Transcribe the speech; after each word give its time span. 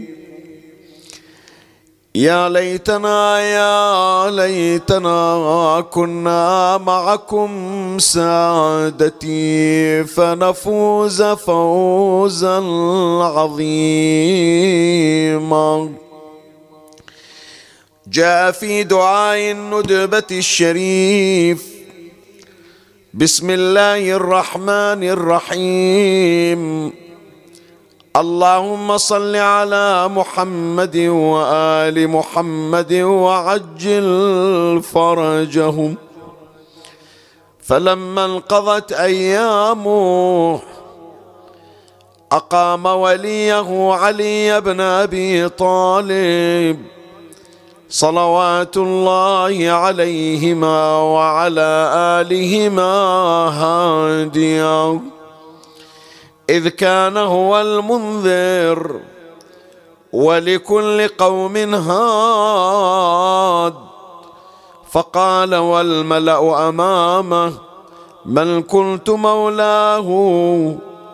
يا 2.15 2.49
ليتنا 2.49 3.41
يا 3.41 4.31
ليتنا 4.31 5.85
كنا 5.91 6.79
معكم 6.79 7.51
سادتي 7.99 10.05
فنفوز 10.05 11.23
فوزا 11.23 12.57
عظيما. 13.23 14.45
جاء 18.07 18.51
في 18.51 18.83
دعاء 18.83 19.51
الندبة 19.51 20.23
الشريف. 20.31 21.74
بسم 23.17 23.51
الله 23.51 24.17
الرحمن 24.17 25.03
الرحيم 25.07 26.93
اللهم 28.17 28.97
صل 28.99 29.37
على 29.37 30.09
محمد 30.09 30.97
وال 30.97 32.09
محمد 32.09 32.93
وعجل 32.93 34.83
فرجهم 34.83 35.95
فلما 37.63 38.25
انقضت 38.25 38.93
ايامه 38.93 40.61
اقام 42.33 42.87
وليه 42.87 43.93
علي 43.93 44.61
بن 44.61 44.81
ابي 44.81 45.49
طالب 45.49 46.79
صلوات 47.95 48.77
الله 48.77 49.71
عليهما 49.71 50.99
وعلى 50.99 51.71
آلهما 51.95 52.93
هاديا. 53.63 55.01
إذ 56.51 56.69
كان 56.69 57.17
هو 57.17 57.61
المنذر 57.61 59.01
ولكل 60.13 61.09
قوم 61.09 61.57
هاد. 61.75 63.75
فقال 64.91 65.55
والملأ 65.55 66.69
أمامه 66.69 67.53
من 68.27 68.63
كنت 68.63 69.11
مولاه 69.11 70.09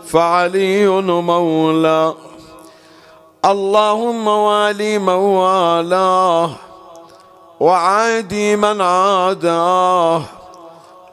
فعلي 0.06 0.88
مولاه 1.02 2.14
اللهم 3.44 4.28
والي 4.28 4.98
من 4.98 5.08
والاه 5.08 6.50
وعادي 7.60 8.56
من 8.56 8.80
عاداه 8.80 10.22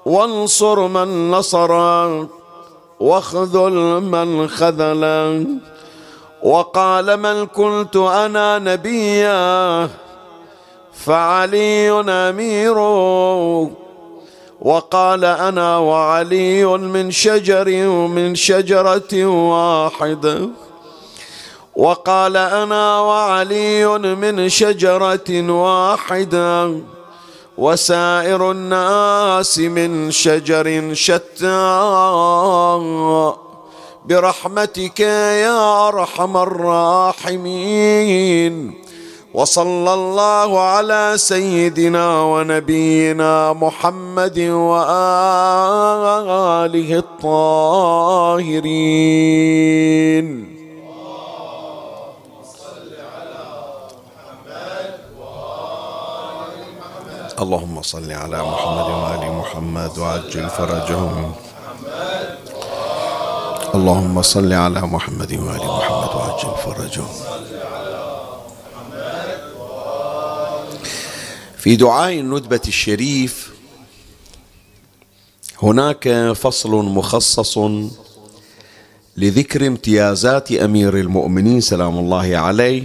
وانصر 0.05 0.87
من 0.87 1.31
نصره 1.31 2.27
واخذل 2.99 4.01
من 4.01 4.47
خذله. 4.47 5.45
وقال 6.43 7.17
من 7.17 7.45
كنت 7.45 7.95
أنا 7.95 8.59
نبيا 8.59 9.89
فعلي 10.93 11.91
أمير. 12.09 12.77
وقال 14.61 15.25
أنا 15.25 15.77
وعلي 15.77 16.65
من 16.65 17.11
شجر 17.11 17.69
من 18.07 18.35
شجرة 18.35 19.25
واحدة 19.25 20.66
وقال 21.77 22.37
أنا 22.37 22.99
وعلي 22.99 23.85
من 24.17 24.49
شجرة 24.49 25.51
واحدة 25.51 26.79
وسائر 27.57 28.51
الناس 28.51 29.59
من 29.59 30.11
شجر 30.11 30.93
شتى 30.93 31.77
برحمتك 34.05 34.99
يا 35.45 35.87
أرحم 35.87 36.37
الراحمين. 36.37 37.73
وصلى 39.33 39.93
الله 39.93 40.59
على 40.59 41.13
سيدنا 41.15 42.21
ونبينا 42.21 43.53
محمد 43.53 44.39
وآله 44.39 44.89
الطاهرين. 46.97 48.57
اللهم 57.39 57.81
صل 57.81 58.11
على 58.11 58.41
محمد 58.41 58.87
وآل 58.99 59.31
محمد 59.31 59.97
وعجل 59.97 60.49
فرجهم. 60.49 61.33
اللهم 63.75 64.21
صل 64.21 64.53
على 64.53 64.81
محمد 64.81 65.33
وآل 65.33 65.65
محمد 65.77 66.11
وعجل 66.15 66.53
فرجهم. 66.65 67.13
في 71.57 71.75
دعاء 71.75 72.19
الندبة 72.19 72.61
الشريف 72.67 73.53
هناك 75.63 76.31
فصل 76.31 76.71
مخصص 76.71 77.57
لذكر 79.17 79.67
امتيازات 79.67 80.51
أمير 80.51 80.97
المؤمنين 80.97 81.61
سلام 81.61 81.97
الله 81.97 82.37
عليه 82.37 82.83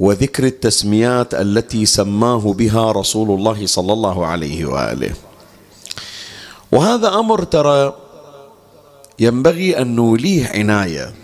وذكر 0.00 0.44
التسميات 0.44 1.34
التي 1.34 1.86
سماه 1.86 2.52
بها 2.52 2.92
رسول 2.92 3.30
الله 3.38 3.66
صلى 3.66 3.92
الله 3.92 4.26
عليه 4.26 4.64
وآله. 4.66 5.14
وهذا 6.72 7.08
أمر 7.08 7.44
ترى 7.44 7.96
ينبغي 9.18 9.78
أن 9.78 9.96
نوليه 9.96 10.48
عناية 10.48 11.14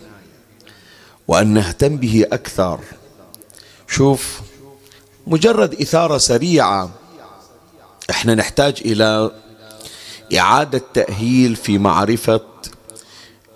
وأن 1.29 1.47
نهتم 1.47 1.97
به 1.97 2.25
أكثر. 2.33 2.81
شوف 3.89 4.41
مجرد 5.27 5.75
إثارة 5.81 6.19
سريعة 6.19 6.91
إحنا 8.11 8.35
نحتاج 8.35 8.83
إلى 8.85 9.31
إعادة 10.39 10.83
تأهيل 10.95 11.57
في 11.57 11.79
معرفة 11.79 12.41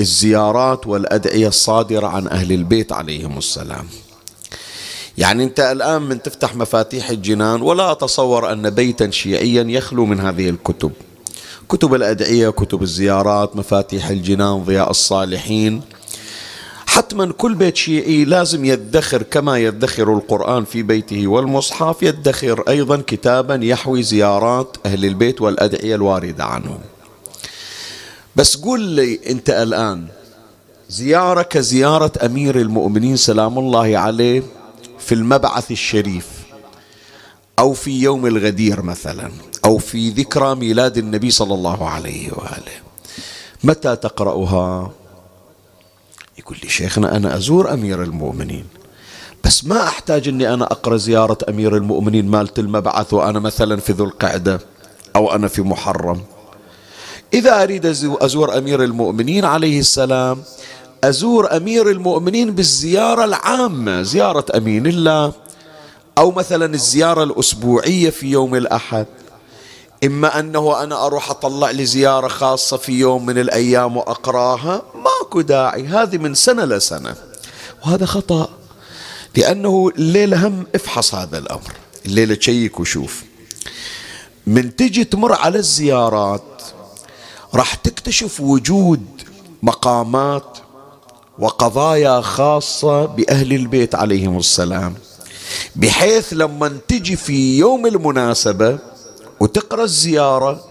الزيارات 0.01 0.87
والأدعية 0.87 1.49
الصادرة 1.49 2.07
عن 2.07 2.29
أهل 2.29 2.53
البيت 2.53 2.93
عليهم 2.93 3.39
السلام. 3.39 3.89
يعني 5.21 5.45
أنت 5.45 5.61
الآن 5.61 6.03
من 6.03 6.23
تفتح 6.23 6.57
مفاتيح 6.57 7.11
الجنان 7.11 7.63
ولا 7.63 7.93
أتصور 7.93 8.53
أن 8.53 8.71
بيتا 8.71 9.11
شيعيا 9.11 9.63
يخلو 9.63 10.07
من 10.07 10.21
هذه 10.21 10.51
الكتب. 10.51 10.93
كتب 11.69 11.95
الأدعية 11.95 12.49
كتب 12.49 12.83
الزيارات 12.83 13.57
مفاتيح 13.57 14.09
الجنان 14.09 14.65
ضياء 14.65 14.91
الصالحين. 14.91 15.83
حتما 16.87 17.33
كل 17.33 17.55
بيت 17.55 17.77
شيعي 17.77 18.25
لازم 18.25 18.65
يدخر 18.65 19.23
كما 19.23 19.59
يدخر 19.59 20.15
القرآن 20.15 20.65
في 20.65 20.83
بيته 20.83 21.27
والمصحف 21.27 22.03
يدخر 22.03 22.65
أيضا 22.69 23.03
كتابا 23.07 23.55
يحوي 23.55 24.03
زيارات 24.03 24.77
أهل 24.87 25.05
البيت 25.05 25.41
والأدعية 25.41 25.95
الواردة 25.95 26.45
عنهم. 26.45 26.81
بس 28.37 28.57
قول 28.57 28.81
لي 28.81 29.21
أنت 29.31 29.51
الآن 29.51 30.07
زيارة 30.89 31.43
كزيارة 31.43 32.13
أمير 32.25 32.61
المؤمنين 32.61 33.17
سلام 33.17 33.59
الله 33.59 33.99
عليه 33.99 34.43
في 35.11 35.17
المبعث 35.17 35.71
الشريف 35.71 36.27
أو 37.59 37.73
في 37.73 38.03
يوم 38.03 38.27
الغدير 38.27 38.83
مثلا 38.83 39.31
أو 39.65 39.79
في 39.79 40.11
ذكرى 40.11 40.55
ميلاد 40.55 40.99
النبي 40.99 41.31
صلى 41.31 41.55
الله 41.55 41.89
عليه 41.89 42.33
وآله. 42.33 42.77
متى 43.65 43.97
تقرأها؟ 43.97 44.91
يقول 46.39 46.59
لي 46.63 46.69
شيخنا 46.69 47.17
أنا 47.17 47.37
أزور 47.37 47.73
أمير 47.73 48.03
المؤمنين. 48.03 48.65
بس 49.45 49.65
ما 49.65 49.83
أحتاج 49.83 50.29
أني 50.29 50.55
أنا 50.55 50.65
أقرأ 50.65 50.97
زيارة 50.97 51.39
أمير 51.49 51.77
المؤمنين 51.77 52.27
مالت 52.29 52.59
المبعث 52.59 53.13
وأنا 53.15 53.39
مثلا 53.41 53.77
في 53.77 53.93
ذو 53.93 54.05
القعدة 54.05 54.61
أو 55.17 55.35
أنا 55.35 55.49
في 55.49 55.63
محرم. 55.63 56.21
إذا 57.35 57.63
أريد 57.63 57.87
أزور 57.87 58.59
أمير 58.59 58.85
المؤمنين 58.85 59.45
عليه 59.45 59.81
السلام 59.81 60.43
أزور 61.05 61.57
أمير 61.57 61.91
المؤمنين 61.91 62.51
بالزيارة 62.51 63.25
العامة 63.25 64.03
زيارة 64.03 64.45
أمين 64.57 64.87
الله 64.87 65.33
أو 66.19 66.31
مثلا 66.31 66.75
الزيارة 66.75 67.23
الأسبوعية 67.23 68.11
في 68.11 68.27
يوم 68.27 68.55
الأحد. 68.55 69.07
إما 70.05 70.41
أنه 70.41 70.83
أنا 70.83 71.07
أروح 71.07 71.31
أطلع 71.31 71.71
لي 71.71 71.87
زيارة 71.87 72.29
خاصة 72.29 72.77
في 72.77 72.93
يوم 72.93 73.27
من 73.27 73.39
الأيام 73.39 73.97
وأقراها 73.97 74.83
ماكو 74.95 75.41
داعي 75.41 75.87
هذه 75.87 76.19
من 76.19 76.35
سنة 76.35 76.65
لسنة. 76.65 77.15
وهذا 77.87 78.07
خطأ 78.07 78.49
لأنه 79.37 79.93
الليلة 79.99 80.47
هم 80.47 80.67
افحص 80.75 81.15
هذا 81.15 81.39
الأمر 81.39 81.73
الليلة 82.07 82.35
تشيك 82.35 82.81
وشوف. 82.81 83.25
من 84.47 84.77
تجي 84.77 85.05
تمر 85.05 85.33
على 85.33 85.59
الزيارات 85.59 86.63
راح 87.55 87.75
تكتشف 87.75 88.41
وجود 88.41 89.07
مقامات 89.63 90.59
وقضايا 91.41 92.21
خاصة 92.21 93.07
بأهل 93.07 93.53
البيت 93.53 93.95
عليهم 93.95 94.39
السلام. 94.39 94.95
بحيث 95.77 96.33
لما 96.33 96.79
تجي 96.89 97.17
في 97.17 97.59
يوم 97.59 97.87
المناسبة 97.87 98.79
وتقرأ 99.41 99.85
الزيارة 99.85 100.65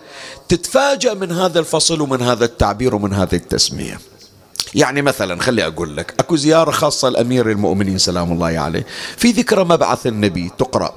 تتفاجأ 0.49 1.13
من 1.13 1.31
هذا 1.31 1.59
الفصل 1.59 2.01
ومن 2.01 2.21
هذا 2.21 2.45
التعبير 2.45 2.95
ومن 2.95 3.13
هذه 3.13 3.35
التسمية. 3.35 3.99
يعني 4.75 5.01
مثلا 5.01 5.41
خلي 5.41 5.67
أقول 5.67 5.97
لك 5.97 6.13
أكو 6.19 6.35
زيارة 6.35 6.71
خاصة 6.71 7.09
لأمير 7.09 7.51
المؤمنين 7.51 7.97
سلام 7.97 8.31
الله 8.31 8.59
عليه. 8.59 8.85
في 9.17 9.31
ذكرى 9.31 9.63
مبعث 9.63 10.07
النبي 10.07 10.51
تقرأ. 10.57 10.95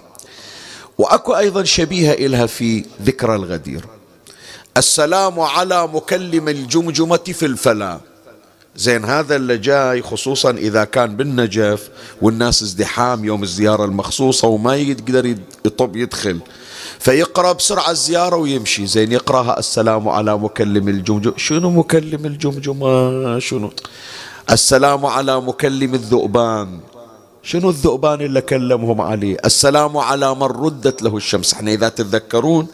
وأكو 0.99 1.33
أيضا 1.33 1.65
شبيهة 1.65 2.13
إلها 2.13 2.47
في 2.47 2.85
ذكرى 3.03 3.35
الغدير. 3.35 3.85
السلام 4.77 5.41
على 5.41 5.87
مكلم 5.87 6.49
الجمجمة 6.49 7.17
في 7.17 7.47
الفلا 7.47 8.01
زين 8.77 9.05
هذا 9.05 9.37
اللي 9.37 9.59
جاي 9.59 10.03
خصوصا 10.03 10.51
إذا 10.51 10.85
كان 10.85 11.17
بالنجف 11.17 11.89
والناس 12.23 12.63
ازدحام 12.63 13.25
يوم 13.25 13.43
الزيارة 13.43 13.85
المخصوصة 13.85 14.49
وما 14.49 14.77
يقدر 14.77 15.37
يطب 15.65 15.97
يدخل. 15.97 16.39
فيقرأ 16.99 17.53
بسرعة 17.53 17.91
الزيارة 17.91 18.37
ويمشي. 18.37 18.87
زين 18.87 19.13
يقرأها 19.13 19.59
السلام 19.59 20.09
على 20.09 20.39
مكلم 20.39 20.89
الجمجمة 20.89 21.35
شنو 21.37 21.71
مكلم 21.71 22.27
الجمجمة 22.27 23.39
شنو؟ 23.39 23.71
السلام 24.51 25.07
على 25.07 25.41
مكلم 25.41 25.95
الذؤبان. 25.95 26.81
شنو 27.43 27.71
الذؤبان 27.71 28.21
اللي 28.21 28.41
كلمهم 28.41 29.01
عليه 29.01 29.37
السلام 29.45 29.97
على 29.97 30.35
من 30.35 30.43
ردت 30.43 31.03
له 31.03 31.17
الشمس. 31.17 31.55
إحنا 31.55 31.71
إذا 31.73 31.89
تتذكرون 31.89 32.67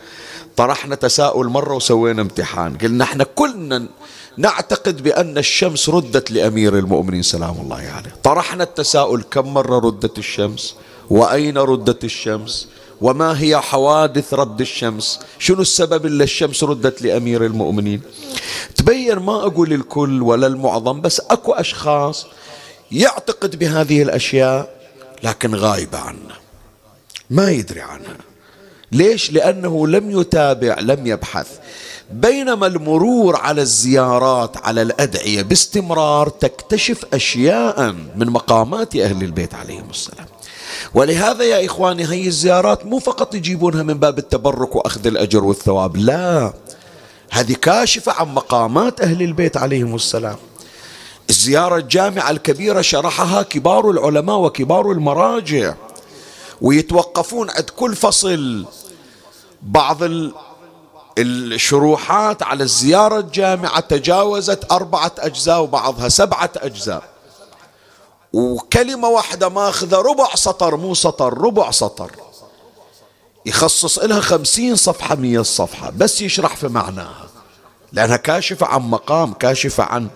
طرحنا 0.56 0.94
تساؤل 0.94 1.46
مرة 1.46 1.74
وسوينا 1.74 2.22
امتحان. 2.22 2.76
قلنا 2.76 3.04
إحنا 3.04 3.24
كلنا 3.24 3.88
نعتقد 4.38 5.02
بأن 5.02 5.38
الشمس 5.38 5.88
ردت 5.88 6.30
لأمير 6.30 6.78
المؤمنين 6.78 7.22
سلام 7.22 7.60
الله 7.60 7.76
عليه. 7.76 8.14
طرحنا 8.22 8.64
التساؤل 8.64 9.22
كم 9.22 9.54
مرة 9.54 9.78
ردت 9.78 10.18
الشمس؟ 10.18 10.74
وأين 11.10 11.58
ردت 11.58 12.04
الشمس؟ 12.04 12.68
وما 13.00 13.40
هي 13.40 13.60
حوادث 13.60 14.34
رد 14.34 14.60
الشمس؟ 14.60 15.20
شنو 15.38 15.62
السبب 15.62 16.06
اللي 16.06 16.24
الشمس 16.24 16.64
ردت 16.64 17.02
لأمير 17.02 17.46
المؤمنين؟ 17.46 18.00
تبين 18.76 19.16
ما 19.16 19.46
أقول 19.46 19.72
الكل 19.72 20.22
ولا 20.22 20.46
المعظم 20.46 21.00
بس 21.00 21.20
أكو 21.20 21.52
أشخاص 21.52 22.26
يعتقد 22.92 23.58
بهذه 23.58 24.02
الأشياء 24.02 24.70
لكن 25.22 25.54
غايبة 25.54 25.98
عنه 25.98 26.34
ما 27.30 27.50
يدري 27.50 27.80
عنها. 27.80 28.16
ليش؟ 28.92 29.32
لأنه 29.32 29.86
لم 29.86 30.20
يتابع 30.20 30.78
لم 30.80 31.06
يبحث. 31.06 31.58
بينما 32.10 32.66
المرور 32.66 33.36
على 33.36 33.62
الزيارات 33.62 34.56
على 34.56 34.82
الأدعية 34.82 35.42
باستمرار 35.42 36.28
تكتشف 36.28 37.04
أشياء 37.12 37.94
من 38.16 38.26
مقامات 38.26 38.96
أهل 38.96 39.22
البيت 39.22 39.54
عليهم 39.54 39.90
السلام. 39.90 40.26
ولهذا 40.94 41.44
يا 41.44 41.66
إخواني 41.66 42.04
هي 42.04 42.26
الزيارات 42.26 42.86
مو 42.86 42.98
فقط 42.98 43.34
يجيبونها 43.34 43.82
من 43.82 43.94
باب 43.94 44.18
التبرك 44.18 44.76
وأخذ 44.76 45.06
الأجر 45.06 45.44
والثواب 45.44 45.96
لا. 45.96 46.52
هذه 47.30 47.52
كاشفة 47.52 48.12
عن 48.12 48.34
مقامات 48.34 49.00
أهل 49.00 49.22
البيت 49.22 49.56
عليهم 49.56 49.94
السلام. 49.94 50.36
الزيارة 51.30 51.76
الجامعة 51.76 52.30
الكبيرة 52.30 52.80
شرحها 52.80 53.42
كبار 53.42 53.90
العلماء 53.90 54.38
وكبار 54.38 54.92
المراجع 54.92 55.74
ويتوقفون 56.60 57.50
عند 57.50 57.70
كل 57.70 57.96
فصل 57.96 58.64
بعض 59.62 60.02
الشروحات 61.18 62.42
على 62.42 62.64
الزيارة 62.64 63.18
الجامعة 63.18 63.80
تجاوزت 63.80 64.72
أربعة 64.72 65.12
أجزاء 65.18 65.62
وبعضها 65.62 66.08
سبعة 66.08 66.50
أجزاء. 66.56 67.02
وكلمة 68.32 69.08
واحدة 69.08 69.48
ماخذة 69.48 69.96
ربع 69.96 70.34
سطر 70.34 70.76
مو 70.76 70.94
سطر 70.94 71.38
ربع 71.38 71.70
سطر. 71.70 72.10
يخصص 73.46 73.98
لها 73.98 74.20
خمسين 74.20 74.76
صفحة 74.76 75.14
مية 75.14 75.42
صفحة 75.42 75.90
بس 75.90 76.22
يشرح 76.22 76.56
في 76.56 76.68
معناها. 76.68 77.28
لأنها 77.92 78.16
كاشفة 78.16 78.66
عن 78.66 78.80
مقام 78.80 79.32
كاشفة 79.32 79.84
عن 79.84 80.08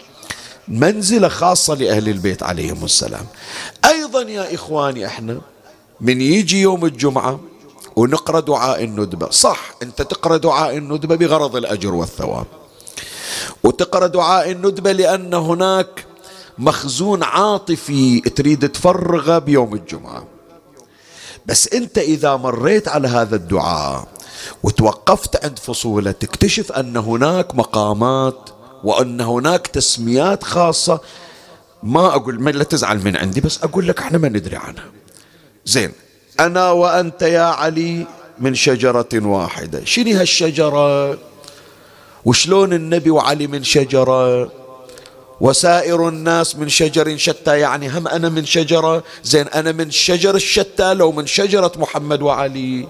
منزلة 0.69 1.29
خاصة 1.29 1.75
لأهل 1.75 2.09
البيت 2.09 2.43
عليهم 2.43 2.85
السلام. 2.85 3.27
أيضا 3.85 4.23
يا 4.23 4.55
إخواني 4.55 5.07
إحنا 5.07 5.41
من 6.01 6.21
يجي 6.21 6.61
يوم 6.61 6.85
الجمعة 6.85 7.41
ونقرأ 7.97 8.41
دعاء 8.41 8.85
الندبة. 8.85 9.31
صح 9.31 9.75
أنت 9.83 10.03
تقرأ 10.03 10.37
دعاء 10.37 10.77
الندبة 10.77 11.17
بغرض 11.17 11.57
الأجر 11.57 11.95
والثواب. 11.95 12.47
وتقرأ 13.65 14.07
دعاء 14.07 14.51
الندبة 14.51 14.93
لأن 14.93 15.35
هناك 15.35 16.05
مخزون 16.59 17.23
عاطفي 17.23 18.21
تريد 18.21 18.69
تفرغه 18.69 19.39
بيوم 19.39 19.75
الجمعة. 19.75 20.25
بس 21.47 21.69
أنت 21.69 21.99
إذا 21.99 22.37
مريت 22.37 22.89
على 22.89 23.09
هذا 23.09 23.37
الدعاء 23.37 24.09
وتوقفت 24.63 25.45
عند 25.45 25.59
فصولة 25.59 26.11
تكتشف 26.13 26.73
أن 26.73 26.97
هناك 26.97 27.55
مقامات 27.55 28.51
وأن 28.85 29.21
هناك 29.21 29.67
تسميات 29.67 30.45
خاصة. 30.45 31.01
ما 31.83 32.07
أقول 32.07 32.43
ما 32.43 32.51
لا 32.51 32.65
تزعل 32.65 33.05
من 33.05 33.17
عندي 33.17 33.41
بس 33.41 33.59
أقول 33.63 33.89
لك 33.89 33.99
إحنا 33.99 34.19
ما 34.19 34.29
ندري 34.29 34.57
عنها. 34.57 34.85
زين 35.65 35.93
أنا 36.41 36.71
وأنت 36.71 37.23
يا 37.23 37.43
علي 37.43 38.07
من 38.39 38.55
شجرة 38.55 39.09
واحدة. 39.15 39.85
شنو 39.85 40.19
هالشجرة؟ 40.19 41.19
وشلون 42.25 42.73
النبي 42.73 43.11
وعلي 43.11 43.47
من 43.47 43.65
شجرة؟ 43.65 44.51
وسائر 45.41 46.09
الناس 46.09 46.57
من 46.57 46.69
شجر 46.69 47.17
شتى 47.17 47.59
يعني 47.59 47.89
هم 47.89 48.09
أنا 48.09 48.29
من 48.29 48.45
شجرة؟ 48.45 49.03
زين 49.25 49.49
أنا 49.49 49.73
من 49.73 49.91
شجر 49.91 50.35
الشتى 50.35 50.95
لو 50.95 51.13
من 51.13 51.27
شجرة 51.27 51.73
محمد 51.77 52.23
وعلي. 52.23 52.89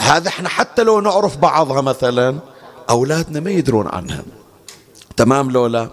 هذا 0.00 0.28
إحنا 0.28 0.48
حتى 0.48 0.82
لو 0.82 1.00
نعرف 1.00 1.36
بعضها 1.36 1.80
مثلا 1.80 2.38
أولادنا 2.90 3.40
ما 3.40 3.50
يدرون 3.50 3.88
عنها 3.88 4.22
تمام 5.16 5.50
لولا 5.50 5.88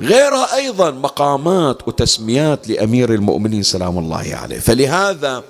غيرها 0.00 0.56
أيضا 0.56 0.90
مقامات 0.90 1.88
وتسميات 1.88 2.68
لأمير 2.68 3.14
المؤمنين 3.14 3.62
سلام 3.62 3.98
الله 3.98 4.30
عليه. 4.32 4.58
فلهذا 4.58 5.42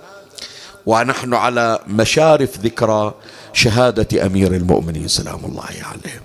ونحن 0.86 1.34
على 1.34 1.78
مشارف 1.88 2.58
ذكرى 2.58 3.14
شهادة 3.52 4.26
أمير 4.26 4.54
المؤمنين 4.54 5.08
سلام 5.08 5.44
الله 5.44 5.64
عليه. 5.64 6.22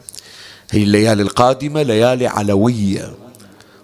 هي 0.72 0.84
الليالي 0.84 1.22
القادمة 1.22 1.82
ليالي 1.82 2.27
علوية 2.27 3.13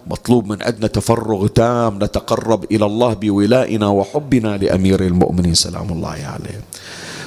مطلوب 0.07 0.47
من 0.47 0.63
عندنا 0.63 0.87
تفرغ 0.87 1.47
تام 1.47 2.03
نتقرب 2.03 2.63
إلى 2.71 2.85
الله 2.85 3.13
بولائنا 3.13 3.87
وحبنا 3.87 4.57
لأمير 4.57 5.01
المؤمنين 5.01 5.53
سلام 5.53 5.89
الله 5.91 6.09
عليه. 6.09 6.61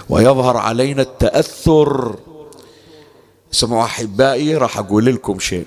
ويظهر 0.09 0.57
علينا 0.57 1.03
التأثر. 1.03 2.17
اسمعوا 3.53 3.85
أحبائي 3.85 4.57
راح 4.57 4.79
أقول 4.79 5.07
لكم 5.07 5.39
شيء. 5.39 5.67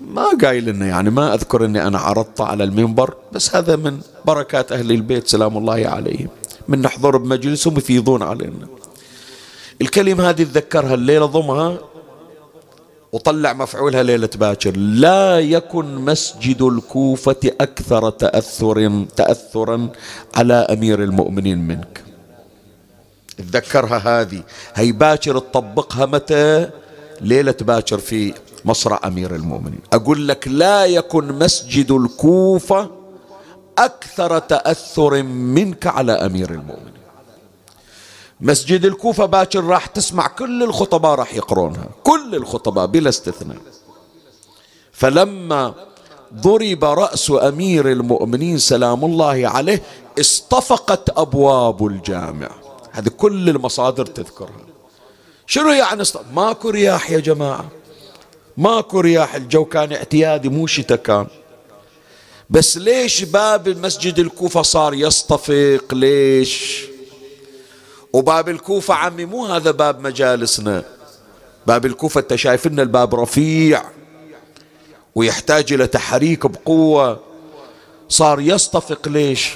ما 0.00 0.26
قايل 0.42 0.64
لنا 0.64 0.86
يعني 0.86 1.10
ما 1.10 1.34
أذكر 1.34 1.64
أني 1.64 1.86
أنا 1.86 1.98
عرضت 1.98 2.40
على 2.40 2.64
المنبر 2.64 3.14
بس 3.32 3.56
هذا 3.56 3.76
من 3.76 4.00
بركات 4.24 4.72
أهل 4.72 4.90
البيت 4.90 5.28
سلام 5.28 5.56
الله 5.56 5.86
عليهم. 5.86 6.28
من 6.68 6.82
نحضر 6.82 7.16
بمجلسهم 7.16 7.76
يفيضون 7.76 8.22
علينا. 8.22 8.66
الكلمة 9.80 10.28
هذه 10.28 10.42
تذكرها 10.42 10.94
الليلة 10.94 11.26
ضمها 11.26 11.78
وطلع 13.12 13.52
مفعولها 13.52 14.02
ليلة 14.02 14.30
باكر. 14.34 14.76
لا 14.76 15.40
يكن 15.40 15.94
مسجد 15.94 16.62
الكوفة 16.62 17.40
أكثر 17.60 18.10
تأثر 18.10 19.04
تأثرا 19.16 19.88
على 20.34 20.54
أمير 20.54 21.02
المؤمنين 21.02 21.58
منك. 21.58 22.04
تذكرها 23.38 23.98
هذه. 23.98 24.42
هي 24.74 24.92
باكر 24.92 25.38
تطبقها 25.38 26.06
متى؟ 26.06 26.70
ليلة 27.20 27.54
باكر 27.60 27.98
في 27.98 28.34
مصرع 28.66 29.00
أمير 29.04 29.34
المؤمنين. 29.34 29.80
أقول 29.92 30.28
لك 30.28 30.48
لا 30.48 30.84
يكن 30.84 31.38
مسجد 31.38 31.90
الكوفة 31.90 32.90
أكثر 33.78 34.38
تأثر 34.38 35.22
منك 35.22 35.86
على 35.86 36.12
أمير 36.12 36.50
المؤمنين. 36.50 36.96
مسجد 38.40 38.84
الكوفة 38.84 39.26
باكر 39.26 39.64
راح 39.64 39.86
تسمع 39.86 40.26
كل 40.26 40.62
الخطباء 40.62 41.14
راح 41.14 41.34
يقرونها 41.34 41.88
كل 42.02 42.34
الخطباء 42.34 42.86
بلا 42.86 43.08
استثناء. 43.08 43.56
فلما 44.92 45.74
ضرب 46.34 46.84
رأس 46.84 47.32
أمير 47.42 47.92
المؤمنين 47.92 48.58
سلام 48.58 49.04
الله 49.04 49.48
عليه 49.48 49.82
اصطفقت 50.20 51.18
أبواب 51.18 51.86
الجامع. 51.86 52.50
هذه 52.92 53.08
كل 53.08 53.48
المصادر 53.48 54.06
تذكرها. 54.06 54.66
شنو 55.46 55.70
يعني 55.70 56.02
ماكو 56.34 56.70
رياح 56.70 57.10
يا 57.10 57.20
جماعة. 57.20 57.64
ماكو 58.56 59.00
رياح 59.00 59.34
الجو 59.34 59.64
كان 59.64 59.92
اعتيادي 59.92 60.48
مو 60.48 60.66
شتاء 60.66 60.98
كان. 60.98 61.26
بس 62.50 62.78
ليش 62.78 63.24
باب 63.24 63.68
المسجد 63.68 64.18
الكوفة 64.18 64.62
صار 64.62 64.94
يصطفق 64.94 65.84
ليش؟ 65.92 66.84
وباب 68.12 68.48
الكوفة 68.48 68.94
عمي 68.94 69.24
مو 69.24 69.46
هذا 69.46 69.70
باب 69.70 70.00
مجالسنا. 70.00 70.84
باب 71.66 71.86
الكوفة 71.86 72.20
أنت 72.20 72.34
شايف 72.34 72.66
ان 72.66 72.80
الباب 72.80 73.14
رفيع 73.14 73.82
ويحتاج 75.14 75.72
إلى 75.72 75.86
تحريك 75.86 76.46
بقوة. 76.46 77.20
صار 78.08 78.40
يصطفق 78.40 79.08
ليش؟ 79.08 79.54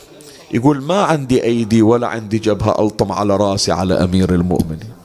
يقول 0.51 0.83
ما 0.83 1.03
عندي 1.03 1.45
أيدي 1.45 1.83
ولا 1.83 2.07
عندي 2.07 2.39
جبهة 2.39 2.83
ألطم 2.85 3.13
على 3.13 3.37
رأسي 3.37 3.73
على 3.73 3.95
أمير 4.05 4.35
المؤمنين. 4.35 5.00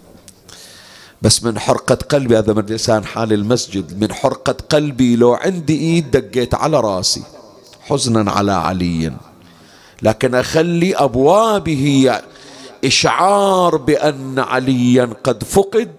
بس 1.22 1.44
من 1.44 1.60
حرقة 1.60 1.96
قلبي 1.96 2.38
هذا 2.38 2.54
من 2.54 2.66
لسان 2.66 3.06
حال 3.06 3.34
المسجد 3.34 4.04
من 4.04 4.14
حرقة 4.14 4.56
قلبي 4.70 5.16
لو 5.16 5.34
عندي 5.34 5.80
إيد 5.80 6.12
دقيت 6.12 6.54
على 6.56 6.80
راسي. 6.80 7.24
حزنا 7.82 8.32
على 8.32 8.52
علي 8.52 9.14
لكن 10.02 10.36
أخلي 10.36 10.96
أبوابه 10.96 12.12
إشعار 12.86 13.78
بأن 13.78 14.40
عليا 14.40 15.10
قد 15.24 15.44
فقد 15.44 15.92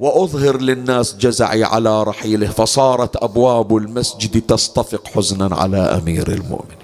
وأظهر 0.00 0.60
للناس 0.60 1.14
جزعي 1.16 1.64
على 1.64 2.02
رحيله 2.02 2.46
فصارت 2.46 3.16
أبواب 3.16 3.76
المسجد 3.76 4.40
تصطفق 4.40 5.06
حزنا 5.14 5.56
على 5.56 5.76
أمير 5.76 6.28
المؤمنين. 6.28 6.79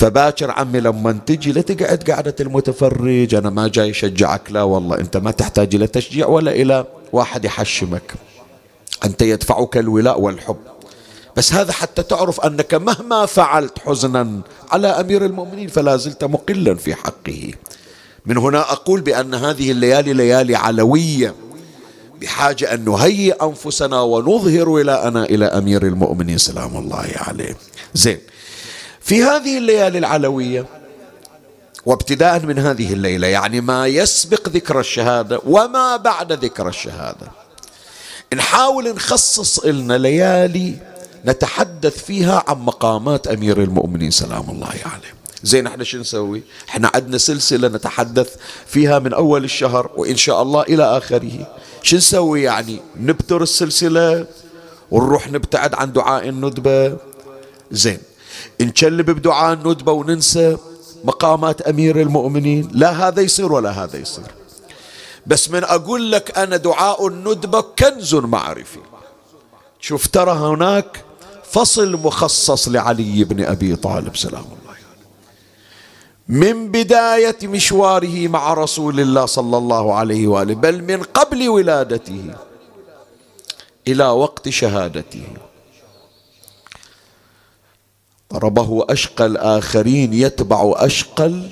فباكر 0.00 0.50
عمي 0.50 0.80
لما 0.80 1.18
تجي 1.26 1.52
لا 1.52 1.60
تقعد 1.60 2.10
قعدة 2.10 2.34
المتفرج 2.40 3.34
أنا 3.34 3.50
ما 3.50 3.68
جاي 3.68 3.90
أشجعك 3.90 4.52
لا 4.52 4.62
والله 4.62 4.98
أنت 4.98 5.16
ما 5.16 5.30
تحتاج 5.30 5.74
إلى 5.74 5.86
تشجيع 5.86 6.26
ولا 6.26 6.52
إلى 6.52 6.84
واحد 7.12 7.44
يحشمك. 7.44 8.14
أنت 9.04 9.22
يدفعك 9.22 9.76
الولاء 9.76 10.20
والحب. 10.20 10.56
بس 11.36 11.52
هذا 11.52 11.72
حتى 11.72 12.02
تعرف 12.02 12.40
أنك 12.40 12.74
مهما 12.74 13.26
فعلت 13.26 13.78
حزنا 13.78 14.40
على 14.70 14.88
أمير 14.88 15.26
المؤمنين 15.26 15.68
فلا 15.68 15.96
زلت 15.96 16.24
مقلا 16.24 16.74
في 16.74 16.94
حقه. 16.94 17.52
من 18.26 18.36
هنا 18.36 18.72
أقول 18.72 19.00
بأن 19.00 19.34
هذه 19.34 19.70
الليالي 19.70 20.12
ليالي 20.12 20.56
علوية 20.56 21.34
بحاجة 22.20 22.74
أن 22.74 22.84
نهيئ 22.84 23.44
أنفسنا 23.44 24.00
ونظهر 24.00 24.68
ولاءنا 24.68 25.24
إلى 25.24 25.44
أمير 25.44 25.82
المؤمنين 25.82 26.38
سلام 26.38 26.76
الله 26.76 27.10
عليه. 27.16 27.56
زين. 27.94 28.18
في 29.00 29.22
هذه 29.22 29.58
الليالي 29.58 29.98
العلوية 29.98 30.66
وابتداء 31.86 32.40
من 32.46 32.58
هذه 32.58 32.92
الليلة 32.92 33.26
يعني 33.26 33.60
ما 33.60 33.86
يسبق 33.86 34.48
ذكر 34.48 34.80
الشهادة 34.80 35.40
وما 35.46 35.96
بعد 35.96 36.32
ذكر 36.32 36.68
الشهادة. 36.68 37.26
نحاول 38.34 38.94
نخصص 38.94 39.64
لنا 39.64 39.98
ليالي 39.98 40.76
نتحدث 41.26 42.04
فيها 42.04 42.44
عن 42.48 42.58
مقامات 42.58 43.26
أمير 43.26 43.62
المؤمنين 43.62 44.10
سلام 44.10 44.50
الله 44.50 44.66
عليه. 44.68 45.14
زين 45.42 45.66
إحنا 45.66 45.84
شو 45.84 45.98
نسوي؟ 45.98 46.42
إحنا 46.68 46.90
عندنا 46.94 47.18
سلسلة 47.18 47.68
نتحدث 47.68 48.36
فيها 48.66 48.98
من 48.98 49.14
أول 49.14 49.44
الشهر 49.44 49.90
وإن 49.96 50.16
شاء 50.16 50.42
الله 50.42 50.62
إلى 50.62 50.84
آخره. 50.96 51.56
شو 51.82 51.96
نسوي؟ 51.96 52.42
يعني 52.42 52.80
نبتر 52.96 53.42
السلسلة 53.42 54.26
ونروح 54.90 55.30
نبتعد 55.30 55.74
عن 55.74 55.92
دعاء 55.92 56.28
الندبة. 56.28 56.96
زين 57.70 57.98
نشلب 58.60 59.10
بدعاء 59.10 59.52
الندبة 59.52 59.92
وننسى 59.92 60.56
مقامات 61.04 61.62
أمير 61.62 62.00
المؤمنين. 62.00 62.68
لا 62.72 63.08
هذا 63.08 63.20
يصير 63.20 63.52
ولا 63.52 63.70
هذا 63.70 63.98
يصير. 63.98 64.24
بس 65.26 65.50
من 65.50 65.64
أقول 65.64 66.12
لك 66.12 66.38
أنا 66.38 66.56
دعاء 66.56 67.06
الندبة 67.06 67.60
كنز 67.60 68.14
معرفي. 68.14 68.78
شوف 69.80 70.06
ترى 70.06 70.32
هناك 70.32 71.04
فصل 71.44 71.92
مخصص 71.92 72.68
لعلي 72.68 73.24
بن 73.24 73.44
أبي 73.44 73.76
طالب 73.76 74.16
سلام 74.16 74.44
الله 74.44 74.60
من 76.28 76.70
بداية 76.70 77.36
مشواره 77.42 78.28
مع 78.28 78.54
رسول 78.54 79.00
الله 79.00 79.26
صلى 79.26 79.56
الله 79.56 79.94
عليه 79.94 80.26
وآله 80.26 80.54
بل 80.54 80.82
من 80.84 81.02
قبل 81.02 81.48
ولادته 81.48 82.24
إلى 83.88 84.04
وقت 84.04 84.48
شهادته. 84.48 85.22
ضربه 88.32 88.86
أشقى 88.90 89.26
الآخرين 89.26 90.12
يتبع 90.12 90.74
أشقى 90.76 91.42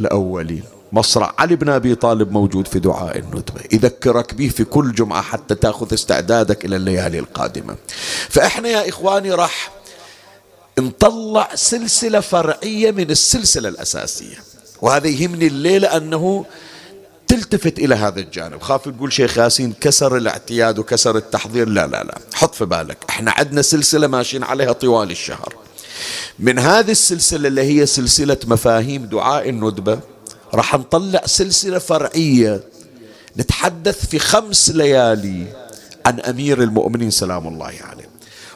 الأولين. 0.00 0.62
مصرع 0.92 1.34
علي 1.38 1.56
بن 1.56 1.68
أبي 1.68 1.94
طالب 1.94 2.32
موجود 2.32 2.68
في 2.68 2.78
دعاء 2.78 3.18
الندبة. 3.18 3.60
يذكرك 3.72 4.34
به 4.34 4.48
في 4.48 4.64
كل 4.64 4.92
جمعة 4.92 5.22
حتى 5.22 5.54
تأخذ 5.54 5.94
استعدادك 5.94 6.64
إلى 6.64 6.76
الليالي 6.76 7.18
القادمة. 7.18 7.76
فإحنا 8.28 8.68
يا 8.68 8.88
إخواني 8.88 9.32
راح 9.32 9.70
نطلع 10.78 11.48
سلسلة 11.54 12.20
فرعية 12.20 12.90
من 12.90 13.10
السلسلة 13.10 13.68
الأساسية. 13.68 14.36
وهذا 14.82 15.08
يهمني 15.08 15.46
الليلة 15.46 15.96
أنه 15.96 16.44
تلتفت 17.28 17.78
إلى 17.78 17.94
هذا 17.94 18.20
الجانب. 18.20 18.62
خاف 18.62 18.88
تقول 18.88 19.12
شيخ 19.12 19.38
ياسين 19.38 19.72
كسر 19.80 20.16
الاعتياد 20.16 20.78
وكسر 20.78 21.16
التحضير؟ 21.16 21.68
لا 21.68 21.86
لا 21.86 22.04
لا. 22.04 22.18
حط 22.34 22.54
في 22.54 22.64
بالك 22.64 22.98
إحنا 23.08 23.30
عندنا 23.30 23.62
سلسلة 23.62 24.06
ماشيين 24.06 24.42
عليها 24.44 24.72
طوال 24.72 25.10
الشهر. 25.10 25.54
من 26.38 26.58
هذه 26.58 26.90
السلسلة 26.90 27.48
اللي 27.48 27.62
هي 27.62 27.86
سلسلة 27.86 28.38
مفاهيم 28.46 29.04
دعاء 29.04 29.48
الندبة 29.48 30.00
راح 30.54 30.74
نطلع 30.74 31.22
سلسلة 31.26 31.78
فرعية 31.78 32.60
نتحدث 33.36 34.06
في 34.06 34.18
خمس 34.18 34.70
ليالي 34.70 35.46
عن 36.06 36.20
أمير 36.20 36.62
المؤمنين 36.62 37.10
سلام 37.10 37.48
الله 37.48 37.74
عليه. 37.90 38.08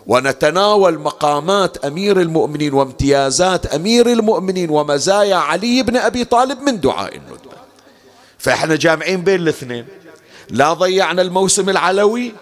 ونتناول 0.07 0.99
مقامات 0.99 1.85
أمير 1.85 2.21
المؤمنين 2.21 2.75
وامتيازات 2.75 3.67
أمير 3.67 4.13
المؤمنين 4.13 4.71
ومزايا 4.71 5.37
علي 5.37 5.83
بن 5.83 5.97
أبي 5.97 6.25
طالب 6.25 6.61
من 6.61 6.81
دعاء 6.81 7.17
الندبة. 7.17 7.59
فإحنا 8.39 8.77
جامعين 8.77 9.25
بين 9.25 9.41
الاثنين. 9.41 9.87
لا 10.51 10.73
ضيعنا 10.73 11.23
الموسم 11.23 11.69
العلوي 11.71 12.33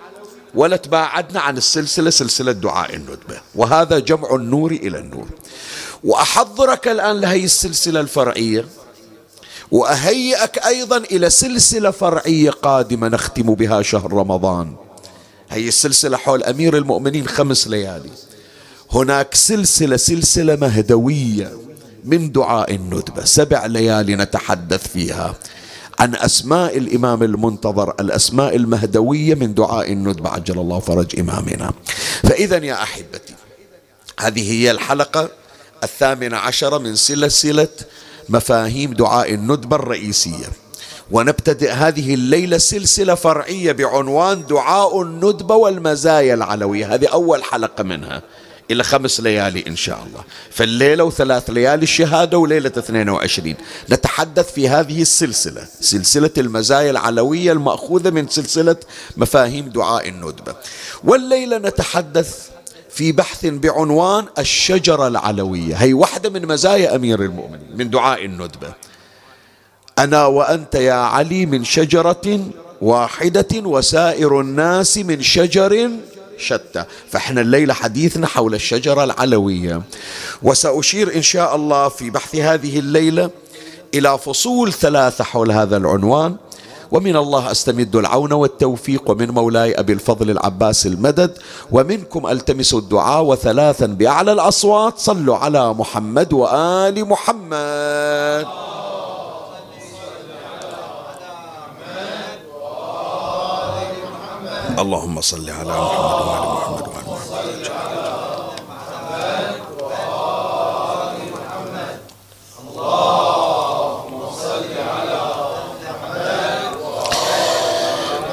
ولا 0.56 0.76
تباعدنا 0.76 1.40
عن 1.40 1.56
السلسلة 1.56 2.10
سلسلة 2.10 2.52
دعاء 2.52 2.94
الندبة. 2.94 3.40
وهذا 3.54 3.98
جمع 3.98 4.34
النور 4.34 4.70
إلى 4.72 4.98
النور. 4.98 5.28
وأحضرك 6.04 6.88
الآن 6.88 7.20
لهي 7.20 7.44
السلسلة 7.44 8.00
الفرعية. 8.00 8.64
وأهيئك 9.70 10.58
أيضا 10.58 10.96
إلى 10.96 11.30
سلسلة 11.30 11.90
فرعية 11.90 12.50
قادمة 12.50 13.08
نختم 13.08 13.54
بها 13.54 13.82
شهر 13.82 14.12
رمضان. 14.12 14.76
هي 15.50 15.68
السلسلة 15.68 16.16
حول 16.16 16.42
أمير 16.42 16.76
المؤمنين 16.76 17.28
خمس 17.28 17.68
ليالي. 17.68 18.10
هناك 18.92 19.34
سلسلة 19.34 19.96
سلسلة 19.96 20.56
مهدوية 20.56 21.52
من 22.04 22.32
دعاء 22.32 22.74
الندبة. 22.74 23.24
سبع 23.24 23.66
ليالي 23.66 24.16
نتحدث 24.16 24.88
فيها. 24.88 25.34
عن 25.98 26.14
أسماء 26.14 26.78
الإمام 26.78 27.22
المنتظر 27.22 27.94
الأسماء 28.00 28.56
المهدوية 28.56 29.34
من 29.34 29.54
دعاء 29.54 29.92
الندبة 29.92 30.30
عجل 30.30 30.58
الله 30.58 30.78
فرج 30.78 31.20
إمامنا. 31.20 31.72
فإذا 32.22 32.56
يا 32.56 32.82
أحبتي 32.82 33.34
هذه 34.20 34.52
هي 34.52 34.70
الحلقة 34.70 35.28
الثامنة 35.84 36.36
عشرة 36.36 36.78
من 36.78 36.96
سلسلة 36.96 37.68
مفاهيم 38.28 38.92
دعاء 38.92 39.34
الندبة 39.34 39.76
الرئيسية. 39.76 40.46
ونبتدئ 41.10 41.70
هذه 41.70 42.14
الليلة 42.14 42.58
سلسلة 42.58 43.14
فرعية 43.14 43.72
بعنوان 43.72 44.46
دعاء 44.46 45.02
الندبة 45.02 45.54
والمزايا 45.54 46.34
العلوية. 46.34 46.94
هذه 46.94 47.06
أول 47.06 47.44
حلقة 47.44 47.84
منها. 47.84 48.22
إلى 48.70 48.84
خمس 48.84 49.20
ليالي 49.20 49.64
إن 49.66 49.76
شاء 49.76 50.06
الله. 50.06 50.24
فالليلة 50.50 51.04
وثلاث 51.04 51.50
ليالي 51.50 51.82
الشهادة 51.82 52.38
وليلة 52.38 52.72
22 52.78 53.54
نتحدث 53.90 54.52
في 54.52 54.68
هذه 54.68 55.02
السلسلة 55.02 55.66
سلسلة 55.80 56.30
المزايا 56.38 56.90
العلوية 56.90 57.52
المأخوذة 57.52 58.10
من 58.10 58.28
سلسلة 58.28 58.76
مفاهيم 59.16 59.68
دعاء 59.68 60.08
الندبة. 60.08 60.54
والليلة 61.04 61.58
نتحدث 61.58 62.48
في 62.90 63.12
بحث 63.12 63.46
بعنوان 63.46 64.24
الشجرة 64.38 65.08
العلوية. 65.08 65.74
هي 65.74 65.92
واحدة 65.92 66.30
من 66.30 66.46
مزايا 66.46 66.96
أمير 66.96 67.22
المؤمنين 67.22 67.76
من 67.76 67.90
دعاء 67.90 68.24
الندبة. 68.24 68.72
أنا 69.98 70.26
وأنت 70.26 70.74
يا 70.74 70.94
علي 70.94 71.46
من 71.46 71.64
شجرة 71.64 72.40
واحدة 72.80 73.46
وسائر 73.54 74.40
الناس 74.40 74.98
من 74.98 75.22
شجر 75.22 75.90
شتى. 76.38 76.84
فإحنا 77.10 77.40
الليلة 77.40 77.74
حديثنا 77.74 78.26
حول 78.26 78.54
الشجرة 78.54 79.04
العلوية. 79.04 79.82
وسأشير 80.42 81.16
إن 81.16 81.22
شاء 81.22 81.56
الله 81.56 81.88
في 81.88 82.10
بحث 82.10 82.36
هذه 82.36 82.78
الليلة 82.78 83.30
إلى 83.94 84.18
فصول 84.18 84.72
ثلاثة 84.72 85.24
حول 85.24 85.50
هذا 85.50 85.76
العنوان. 85.76 86.36
ومن 86.90 87.16
الله 87.16 87.50
أستمد 87.50 87.96
العون 87.96 88.32
والتوفيق 88.32 89.10
ومن 89.10 89.30
مولاي 89.30 89.80
أبي 89.80 89.92
الفضل 89.92 90.30
العباس 90.30 90.86
المدد 90.86 91.38
ومنكم 91.70 92.26
ألتمس 92.26 92.74
الدعاء 92.74 93.24
وثلاثا 93.24 93.86
بأعلى 93.86 94.32
الأصوات. 94.32 94.98
صلوا 94.98 95.36
على 95.36 95.74
محمد 95.74 96.32
وآل 96.32 97.04
محمد. 97.08 98.46
اللهم 104.76 105.20
صل 105.20 105.50
على 105.50 105.72
محمد 105.72 106.20
وآل 106.20 106.48
محمد 106.52 106.88
وآل 109.80 111.16
محمد. 111.32 111.98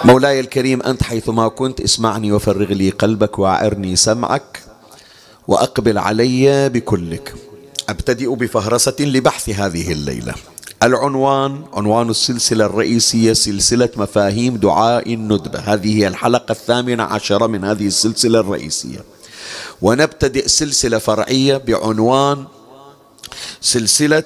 مولاي 0.05 0.39
الكريم 0.39 0.81
أنت 0.81 1.03
حيثما 1.03 1.47
كنت 1.47 1.81
اسمعني 1.81 2.31
وفرغ 2.31 2.73
لي 2.73 2.89
قلبك 2.89 3.39
وأعرني 3.39 3.95
سمعك 3.95 4.63
وأقبل 5.47 5.97
علي 5.97 6.69
بكلك. 6.69 7.35
أبتدئ 7.89 8.35
بفهرسة 8.35 8.95
لبحث 8.99 9.49
هذه 9.49 9.91
الليلة. 9.91 10.33
العنوان 10.83 11.61
عنوان 11.73 12.09
السلسلة 12.09 12.65
الرئيسية 12.65 13.33
سلسلة 13.33 13.89
مفاهيم 13.95 14.57
دعاء 14.57 15.13
الندبة. 15.13 15.59
هذه 15.59 15.97
هي 15.97 16.07
الحلقة 16.07 16.51
الثامنة 16.51 17.03
عشرة 17.03 17.47
من 17.47 17.63
هذه 17.63 17.87
السلسلة 17.87 18.39
الرئيسية. 18.39 18.99
ونبتدئ 19.81 20.47
سلسلة 20.47 20.97
فرعية 20.97 21.57
بعنوان 21.57 22.45
سلسلة 23.61 24.23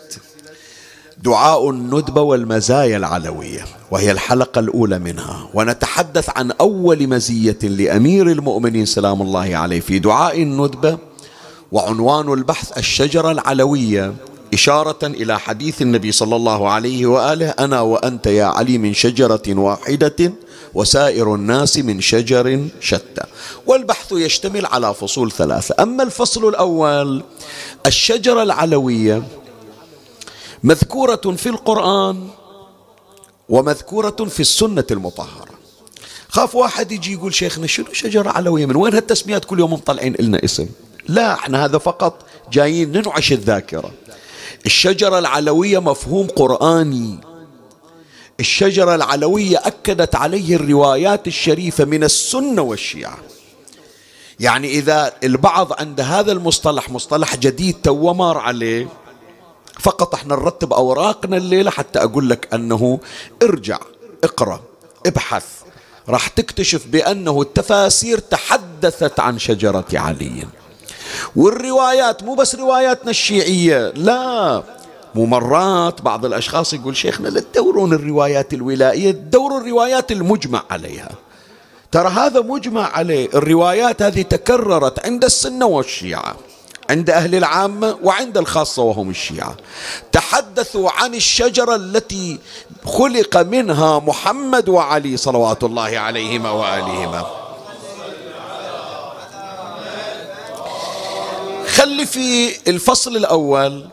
دعاء 1.23 1.69
الندبة 1.69 2.21
والمزايا 2.21 2.97
العلوية 2.97 3.65
وهي 3.91 4.11
الحلقة 4.11 4.59
الأولى 4.59 4.99
منها. 4.99 5.49
ونتحدث 5.53 6.29
عن 6.35 6.51
أول 6.51 7.07
مزية 7.07 7.59
لأمير 7.63 8.31
المؤمنين 8.31 8.85
سلام 8.85 9.21
الله 9.21 9.57
عليه 9.57 9.79
في 9.79 9.99
دعاء 9.99 10.41
الندبة 10.41 10.97
وعنوان 11.71 12.33
البحث 12.33 12.77
الشجرة 12.77 13.31
العلوية 13.31 14.13
إشارة 14.53 14.99
إلى 15.03 15.39
حديث 15.39 15.81
النبي 15.81 16.11
صلى 16.11 16.35
الله 16.35 16.69
عليه 16.69 17.05
وآله 17.05 17.49
أنا 17.49 17.81
وأنت 17.81 18.27
يا 18.27 18.45
علي 18.45 18.77
من 18.77 18.93
شجرة 18.93 19.41
واحدة 19.47 20.33
وسائر 20.73 21.35
الناس 21.35 21.77
من 21.77 22.01
شجر 22.01 22.67
شتى. 22.79 23.23
والبحث 23.65 24.11
يشتمل 24.11 24.65
على 24.65 24.93
فصول 24.93 25.31
ثلاثة. 25.31 25.75
أما 25.79 26.03
الفصل 26.03 26.49
الأول 26.49 27.23
الشجرة 27.85 28.43
العلوية 28.43 29.23
مذكورة 30.63 31.35
في 31.37 31.49
القرآن 31.49 32.27
ومذكورة 33.49 34.25
في 34.29 34.39
السنة 34.39 34.85
المطهرة. 34.91 35.57
خاف 36.29 36.55
واحد 36.55 36.91
يجي 36.91 37.13
يقول 37.13 37.33
شيخنا 37.33 37.67
شنو 37.67 37.85
شجرة 37.93 38.29
علوية؟ 38.29 38.65
من 38.65 38.75
وين 38.75 38.93
هالتسميات 38.93 39.45
كل 39.45 39.59
يوم 39.59 39.73
مطلعين 39.73 40.15
لنا 40.19 40.43
اسم؟ 40.43 40.67
لا 41.07 41.33
إحنا 41.33 41.65
هذا 41.65 41.77
فقط 41.77 42.25
جايين 42.51 42.91
ننعش 42.91 43.31
الذاكرة. 43.31 43.91
الشجرة 44.67 45.19
العلوية 45.19 45.79
مفهوم 45.79 46.27
قرآني. 46.27 47.19
الشجرة 48.39 48.95
العلوية 48.95 49.57
أكدت 49.57 50.15
عليه 50.15 50.55
الروايات 50.55 51.27
الشريفة 51.27 51.85
من 51.85 52.03
السنة 52.03 52.61
والشيعة. 52.61 53.17
يعني 54.39 54.67
إذا 54.67 55.13
البعض 55.23 55.73
عند 55.79 56.01
هذا 56.01 56.31
المصطلح 56.31 56.89
مصطلح 56.89 57.35
جديد 57.35 57.75
تو 57.83 58.13
مار 58.13 58.37
عليه 58.37 58.87
فقط 59.79 60.13
إحنا 60.13 60.35
نرتب 60.35 60.73
أوراقنا 60.73 61.37
الليلة 61.37 61.71
حتى 61.71 61.99
أقول 61.99 62.29
لك 62.29 62.53
أنه 62.53 62.99
ارجع 63.43 63.79
اقرأ 64.23 64.61
ابحث. 65.05 65.45
راح 66.09 66.27
تكتشف 66.27 66.87
بأنه 66.87 67.41
التفاسير 67.41 68.19
تحدثت 68.19 69.19
عن 69.19 69.39
شجرة 69.39 69.85
علي. 69.93 70.47
والروايات 71.35 72.23
مو 72.23 72.35
بس 72.35 72.55
رواياتنا 72.55 73.09
الشيعية 73.09 73.89
لا. 73.95 74.63
مو 75.15 75.25
مرات 75.25 76.01
بعض 76.01 76.25
الأشخاص 76.25 76.73
يقول 76.73 76.97
شيخنا 76.97 77.27
لا 77.27 77.39
تدورون 77.41 77.93
الروايات 77.93 78.53
الولائية 78.53 79.11
دوروا 79.11 79.59
الروايات 79.59 80.11
المجمع 80.11 80.63
عليها. 80.69 81.09
ترى 81.91 82.09
هذا 82.09 82.41
مجمع 82.41 82.97
عليه 82.97 83.29
الروايات 83.33 84.01
هذه 84.01 84.21
تكررت 84.21 85.05
عند 85.05 85.23
السنة 85.23 85.65
والشيعة 85.65 86.35
عند 86.89 87.09
أهل 87.09 87.35
العامة 87.35 87.97
وعند 88.03 88.37
الخاصة 88.37 88.83
وهم 88.83 89.09
الشيعة. 89.09 89.55
تحدثوا 90.11 90.89
عن 90.91 91.15
الشجرة 91.15 91.75
التي 91.75 92.39
خلق 92.85 93.37
منها 93.37 93.99
محمد 93.99 94.69
وعلي 94.69 95.17
صلوات 95.17 95.63
الله 95.63 95.99
عليهما 95.99 96.51
وآلهما. 96.51 97.46
خلي 101.67 102.05
في 102.05 102.57
الفصل 102.69 103.17
الأول 103.17 103.85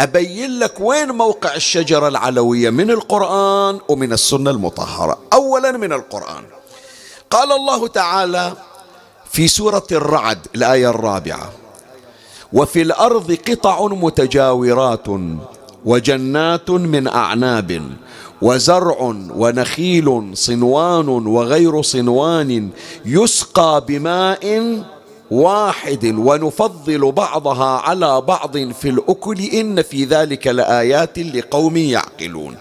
أبين 0.00 0.58
لك 0.58 0.74
وين 0.80 1.08
موقع 1.08 1.54
الشجرة 1.54 2.08
العلوية 2.08 2.70
من 2.70 2.90
القرآن 2.90 3.80
ومن 3.88 4.12
السنة 4.12 4.50
المطهرة. 4.50 5.18
أولا 5.32 5.72
من 5.72 5.92
القرآن. 5.92 6.44
قال 7.30 7.52
الله 7.52 7.88
تعالى 7.88 8.52
في 9.30 9.48
سورة 9.48 9.86
الرعد 9.92 10.46
الآية 10.54 10.90
الرابعة 10.90 11.52
وفي 12.52 12.82
الأرض 12.82 13.38
قطع 13.48 13.86
متجاورات 13.86 15.06
وجنات 15.84 16.70
من 16.70 17.08
أعناب 17.08 17.82
وزرع 18.42 19.14
ونخيل 19.36 20.30
صنوان 20.34 21.08
وغير 21.08 21.82
صنوان 21.82 22.70
يسقى 23.04 23.84
بماء 23.88 24.82
واحد 25.30 26.04
ونفضل 26.04 27.12
بعضها 27.12 27.80
على 27.80 28.20
بعض 28.20 28.72
في 28.72 28.88
الأكل 28.88 29.40
إن 29.40 29.82
في 29.82 30.04
ذلك 30.04 30.46
لآيات 30.46 31.18
لقوم 31.18 31.76
يعقلون. 31.76 32.56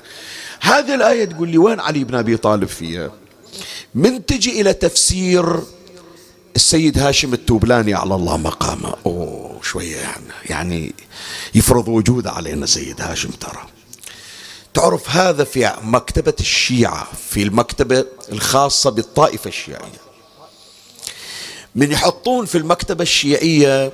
هذه 0.62 0.96
الآية 0.96 1.26
تقول 1.26 1.50
لي 1.50 1.58
وين 1.58 1.80
علي 1.80 2.04
بن 2.04 2.16
أبي 2.16 2.38
طالب 2.38 2.68
فيها؟ 2.68 3.12
من 3.96 4.26
تجي 4.26 4.62
إلى 4.62 4.74
تفسير 4.74 5.60
السيد 6.56 7.00
هاشم 7.00 7.34
التوبلاني 7.34 7.94
على 7.94 8.16
الله 8.16 8.38
مقامه. 8.38 8.94
أوه 9.06 9.60
شوية 9.64 9.98
يعني, 9.98 10.26
يعني 10.46 10.94
يفرض 11.56 11.88
وجوده 11.88 12.32
علينا 12.32 12.66
سيد 12.66 13.02
هاشم 13.02 13.30
ترى. 13.30 13.62
تعرف 14.74 15.10
هذا 15.10 15.44
في 15.44 15.74
مكتبة 15.84 16.34
الشيعة 16.40 17.08
في 17.30 17.44
المكتبة 17.44 18.06
الخاصة 18.32 18.90
بالطائفة 18.90 19.48
الشيعية. 19.48 20.07
من 21.76 21.92
يحطون 21.92 22.46
في 22.46 22.58
المكتبة 22.58 23.02
الشيعية 23.02 23.92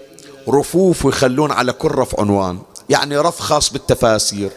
رفوف 0.50 1.06
ويخلون 1.06 1.52
على 1.52 1.74
كل 1.74 1.88
رف 1.92 2.20
عنوان. 2.20 2.60
يعني 2.90 3.18
رف 3.18 3.40
خاص 3.40 3.74
بالتفاسير 3.74 4.52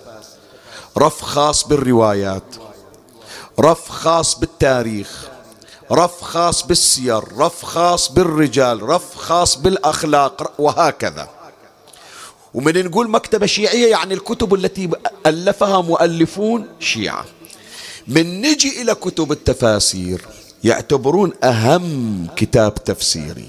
رف 0.98 1.22
خاص 1.22 1.66
بالروايات 1.66 2.56
رف 3.60 3.88
خاص 3.88 4.38
بالتاريخ 4.38 5.28
رف 5.92 6.20
خاص 6.22 6.66
بالسير 6.66 7.22
رف 7.38 7.64
خاص 7.64 8.12
بالرجال 8.12 8.82
رف 8.82 9.16
خاص 9.16 9.56
بالأخلاق 9.56 10.52
وهكذا. 10.58 11.28
ومن 12.54 12.86
نقول 12.86 13.10
مكتبة 13.10 13.46
شيعية 13.46 13.90
يعني 13.90 14.14
الكتب 14.14 14.54
التي 14.54 14.90
ألفها 15.26 15.80
مؤلفون 15.80 16.66
شيعة. 16.80 17.24
من 18.08 18.40
نجي 18.40 18.82
إلى 18.82 18.94
كتب 18.94 19.32
التفاسير 19.32 20.20
يعتبرون 20.64 21.32
أهم 21.44 22.26
كتاب 22.36 22.74
تفسيري 22.74 23.48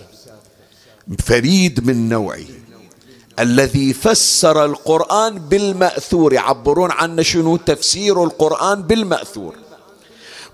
فريد 1.25 1.87
من 1.87 2.09
نوعه 2.09 2.45
الذي 3.39 3.93
فسر 3.93 4.65
القرآن 4.65 5.39
بالمأثور 5.39 6.33
يعبرون 6.33 6.91
عنه 6.91 7.21
شنو؟ 7.21 7.57
تفسير 7.57 8.23
القرآن 8.23 8.83
بالمأثور. 8.83 9.55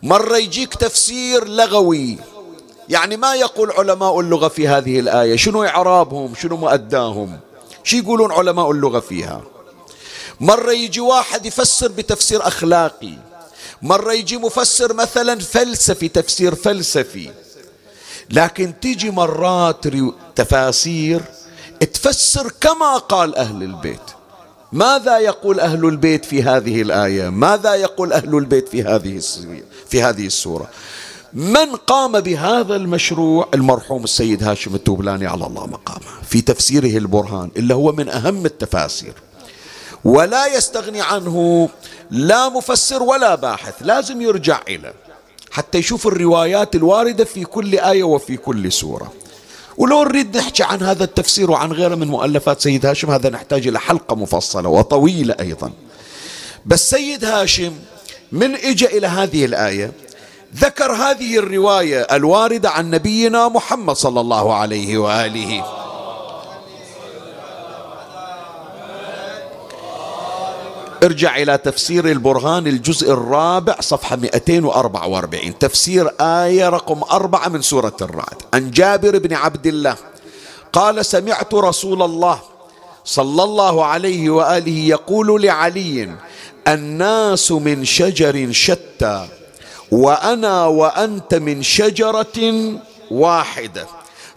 مرة 0.04 0.38
يجيك 0.38 0.74
تفسير 0.74 1.48
لغوي 1.48 2.18
يعني 2.89 3.18
ما 3.18 3.36
يقول 3.36 3.72
علماء 3.72 4.20
اللغة 4.20 4.48
في 4.48 4.68
هذه 4.68 5.00
الآية 5.00 5.36
شنو 5.36 5.63
إعرابهم؟ 5.63 6.36
شنو 6.36 6.58
مؤداهم؟ 6.58 7.39
شو 7.84 7.98
يقولون 7.98 8.32
علماء 8.32 8.72
اللغة 8.72 9.00
فيها؟ 9.00 9.42
مرة 10.39 10.72
يجي 10.72 11.00
واحد 11.00 11.46
يفسر 11.46 11.88
بتفسير 11.88 12.48
أخلاقي 12.48 13.13
مرة 13.84 14.13
يجي 14.13 14.38
مفسر 14.38 14.93
مثلا 14.93 15.39
فلسفي 15.39 16.08
تفسير 16.08 16.56
فلسفي. 16.56 17.30
لكن 18.30 18.74
تيجي 18.82 19.12
مرات 19.12 19.88
تفاسير 20.36 21.22
تفسر 21.93 22.52
كما 22.62 22.98
قال 22.98 23.36
أهل 23.36 23.63
البيت. 23.63 24.00
ماذا 24.72 25.17
يقول 25.17 25.60
أهل 25.60 25.86
البيت 25.86 26.26
في 26.26 26.43
هذه 26.43 26.82
الآية؟ 26.82 27.30
ماذا 27.30 27.76
يقول 27.76 28.13
أهل 28.13 28.38
البيت 28.38 28.69
في 28.69 28.84
هذه 28.84 29.22
في 29.89 30.04
هذه 30.04 30.26
السورة؟ 30.26 30.69
من 31.34 31.76
قام 31.76 32.19
بهذا 32.19 32.76
المشروع؟ 32.76 33.50
المرحوم 33.54 34.04
السيد 34.04 34.43
هاشم 34.43 34.76
التوبلاني 34.76 35.28
على 35.28 35.46
الله 35.46 35.67
مقامه 35.67 36.06
في 36.30 36.41
تفسيره 36.41 36.98
البرهان 36.98 37.52
اللي 37.58 37.74
هو 37.74 37.91
من 37.91 38.10
أهم 38.10 38.46
التفاسير. 38.46 39.13
ولا 40.06 40.48
يستغني 40.48 41.02
عنه 41.02 41.70
لا 42.12 42.50
مفسر 42.50 43.04
ولا 43.04 43.36
باحث 43.36 43.74
لازم 43.82 44.22
يرجع 44.22 44.62
إليه 44.68 44.94
حتى 45.52 45.78
يشوف 45.78 46.08
الروايات 46.08 46.76
الواردة 46.76 47.24
في 47.26 47.44
كل 47.44 47.80
آية 47.80 48.04
وفي 48.04 48.38
كل 48.38 48.72
سورة. 48.72 49.13
ولو 49.78 50.04
نريد 50.04 50.38
نحكي 50.38 50.63
عن 50.63 50.84
هذا 50.84 51.04
التفسير 51.04 51.52
وعن 51.52 51.72
غيره 51.72 51.96
من 51.96 52.08
مؤلفات 52.08 52.62
سيد 52.62 52.86
هاشم 52.86 53.12
هذا 53.12 53.30
نحتاج 53.30 53.68
إلى 53.68 53.80
حلقة 53.80 54.16
مفصلة 54.16 54.70
وطويلة 54.70 55.36
أيضا. 55.39 55.72
بس 56.66 56.89
سيد 56.89 57.26
هاشم 57.26 57.74
من 58.32 58.56
إجا 58.56 58.88
إلى 58.88 59.08
هذه 59.08 59.46
الآية 59.46 59.92
ذكر 60.56 60.92
هذه 60.92 61.38
الرواية 61.38 62.02
الواردة 62.02 62.70
عن 62.70 62.89
نبينا 62.89 63.48
محمد 63.48 63.96
صلى 63.96 64.22
الله 64.22 64.56
عليه 64.56 64.98
وآله. 64.98 65.84
ارجع 71.04 71.38
إلى 71.38 71.58
تفسير 71.58 72.12
البرهان 72.12 72.68
الجزء 72.68 73.12
الرابع 73.12 73.76
صفحة 73.80 74.16
244 74.16 75.60
تفسير 75.60 76.12
آية 76.22 76.70
رقم 76.70 77.02
أربعة 77.12 77.48
من 77.48 77.62
سورة 77.62 77.98
الرعد. 78.02 78.42
عن 78.54 78.72
جابر 78.72 79.18
بن 79.18 79.34
عبد 79.34 79.68
الله 79.68 79.96
قال 80.74 81.06
سمعت 81.06 81.54
رسول 81.54 82.02
الله 82.02 82.39
صلى 83.06 83.44
الله 83.44 83.86
عليه 83.86 84.30
وآله 84.30 84.80
يقول 84.80 85.44
لعلي 85.44 86.16
الناس 86.68 87.52
من 87.52 87.86
شجر 87.86 88.52
شتى 88.52 89.28
وأنا 89.92 90.66
وأنت 90.66 91.34
من 91.34 91.63
شجرة 91.63 92.38
واحدة. 93.12 93.88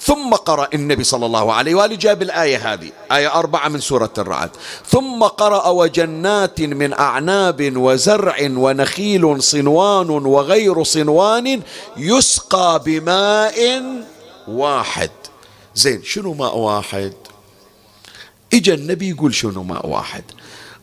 ثم 0.01 0.35
قرأ 0.35 0.69
النبي 0.75 1.05
صلى 1.05 1.27
الله 1.27 1.53
عليه 1.53 1.75
وآله 1.75 1.95
جاب 1.95 2.23
الآية 2.23 2.73
هذه 2.73 2.91
آية 3.13 3.35
أربعة 3.35 3.69
من 3.69 3.81
سورة 3.81 4.13
الرعد. 4.19 4.51
ثم 4.87 5.23
قرأ 5.23 5.69
وجنات 5.69 6.61
من 6.61 6.93
أعناب 6.93 7.73
وزرع 7.77 8.37
ونخيل 8.41 9.43
صنوان 9.43 10.11
وغير 10.11 10.83
صنوان 10.83 11.63
يسقى 11.97 12.83
بماء 12.85 13.83
واحد. 14.49 15.11
زين 15.75 16.03
شنو 16.05 16.35
ماء 16.35 16.59
واحد؟ 16.59 17.15
إجا 18.55 18.75
النبي 18.75 19.11
يقول 19.11 19.35
شنو 19.35 19.63
ماء 19.63 19.87
واحد؟ 19.87 20.25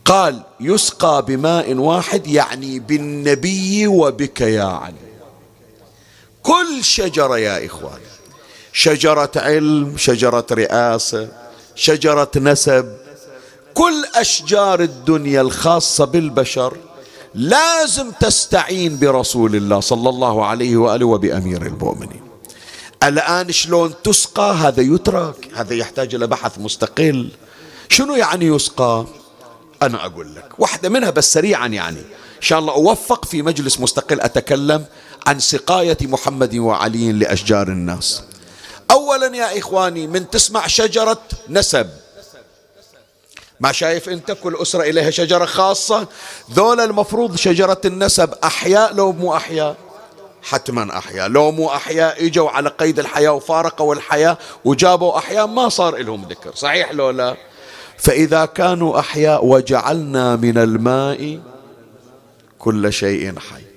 قال 0.04 0.42
يسقى 0.60 1.24
بماء 1.28 1.74
واحد 1.74 2.26
يعني 2.26 2.78
بالنبي 2.78 3.86
وبك 3.86 4.40
يا 4.40 4.64
علي. 4.64 4.94
كل 6.42 6.84
شجرة 6.84 7.38
يا 7.38 7.66
إخوان 7.66 8.00
شجرة 8.76 9.30
علم 9.36 9.96
شجرة 9.96 10.46
رئاسة 10.52 11.28
شجرة 11.74 12.30
نسب. 12.36 12.92
كل 13.74 14.04
أشجار 14.14 14.80
الدنيا 14.80 15.40
الخاصة 15.40 16.04
بالبشر 16.04 16.76
لازم 17.34 18.10
تستعين 18.10 18.98
برسول 18.98 19.56
الله 19.56 19.80
صلى 19.80 20.08
الله 20.08 20.46
عليه 20.46 20.76
وآله 20.76 21.06
وبأمير 21.06 21.62
المؤمنين. 21.66 22.22
الآن 23.02 23.52
شلون 23.52 23.94
تسقى؟ 24.04 24.54
هذا 24.54 24.82
يترك. 24.82 25.48
هذا 25.54 25.74
يحتاج 25.74 26.14
إلى 26.14 26.26
بحث 26.26 26.58
مستقل. 26.58 27.28
شنو 27.88 28.14
يعني 28.14 28.46
يسقى؟ 28.46 29.06
أنا 29.82 30.06
أقول 30.06 30.34
لك 30.34 30.48
واحدة 30.58 30.88
منها 30.88 31.10
بس 31.10 31.32
سريعا 31.32 31.66
يعني. 31.66 32.00
إن 32.36 32.48
شاء 32.48 32.58
الله 32.58 32.72
أوفق 32.72 33.24
في 33.24 33.42
مجلس 33.42 33.80
مستقل 33.80 34.20
أتكلم 34.20 34.84
عن 35.26 35.40
سقاية 35.40 35.98
محمد 36.02 36.56
وعلي 36.56 37.12
لأشجار 37.12 37.68
الناس. 37.68 38.22
أولا 38.94 39.36
يا 39.36 39.58
إخواني 39.58 40.06
من 40.06 40.30
تسمع 40.30 40.66
شجرة 40.66 41.22
نسب. 41.48 41.90
ما 43.60 43.72
شايف 43.72 44.08
أنت؟ 44.08 44.32
كل 44.32 44.56
أسرة 44.62 44.82
إليها 44.82 45.10
شجرة 45.10 45.44
خاصة. 45.44 46.08
ذول 46.52 46.80
المفروض 46.80 47.36
شجرة 47.36 47.80
النسب 47.84 48.34
أحياء 48.44 48.94
لو 48.94 49.12
مو 49.12 49.36
أحياء؟ 49.36 49.76
حتما 50.42 50.98
أحياء. 50.98 51.28
لو 51.28 51.50
مو 51.50 51.68
أحياء 51.68 52.26
إجوا 52.26 52.50
على 52.50 52.68
قيد 52.68 52.98
الحياة 52.98 53.32
وفارقوا 53.32 53.94
الحياة 53.94 54.38
وجابوا 54.64 55.18
أحياء 55.18 55.46
ما 55.46 55.68
صار 55.68 55.96
لهم 55.96 56.26
ذكر. 56.30 56.54
صحيح 56.54 56.92
لو 56.92 57.10
لا؟ 57.10 57.36
فإذا 57.98 58.44
كانوا 58.44 58.98
أحياء 58.98 59.44
وجعلنا 59.44 60.36
من 60.36 60.58
الماء 60.58 61.40
كل 62.58 62.92
شيء 62.92 63.38
حي. 63.38 63.73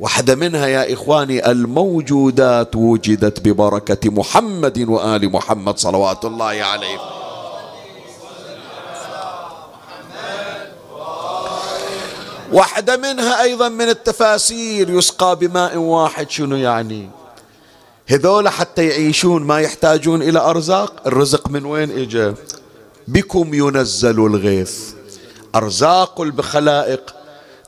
واحدة 0.00 0.34
منها 0.34 0.66
يا 0.66 0.92
إخواني 0.92 1.50
الموجودات 1.50 2.76
وجدت 2.76 3.40
ببركة 3.40 4.10
محمد 4.10 4.88
وآل 4.88 5.32
محمد 5.32 5.78
صلوات 5.78 6.24
الله 6.24 6.46
عليه. 6.46 6.98
واحدة 12.52 12.96
منها 12.96 13.42
أيضا 13.42 13.68
من 13.68 13.88
التفاسير 13.88 14.90
يسقى 14.90 15.36
بماء 15.36 15.76
واحد 15.76 16.30
شنو 16.30 16.56
يعني؟ 16.56 17.10
هذول 18.06 18.48
حتى 18.48 18.86
يعيشون 18.86 19.42
ما 19.42 19.60
يحتاجون 19.60 20.22
إلى 20.22 20.38
أرزاق؟ 20.38 20.92
الرزق 21.06 21.50
من 21.50 21.64
وين 21.64 21.90
إجا؟ 21.98 22.34
بكم 23.08 23.54
ينزل 23.54 24.26
الغيث. 24.26 24.80
أرزاق 25.54 26.20
الخلائق 26.20 27.14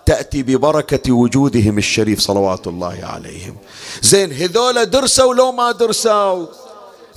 تأتي 0.06 0.42
ببركة 0.42 1.12
وجودهم 1.12 1.78
الشريف 1.78 2.20
صلوات 2.20 2.66
الله 2.66 2.98
عليهم. 3.02 3.56
زين 4.02 4.32
هذول 4.32 4.90
درسوا 4.90 5.34
لو 5.34 5.52
ما 5.52 5.72
درسوا؟ 5.72 6.46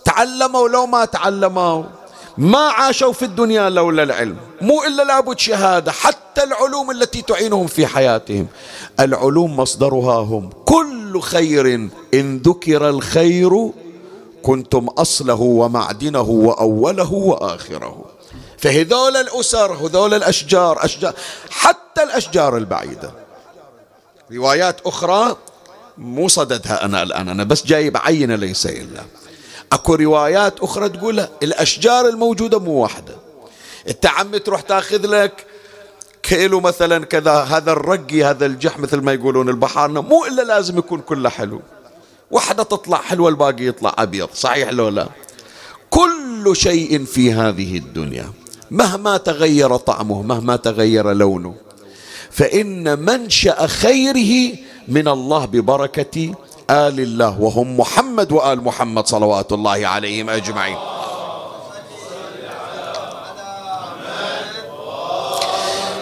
تعلموا 0.06 0.70
لو 0.70 0.86
ما 0.86 1.06
تعلموا؟ 1.06 1.84
ما 2.38 2.58
عاشوا 2.58 3.14
في 3.14 3.26
الدنيا 3.26 3.70
لولا 3.70 4.04
العلم. 4.04 4.38
مو 4.62 4.84
إلا 4.84 5.04
لابد 5.04 5.40
شهادة 5.40 5.92
حتى 5.92 6.44
العلوم 6.44 6.92
التي 6.92 7.22
تعينهم 7.22 7.68
في 7.68 7.88
حياتهم. 7.88 8.48
العلوم 9.00 9.58
مصدرها 9.58 10.16
هم 10.16 10.50
كل 10.66 11.22
خير 11.22 11.90
إن 12.14 12.38
ذكر 12.38 12.90
الخير 12.90 13.70
كنتم 14.44 14.88
أصله 14.88 15.42
ومعدنه 15.42 16.30
وأوله 16.30 17.14
وآخره. 17.14 18.15
فهذول 18.58 19.18
الأسر 19.18 19.74
هذول 19.74 20.14
الأشجار 20.14 20.86
أشجار 20.86 21.14
حتى 21.50 22.04
الأشجار 22.04 22.58
البعيدة. 22.58 23.12
روايات 24.32 24.82
أخرى 24.86 25.38
مو 25.98 26.28
صددها 26.28 26.86
أنا 26.86 27.04
الآن 27.04 27.30
أنا 27.30 27.44
بس 27.44 27.66
جايب 27.66 27.98
عينة 27.98 28.36
ليس 28.36 28.66
إلا 28.66 29.02
أكو 29.72 29.96
روايات 29.96 30.60
أخرى 30.60 30.90
تقول 30.90 31.28
الأشجار 31.44 32.08
الموجودة 32.08 32.60
مو 32.60 32.72
واحدة. 32.72 33.16
أنت 33.90 34.06
عمي 34.06 34.40
تروح 34.40 34.62
تاخذ 34.62 35.08
لك 35.08 35.46
كيلو 36.24 36.60
مثلا 36.60 37.06
كذا 37.06 37.34
هذا 37.34 37.72
الرقي 37.72 38.24
هذا 38.24 38.46
الجح 38.46 38.80
مثل 38.80 38.98
ما 38.98 39.14
يقولون 39.14 39.50
البحارنا 39.50 40.02
مو 40.02 40.26
إلا 40.26 40.42
لازم 40.42 40.78
يكون 40.78 41.00
كله 41.02 41.30
حلو. 41.30 41.62
واحدة 42.32 42.64
تطلع 42.64 42.98
حلوة 42.98 43.30
الباقي 43.30 43.68
يطلع 43.68 43.96
أبيض 43.98 44.30
صحيح 44.34 44.70
لو 44.70 44.90
لا؟ 44.90 45.08
كل 45.90 46.52
شيء 46.54 47.06
في 47.06 47.34
هذه 47.34 47.78
الدنيا. 47.78 48.32
مهما 48.76 49.18
تغير 49.18 49.78
طعمه 49.78 50.22
مهما 50.22 50.56
تغير 50.56 51.14
لونه. 51.14 51.56
فإن 52.32 53.00
منشأ 53.00 53.68
خيره 53.68 54.58
من 54.88 55.08
الله 55.08 55.46
ببركة 55.46 56.34
آل 56.70 57.00
الله 57.00 57.42
وهم 57.42 57.80
محمد 57.80 58.32
وآل 58.32 58.64
محمد 58.64 59.08
صلوات 59.08 59.54
الله 59.54 59.88
عليهم 59.88 60.30
أجمعين. 60.30 60.78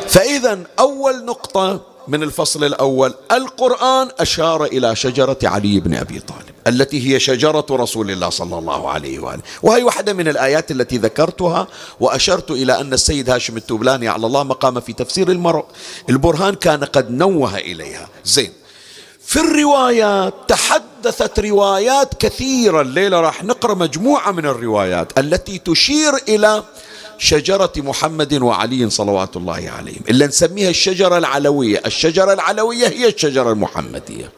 فإذا 0.07 0.59
أول 0.79 1.25
نقطة 1.25 1.81
من 2.07 2.23
الفصل 2.23 2.63
الأول 2.63 3.13
القرآن 3.31 4.07
أشار 4.19 4.65
إلى 4.65 4.95
شجرة 4.95 5.37
علي 5.43 5.79
بن 5.79 5.93
أبي 5.93 6.19
طالب. 6.19 6.52
التي 6.67 7.13
هي 7.13 7.19
شجرة 7.19 7.65
رسول 7.71 8.11
الله 8.11 8.29
صلى 8.29 8.57
الله 8.57 8.89
عليه 8.89 9.19
وآله. 9.19 9.41
وهي 9.63 9.83
واحدة 9.83 10.13
من 10.13 10.27
الآيات 10.27 10.71
التي 10.71 10.97
ذكرتها 10.97 11.67
وأشرت 11.99 12.51
إلى 12.51 12.81
أن 12.81 12.93
السيد 12.93 13.29
هاشم 13.29 13.57
التوبلاني 13.57 14.07
على 14.07 14.25
الله 14.25 14.43
مقام 14.43 14.79
في 14.79 14.93
تفسير 14.93 15.31
المرء. 15.31 15.65
البرهان 16.09 16.55
كان 16.55 16.83
قد 16.83 17.11
نوه 17.11 17.57
إليها. 17.57 18.09
زين. 18.25 18.51
في 19.25 19.39
الروايات 19.39 20.33
تحدثت 20.47 21.39
روايات 21.39 22.13
كثيرة. 22.13 22.81
الليلة 22.81 23.21
راح 23.21 23.43
نقرأ 23.43 23.73
مجموعة 23.73 24.31
من 24.31 24.45
الروايات 24.45 25.19
التي 25.19 25.57
تشير 25.57 26.13
إلى 26.27 26.63
شجرة 27.17 27.71
محمد 27.77 28.33
وعلي 28.33 28.89
صلوات 28.89 29.37
الله 29.37 29.71
عليهم. 29.77 30.01
اللي 30.09 30.27
نسميها 30.27 30.69
الشجرة 30.69 31.17
العلوية. 31.17 31.81
الشجرة 31.85 32.33
العلوية 32.33 32.87
هي 32.87 33.07
الشجرة 33.07 33.51
المحمدية. 33.51 34.31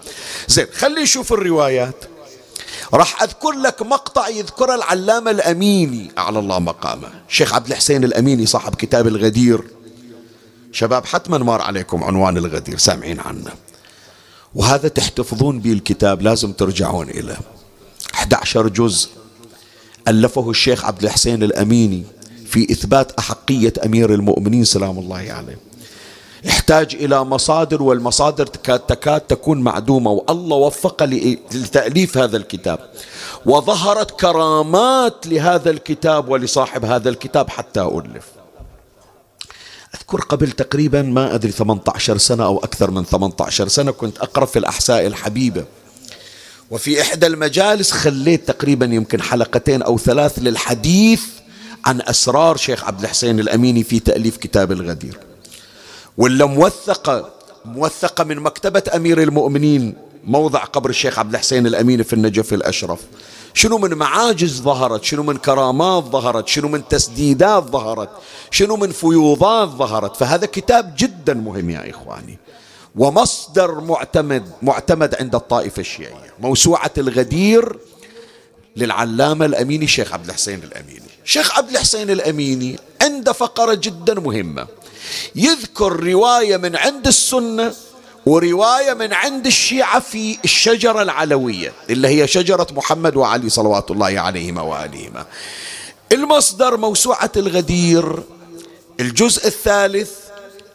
زين 0.48 0.68
خلي 0.74 1.02
نشوف 1.02 1.34
الروايات. 1.34 1.96
راح 2.94 3.24
أذكر 3.24 3.52
لك 3.52 3.82
مقطع 3.82 4.28
يذكر 4.28 4.76
العلامة 4.76 5.32
الأميني. 5.32 6.12
على 6.18 6.40
الله 6.40 6.60
مقامه. 6.60 7.08
الشيخ 7.30 7.54
عبد 7.54 7.68
الحسين 7.68 8.04
الأميني 8.04 8.46
صاحب 8.46 8.76
كتاب 8.76 9.08
الغدير. 9.08 9.64
شباب 10.72 11.06
حتما 11.06 11.38
مار 11.38 11.62
عليكم 11.62 12.04
عنوان 12.04 12.38
الغدير 12.38 12.78
سامعين 12.78 13.20
عنه. 13.20 13.52
وهذا 14.56 14.88
تحتفظون 14.88 15.60
به 15.60 15.72
الكتاب 15.72 16.22
لازم 16.22 16.52
ترجعون 16.52 17.10
إليه. 17.10 17.38
11 18.14 18.68
جزء 18.68 19.10
ألفه 20.08 20.50
الشيخ 20.50 20.86
عبد 20.86 21.04
الحسين 21.04 21.44
الأميني 21.44 22.04
في 22.46 22.72
إثبات 22.72 23.12
أحقية 23.12 23.74
أمير 23.86 24.14
المؤمنين 24.14 24.64
سلام 24.64 25.00
الله 25.00 25.18
عليه. 25.18 25.58
يحتاج 26.46 26.96
إلى 26.96 27.24
مصادر 27.24 27.84
والمصادر 27.84 28.46
تكاد, 28.46 28.80
تكاد 28.80 29.22
تكون 29.22 29.62
معدومة 29.62 30.12
والله 30.12 30.56
وفق 30.58 31.04
لتأليف 31.54 32.18
هذا 32.18 32.38
الكتاب. 32.38 32.80
وظهرت 33.46 34.12
كرامات 34.12 35.28
لهذا 35.28 35.70
الكتاب 35.70 36.30
ولصاحب 36.30 36.86
هذا 36.86 37.10
الكتاب 37.10 37.50
حتى 37.50 37.82
ألف. 37.82 38.26
أذكر 39.96 40.22
قبل 40.22 40.52
تقريبا 40.52 41.02
ما 41.02 41.36
أدري 41.36 41.52
18 41.52 42.18
سنة 42.18 42.46
أو 42.46 42.58
أكثر 42.58 42.92
من 42.92 43.06
18 43.06 43.68
سنة 43.68 43.92
كنت 43.92 44.18
أقرأ 44.18 44.46
في 44.46 44.60
الأحساء 44.60 45.08
الحبيبة. 45.08 45.66
وفي 46.72 47.02
إحدى 47.02 47.28
المجالس 47.28 47.92
خليت 47.92 48.48
تقريبا 48.48 48.86
يمكن 48.86 49.22
حلقتين 49.22 49.82
أو 49.82 49.98
ثلاث 49.98 50.40
للحديث 50.40 51.22
عن 51.86 52.02
أسرار 52.02 52.58
شيخ 52.58 52.84
عبد 52.84 53.02
الحسين 53.02 53.40
الأميني 53.40 53.84
في 53.84 54.00
تأليف 54.00 54.38
كتاب 54.38 54.72
الغدير. 54.72 55.20
ولا 56.18 56.46
موثقة 56.46 57.30
موثقة 57.66 58.24
من 58.24 58.40
مكتبة 58.40 58.84
أمير 58.96 59.22
المؤمنين 59.22 59.94
موضع 60.24 60.64
قبر 60.64 60.90
الشيخ 60.90 61.20
عبد 61.20 61.34
الحسين 61.34 61.68
الأميني 61.68 62.04
في 62.04 62.14
النجف 62.14 62.54
الأشرف. 62.54 63.00
شنو 63.54 63.78
من 63.78 63.94
معاجز 63.94 64.62
ظهرت؟ 64.62 65.04
شنو 65.04 65.24
من 65.24 65.38
كرامات 65.38 66.04
ظهرت؟ 66.04 66.48
شنو 66.48 66.68
من 66.68 66.88
تسديدات 66.88 67.64
ظهرت؟ 67.64 68.10
شنو 68.52 68.76
من 68.76 68.92
فيوضات 68.92 69.70
ظهرت؟ 69.70 70.16
فهذا 70.16 70.46
كتاب 70.46 70.94
جدا 70.98 71.34
مهم 71.34 71.70
يا 71.70 71.90
إخواني. 71.90 72.38
ومصدر 72.96 73.82
معتمد 73.82 74.52
معتمد 74.62 75.16
عند 75.16 75.36
الطائفة 75.36 75.80
الشيعية. 75.80 76.34
موسوعة 76.40 76.92
الغدير 76.98 77.78
للعلامة 78.76 79.46
الأميني 79.46 79.88
شيخ 79.88 80.14
عبد 80.14 80.28
الحسين 80.28 80.64
الأميني. 80.64 81.10
شيخ 81.26 81.58
عبد 81.58 81.70
الحسين 81.70 82.10
الأميني 82.10 82.80
عنده 83.02 83.32
فقرة 83.32 83.74
جدا 83.74 84.20
مهمة. 84.20 84.68
يذكر 85.36 86.04
رواية 86.04 86.58
من 86.58 86.76
عند 86.76 87.08
السنة 87.08 87.74
ورواية 88.26 88.94
من 88.94 89.14
عند 89.14 89.46
الشيعة 89.46 90.00
في 90.00 90.38
الشجرة 90.44 91.02
العلوية 91.02 91.74
اللي 91.90 92.08
هي 92.08 92.28
شجرة 92.28 92.68
محمد 92.72 93.16
وعلي 93.16 93.50
صلوات 93.50 93.92
الله 93.92 94.20
عليهما 94.20 94.62
وآلهما. 94.62 95.26
المصدر 96.12 96.78
موسوعة 96.78 97.32
الغدير 97.38 98.24
الجزء 99.00 99.48
الثالث 99.48 100.12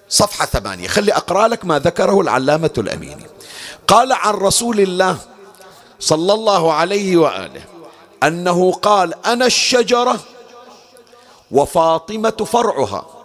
صفحة 0.09 0.47
ثمانية. 0.47 0.89
خلي 0.89 1.13
أقرأ 1.13 1.49
لك 1.49 1.65
ما 1.65 1.79
ذكره 1.79 2.21
العلامة 2.21 2.71
الأميني. 2.79 3.27
قال 3.87 4.13
عن 4.13 4.35
رسول 4.35 4.81
الله 4.81 5.19
صلى 6.01 6.33
الله 6.33 6.73
عليه 6.73 7.17
وآله 7.17 7.63
أنه 8.23 8.73
قال 8.73 9.27
أنا 9.27 9.47
الشجرة 9.47 10.21
وفاطمة 11.51 12.47
فرعها. 12.53 13.20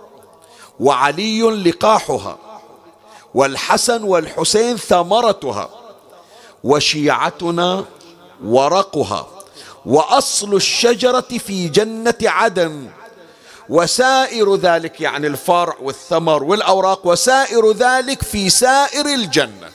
وعلي 0.79 1.41
لقاحها 1.41 2.38
والحسن 3.33 4.03
والحسين 4.03 4.77
ثمرتها 4.77 5.69
وشيعتنا 6.63 7.85
ورقها 8.45 9.27
وأصل 9.85 10.55
الشجرة 10.55 11.21
في 11.21 11.67
جنة 11.67 12.15
عدن 12.23 12.89
وسائر 13.69 14.55
ذلك 14.55 15.01
يعني 15.01 15.27
الفرع 15.27 15.75
والثمر 15.81 16.43
والأوراق 16.43 17.07
وسائر 17.07 17.71
ذلك 17.71 18.21
في 18.21 18.49
سائر 18.49 19.05
الجنة. 19.05 19.69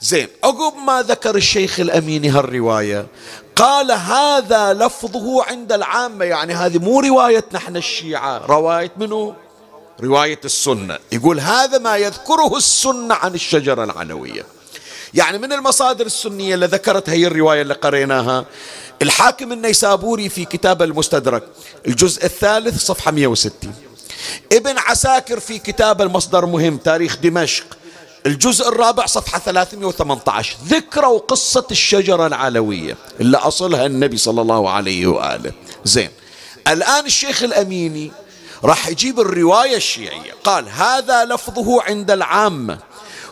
زين 0.00 0.28
عقب 0.44 0.76
ما 0.86 1.02
ذكر 1.02 1.36
الشيخ 1.36 1.80
الاميني 1.80 2.28
هالرواية 2.28 3.06
قال 3.56 3.92
هذا 3.92 4.72
لفظه 4.72 5.44
عند 5.44 5.72
العامة 5.72 6.24
يعني 6.24 6.54
هذه 6.54 6.78
مو 6.78 7.00
رواية 7.00 7.44
نحن 7.52 7.76
الشيعة 7.76 8.38
رواية 8.46 8.92
منو؟ 8.96 9.34
رواية 10.02 10.40
السنة. 10.44 10.98
يقول 11.12 11.40
هذا 11.40 11.78
ما 11.78 11.96
يذكره 11.96 12.56
السنة 12.56 13.14
عن 13.14 13.34
الشجرة 13.34 13.84
العلوية 13.84 14.46
يعني 15.14 15.38
من 15.38 15.52
المصادر 15.52 16.06
السنية 16.06 16.54
اللي 16.54 16.66
ذكرت 16.66 17.10
هي 17.10 17.26
الرواية 17.26 17.62
اللي 17.62 17.74
قريناها. 17.74 18.44
الحاكم 19.02 19.52
النيسابوري 19.52 20.28
في 20.28 20.44
كتاب 20.44 20.82
المستدرك 20.82 21.42
الجزء 21.86 22.24
الثالث 22.24 22.84
صفحة 22.84 23.10
160 23.10 23.52
ابن 24.52 24.78
عساكر 24.78 25.40
في 25.40 25.58
كتاب 25.58 26.02
المصدر 26.02 26.46
مهم 26.46 26.76
تاريخ 26.76 27.16
دمشق. 27.16 27.64
الجزء 28.26 28.68
الرابع 28.68 29.06
صفحة 29.06 29.38
318 29.38 30.56
ذكروا 30.66 31.18
قصة 31.18 31.66
الشجرة 31.70 32.26
العلوية 32.26 32.96
اللي 33.20 33.36
أصلها 33.36 33.86
النبي 33.86 34.16
صلى 34.16 34.42
الله 34.42 34.70
عليه 34.70 35.06
وآله. 35.06 35.52
زين. 35.84 36.10
الآن 36.68 37.06
الشيخ 37.06 37.42
الأميني 37.42 38.12
راح 38.64 38.88
يجيب 38.88 39.20
الرواية 39.20 39.76
الشيعية. 39.76 40.32
قال 40.44 40.68
هذا 40.68 41.24
لفظه 41.24 41.82
عند 41.82 42.10
العامة 42.10 42.78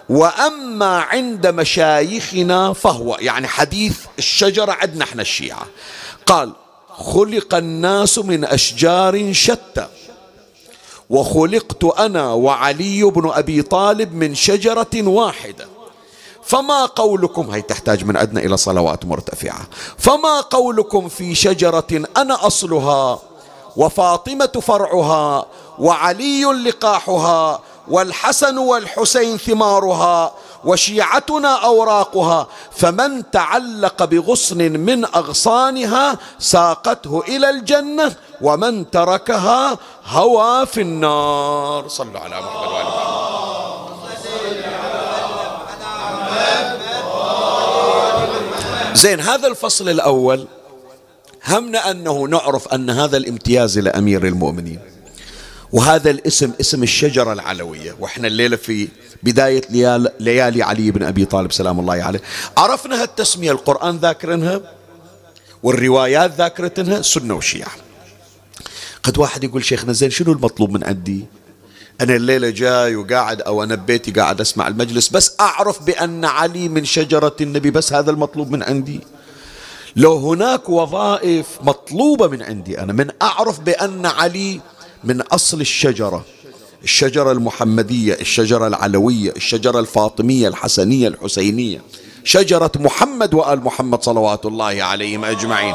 وأما 0.08 0.98
عند 1.00 1.46
مشايخنا 1.46 2.72
فهو 2.72 3.16
يعني 3.20 3.48
حديث 3.48 3.98
الشجرة 4.18 4.72
عندنا 4.72 5.04
إحنا 5.04 5.22
الشيعة. 5.22 5.66
قال 6.26 6.52
خلق 6.90 7.54
الناس 7.54 8.18
من 8.18 8.44
أشجار 8.44 9.32
شتى 9.32 9.88
وخلقت 11.10 11.84
أنا 11.84 12.32
وعلي 12.32 13.02
بن 13.02 13.30
أبي 13.30 13.62
طالب 13.62 14.14
من 14.14 14.34
شجرة 14.34 14.90
واحدة. 14.94 15.66
فما 16.44 16.86
قولكم 16.86 17.50
هي 17.50 17.62
تحتاج 17.62 18.04
من 18.04 18.16
عندنا 18.16 18.40
إلى 18.40 18.56
صلوات 18.56 19.04
مرتفعة. 19.04 19.66
فما 19.98 20.40
قولكم 20.40 21.08
في 21.08 21.34
شجرة 21.34 22.04
أنا 22.16 22.46
أصلها؟ 22.46 23.18
وفاطمة 23.76 24.46
فرعها 24.62 25.46
وعلي 25.78 26.44
لقاحها 26.44 27.60
والحسن 27.88 28.58
والحسين 28.58 29.38
ثمارها 29.38 30.32
وشيعتنا 30.64 31.54
أوراقها 31.64 32.46
فمن 32.70 33.30
تعلق 33.30 34.04
بغصن 34.04 34.58
من 34.58 35.04
أغصانها 35.04 36.18
ساقته 36.38 37.22
إلى 37.28 37.50
الجنة 37.50 38.16
ومن 38.40 38.90
تركها 38.90 39.78
هوى 40.06 40.66
في 40.66 40.80
النار. 40.80 41.88
صلوا 41.88 42.20
على 42.20 42.40
محمد 42.40 42.68
وعلى 42.68 43.16
زين 48.94 49.20
هذا 49.20 49.46
الفصل 49.46 49.88
الأول. 49.88 50.46
همنا 51.46 51.90
أنه 51.90 52.28
نعرف 52.28 52.68
أن 52.68 52.90
هذا 52.90 53.16
الامتياز 53.16 53.78
لأمير 53.78 54.26
المؤمنين. 54.26 54.78
وهذا 55.72 56.10
الاسم 56.10 56.52
اسم 56.60 56.82
الشجرة 56.82 57.32
العلوية. 57.32 57.96
وإحنا 58.00 58.28
الليلة 58.28 58.56
في 58.56 58.88
بداية 59.22 59.62
ليالي 60.20 60.62
علي 60.62 60.90
بن 60.90 61.02
أبي 61.02 61.24
طالب 61.24 61.52
سلام 61.52 61.80
الله 61.80 61.94
عليه. 61.94 62.20
عرفنا 62.56 63.02
هالتسمية 63.02 63.52
القرآن 63.52 63.96
ذاكرنها؟ 63.96 64.60
والروايات 65.62 66.34
ذاكرتنها؟ 66.34 67.02
سنة 67.02 67.34
وشيعة. 67.34 67.72
قد 69.02 69.18
واحد 69.18 69.44
يقول 69.44 69.64
شيخنا 69.64 69.92
زين 69.92 70.10
شنو 70.10 70.32
المطلوب 70.32 70.70
من 70.70 70.84
عندي؟ 70.84 71.24
أنا 72.00 72.16
الليلة 72.16 72.50
جاي 72.50 72.96
وقاعد 72.96 73.40
أو 73.40 73.62
أنا 73.62 73.74
ببيتي 73.74 74.10
قاعد 74.10 74.40
أسمع 74.40 74.68
المجلس 74.68 75.08
بس 75.08 75.36
أعرف 75.40 75.82
بأن 75.82 76.24
علي 76.24 76.68
من 76.68 76.84
شجرة 76.84 77.36
النبي 77.40 77.70
بس 77.70 77.92
هذا 77.92 78.10
المطلوب 78.10 78.50
من 78.50 78.62
عندي؟ 78.62 79.00
لو 79.96 80.16
هناك 80.16 80.68
وظائف 80.68 81.46
مطلوبة 81.62 82.28
من 82.28 82.42
عندي 82.42 82.80
أنا 82.80 82.92
من 82.92 83.10
أعرف 83.22 83.60
بأن 83.60 84.06
علي 84.06 84.60
من 85.04 85.20
أصل 85.20 85.60
الشجرة 85.60 86.24
الشجرة 86.84 87.32
المحمدية 87.32 88.14
الشجرة 88.14 88.66
العلوية 88.66 89.30
الشجرة 89.36 89.80
الفاطمية 89.80 90.48
الحسنية 90.48 91.08
الحسينية 91.08 91.82
شجرة 92.24 92.72
محمد 92.76 93.34
وآل 93.34 93.64
محمد 93.64 94.02
صلوات 94.02 94.46
الله 94.46 94.82
عليهم 94.82 95.24
أجمعين. 95.24 95.74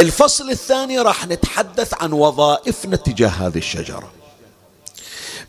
الفصل 0.00 0.50
الثاني 0.50 0.98
راح 0.98 1.26
نتحدث 1.26 1.94
عن 2.02 2.12
وظائفنا 2.12 2.96
تجاه 2.96 3.28
هذه 3.28 3.58
الشجرة. 3.58 4.10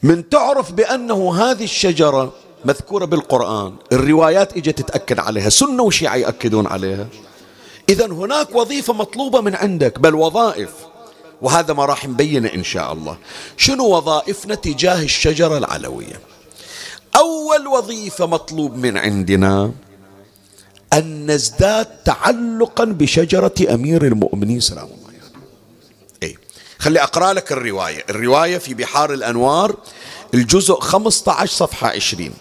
من 0.04 0.30
تعرف 0.30 0.72
بأنه 0.72 1.36
هذه 1.36 1.64
الشجرة 1.64 2.34
مذكورة 2.68 3.06
بالقرآن. 3.06 3.76
الروايات 3.92 4.58
إجت 4.58 4.82
تتأكد 4.82 5.20
عليها. 5.20 5.50
سنة 5.50 5.84
وشيعة 5.84 6.16
يأكدون 6.16 6.68
عليها. 6.68 7.08
إذا 7.90 8.06
هناك 8.06 8.56
وظيفة 8.56 8.94
مطلوبة 8.94 9.42
من 9.42 9.56
عندك 9.56 10.00
بل 10.00 10.16
وظائف. 10.16 10.70
وهذا 11.42 11.74
ما 11.74 11.86
راح 11.86 12.08
نبينه 12.08 12.50
إن 12.56 12.64
شاء 12.64 12.94
الله. 12.94 13.18
شنو 13.58 13.86
وظائفنا 13.86 14.56
تجاه 14.56 15.04
الشجرة 15.04 15.58
العلوية؟ 15.58 16.20
أول 17.16 17.68
وظيفة 17.68 18.26
مطلوب 18.26 18.76
من 18.76 18.98
عندنا 18.98 19.72
أن 20.94 21.32
نزداد 21.32 21.86
تعلقا 22.06 22.84
بشجرة 22.84 23.54
أمير 23.74 24.06
المؤمنين 24.06 24.60
سلام 24.60 24.86
الله 24.86 25.08
عليه 25.08 25.20
أي 26.24 26.38
خلي 26.80 27.04
أقرأ 27.04 27.34
لك 27.34 27.52
الرواية. 27.52 28.06
الرواية 28.10 28.58
في 28.58 28.74
بحار 28.74 29.14
الأنوار 29.14 29.76
الجزء 30.34 30.80
15 30.80 31.52
صفحة 31.52 31.88
20 31.88 32.34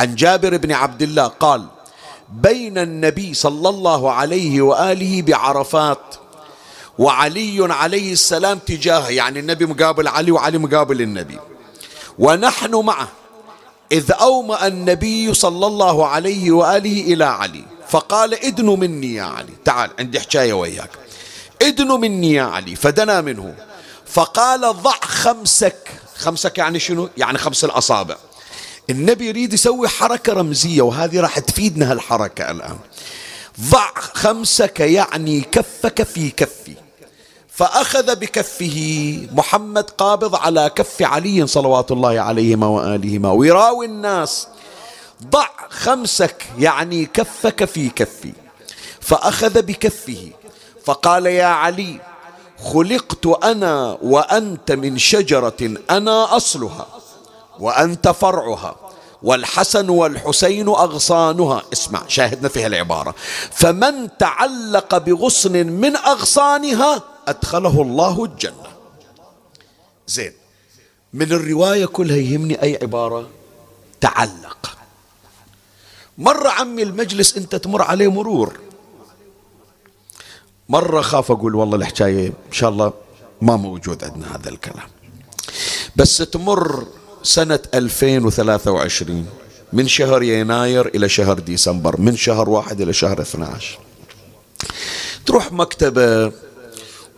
عن 0.00 0.14
جابر 0.14 0.56
بن 0.56 0.72
عبد 0.72 1.02
الله 1.02 1.26
قال 1.26 1.66
بين 2.32 2.78
النبي 2.78 3.34
صلى 3.34 3.68
الله 3.68 4.12
عليه 4.12 4.62
وآله 4.62 5.22
بعرفات 5.22 6.14
وعلي 6.98 7.74
عليه 7.74 8.12
السلام 8.12 8.58
تجاهه 8.58 9.08
يعني 9.08 9.40
النبي 9.40 9.66
مقابل 9.66 10.08
علي 10.08 10.30
وعلي 10.30 10.58
مقابل 10.58 11.00
النبي. 11.00 11.38
ونحن 12.18 12.74
معه 12.74 13.08
إذ 13.92 14.12
أومأ 14.12 14.66
النبي 14.66 15.34
صلى 15.34 15.66
الله 15.66 16.06
عليه 16.06 16.50
وآله 16.50 17.00
إلى 17.00 17.24
علي 17.24 17.64
فقال 17.88 18.44
ادنوا 18.44 18.76
مني 18.76 19.14
يا 19.14 19.24
علي. 19.24 19.52
تعال 19.64 19.90
عندي 19.98 20.20
حكاية 20.20 20.52
وياك. 20.52 20.90
ادنوا 21.62 21.98
مني 21.98 22.32
يا 22.32 22.42
علي 22.42 22.76
فدنا 22.76 23.20
منه. 23.20 23.54
فقال 24.06 24.60
ضع 24.60 25.00
خمسك. 25.02 25.90
خمسك 26.16 26.58
يعني 26.58 26.78
شنو؟ 26.78 27.08
يعني 27.16 27.38
خمس 27.38 27.64
الأصابع. 27.64 28.16
النبي 28.90 29.28
يريد 29.28 29.52
يسوي 29.52 29.88
حركة 29.88 30.32
رمزية 30.32 30.82
وهذه 30.82 31.20
راح 31.20 31.38
تفيدنا 31.38 31.92
هالحركة 31.92 32.50
الآن. 32.50 32.78
ضع 33.60 33.90
خمسك 33.94 34.80
يعني 34.80 35.40
كفك 35.40 36.02
في 36.02 36.30
كفي. 36.30 36.74
فأخذ 37.48 38.16
بكفه 38.16 39.28
محمد 39.32 39.90
قابض 39.90 40.34
على 40.34 40.70
كف 40.74 41.02
علي 41.02 41.46
صلوات 41.46 41.92
الله 41.92 42.20
عليهما 42.20 42.66
وآلهما. 42.66 43.32
ويراوي 43.32 43.86
الناس 43.86 44.48
ضع 45.22 45.48
خمسك 45.70 46.46
يعني 46.58 47.06
كفك 47.06 47.64
في 47.64 47.88
كفي. 47.88 48.32
فأخذ 49.00 49.62
بكفه 49.62 50.28
فقال 50.84 51.26
يا 51.26 51.44
علي 51.44 52.00
خلقت 52.64 53.26
أنا 53.44 53.98
وأنت 54.02 54.72
من 54.72 54.98
شجرة 54.98 55.74
أنا 55.90 56.36
أصلها 56.36 56.86
وأنت 57.58 58.08
فرعها. 58.08 58.76
والحسن 59.22 59.88
والحسين 59.88 60.68
أغصانها. 60.68 61.62
اسمع 61.72 62.02
شاهدنا 62.08 62.48
فيها 62.48 62.66
العبارة. 62.66 63.14
فمن 63.52 64.16
تعلق 64.18 64.98
بغصن 64.98 65.52
من 65.66 65.96
أغصانها 65.96 67.02
أدخله 67.28 67.82
الله 67.82 68.24
الجنة. 68.24 68.70
زين 70.06 70.32
من 71.12 71.32
الرواية 71.32 71.86
كلها 71.86 72.16
يهمني 72.16 72.62
أي 72.62 72.78
عبارة؟ 72.82 73.28
تعلق. 74.00 74.76
مرة 76.18 76.48
عمي 76.48 76.82
المجلس 76.82 77.36
أنت 77.36 77.54
تمر 77.54 77.82
عليه 77.82 78.10
مرور. 78.10 78.60
مرة 80.68 81.00
خاف 81.00 81.30
أقول 81.30 81.54
والله 81.54 81.76
الحكاية 81.76 82.26
إن 82.26 82.52
شاء 82.52 82.70
الله 82.70 82.92
ما 83.40 83.56
موجود 83.56 84.04
عندنا 84.04 84.36
هذا 84.36 84.48
الكلام. 84.48 84.88
بس 85.96 86.16
تمر 86.16 86.86
سنة 87.22 87.60
2023 87.74 89.26
من 89.72 89.88
شهر 89.88 90.22
يناير 90.22 90.86
إلى 90.86 91.08
شهر 91.08 91.38
ديسمبر 91.38 92.00
من 92.00 92.16
شهر 92.16 92.48
واحد 92.48 92.80
إلى 92.80 92.92
شهر 92.92 93.20
12 93.20 93.78
تروح 95.26 95.52
مكتبة 95.52 96.32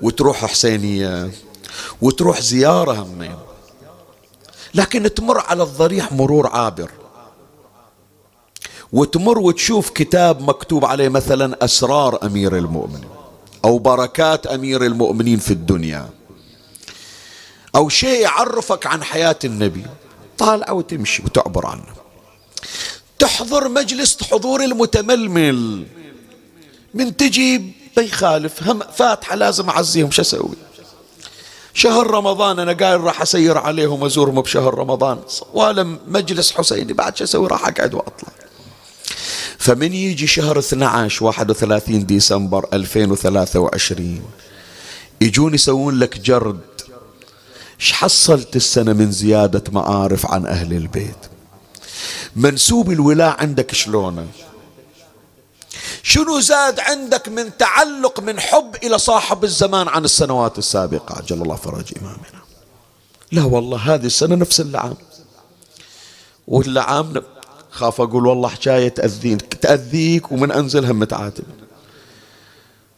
وتروح 0.00 0.46
حسينية 0.46 1.30
وتروح 2.02 2.40
زيارة 2.40 2.92
همين 2.92 3.36
لكن 4.74 5.14
تمر 5.14 5.38
على 5.38 5.62
الضريح 5.62 6.12
مرور 6.12 6.46
عابر. 6.46 6.90
وتمر 8.92 9.38
وتشوف 9.38 9.90
كتاب 9.90 10.42
مكتوب 10.42 10.84
عليه 10.84 11.08
مثلا 11.08 11.64
أسرار 11.64 12.26
أمير 12.26 12.56
المؤمنين 12.56 13.08
أو 13.64 13.78
بركات 13.78 14.46
أمير 14.46 14.86
المؤمنين 14.86 15.38
في 15.38 15.50
الدنيا. 15.50 16.08
أو 17.76 17.88
شيء 17.88 18.20
يعرفك 18.20 18.86
عن 18.86 19.02
حياة 19.02 19.38
النبي 19.44 19.86
طالعة 20.38 20.72
وتمشي 20.72 21.22
وتعبر 21.22 21.66
عنه. 21.66 21.84
تحضر 23.18 23.68
مجلس 23.68 24.22
حضور 24.22 24.64
المتململ. 24.64 25.86
من 26.94 27.16
تجي 27.16 27.72
بيخالف 27.96 28.62
هم 28.62 28.80
فاتحة 28.96 29.36
لازم 29.36 29.70
أعزيهم 29.70 30.10
شو 30.10 30.22
أسوي؟ 30.22 30.56
شهر 31.74 32.10
رمضان 32.10 32.58
أنا 32.58 32.72
قايل 32.72 33.00
راح 33.00 33.22
أسير 33.22 33.58
عليهم 33.58 34.04
أزورهم 34.04 34.40
بشهر 34.40 34.74
رمضان. 34.74 35.18
ولا 35.54 35.98
مجلس 36.06 36.52
حسيني 36.52 36.92
بعد 36.92 37.16
شو 37.16 37.24
أسوي؟ 37.24 37.46
راح 37.46 37.68
أقعد 37.68 37.94
وأطلع. 37.94 38.32
فمن 39.58 39.94
يجي 39.94 40.26
شهر 40.26 40.58
12 40.58 41.24
31 41.24 42.06
ديسمبر 42.06 42.66
2023 42.72 44.22
يجون 45.20 45.54
يسوون 45.54 45.98
لك 45.98 46.18
جرد. 46.18 46.60
حصلت 47.90 48.56
السنة 48.56 48.92
من 48.92 49.12
زيادة 49.12 49.62
معارف 49.72 50.26
عن 50.26 50.46
أهل 50.46 50.72
البيت؟ 50.72 51.16
منسوب 52.36 52.90
الولاء 52.90 53.40
عندك 53.40 53.74
شلونه 53.74 54.26
شنو 56.02 56.40
زاد 56.40 56.80
عندك 56.80 57.28
من 57.28 57.56
تعلق 57.56 58.20
من 58.20 58.40
حب 58.40 58.76
إلى 58.82 58.98
صاحب 58.98 59.44
الزمان 59.44 59.88
عن 59.88 60.04
السنوات 60.04 60.58
السابقة؟ 60.58 61.16
عجل 61.16 61.42
الله 61.42 61.56
فرج 61.56 61.92
إمامنا. 62.00 62.42
لا 63.32 63.44
والله 63.44 63.78
هذه 63.94 64.06
السنة 64.06 64.34
نفس 64.34 64.60
اللعام 64.60 64.96
واللعام 66.48 67.22
خاف 67.70 68.00
أقول 68.00 68.26
والله 68.26 68.48
حكاية 68.48 68.88
تأذين 68.88 69.38
تأذيك 69.38 70.32
ومن 70.32 70.50
أنزلها 70.52 70.92
متعاتب 70.92 71.44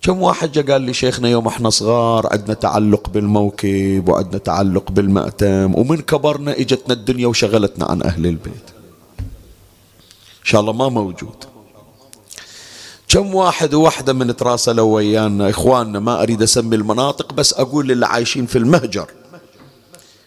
كم 0.04 0.22
واحد 0.22 0.52
جاء 0.52 0.72
قال 0.72 0.82
لي 0.82 0.92
شيخنا 0.92 1.28
يوم 1.28 1.46
إحنا 1.46 1.70
صغار 1.70 2.28
عندنا 2.32 2.54
تعلق 2.54 3.08
بالموكب 3.08 4.08
وعندنا 4.08 4.38
تعلق 4.38 4.90
بالمأتم 4.90 5.74
ومن 5.74 5.96
كبرنا 5.96 6.52
اجتنا 6.52 6.94
الدنيا 6.94 7.26
وشغلتنا 7.26 7.84
عن 7.84 8.02
أهل 8.02 8.26
البيت. 8.26 8.70
إن 10.40 10.44
شاء 10.44 10.60
الله 10.60 10.72
ما 10.72 10.88
موجود. 10.88 11.44
كم 13.08 13.34
واحد 13.34 13.74
وواحدة 13.74 14.12
من 14.12 14.36
تراسلوا 14.36 14.94
ويانا 14.94 15.50
إخواننا 15.50 16.00
ما 16.00 16.22
أريد 16.22 16.42
أسمي 16.42 16.76
المناطق 16.76 17.32
بس 17.32 17.54
أقول 17.54 17.88
للي 17.88 18.06
عايشين 18.06 18.46
في 18.46 18.58
المهجر. 18.58 19.10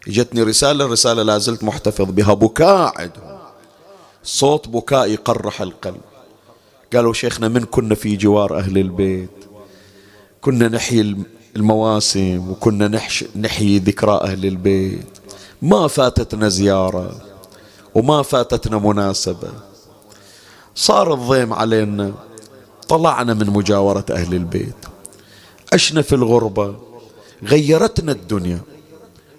إجتني 0.08 0.44
رسالة 0.44 0.86
الرسالة 0.86 1.24
لازلت 1.24 1.64
محتفظ 1.64 2.12
بها. 2.12 2.34
بكاء 2.34 3.02
عندهم 3.02 3.38
صوت 4.24 4.68
بكاء 4.68 5.08
يقرح 5.10 5.62
القلب. 5.62 6.02
قالوا 6.94 7.14
شيخنا 7.14 7.48
من 7.48 7.64
كنا 7.64 7.96
في 7.96 8.16
جوار 8.16 8.58
أهل 8.58 8.78
البيت؟ 8.78 9.37
كنا 10.48 10.68
نحيي 10.68 11.16
المواسم 11.56 12.50
وكنا 12.50 13.02
نحيي 13.36 13.80
ذكرى 13.80 14.20
أهل 14.24 14.46
البيت. 14.46 15.08
ما 15.62 15.88
فاتتنا 15.88 16.50
زيارة 16.50 17.16
وما 17.96 18.22
فاتتنا 18.22 18.78
مناسبة. 18.78 19.50
صار 20.76 21.14
الضيم 21.14 21.54
علينا 21.54 22.14
طلعنا 22.88 23.34
من 23.34 23.50
مجاورة 23.50 24.06
أهل 24.12 24.34
البيت. 24.34 24.76
عشنا 25.74 26.02
في 26.02 26.16
الغربة 26.16 26.76
غيرتنا 27.44 28.12
الدنيا. 28.12 28.60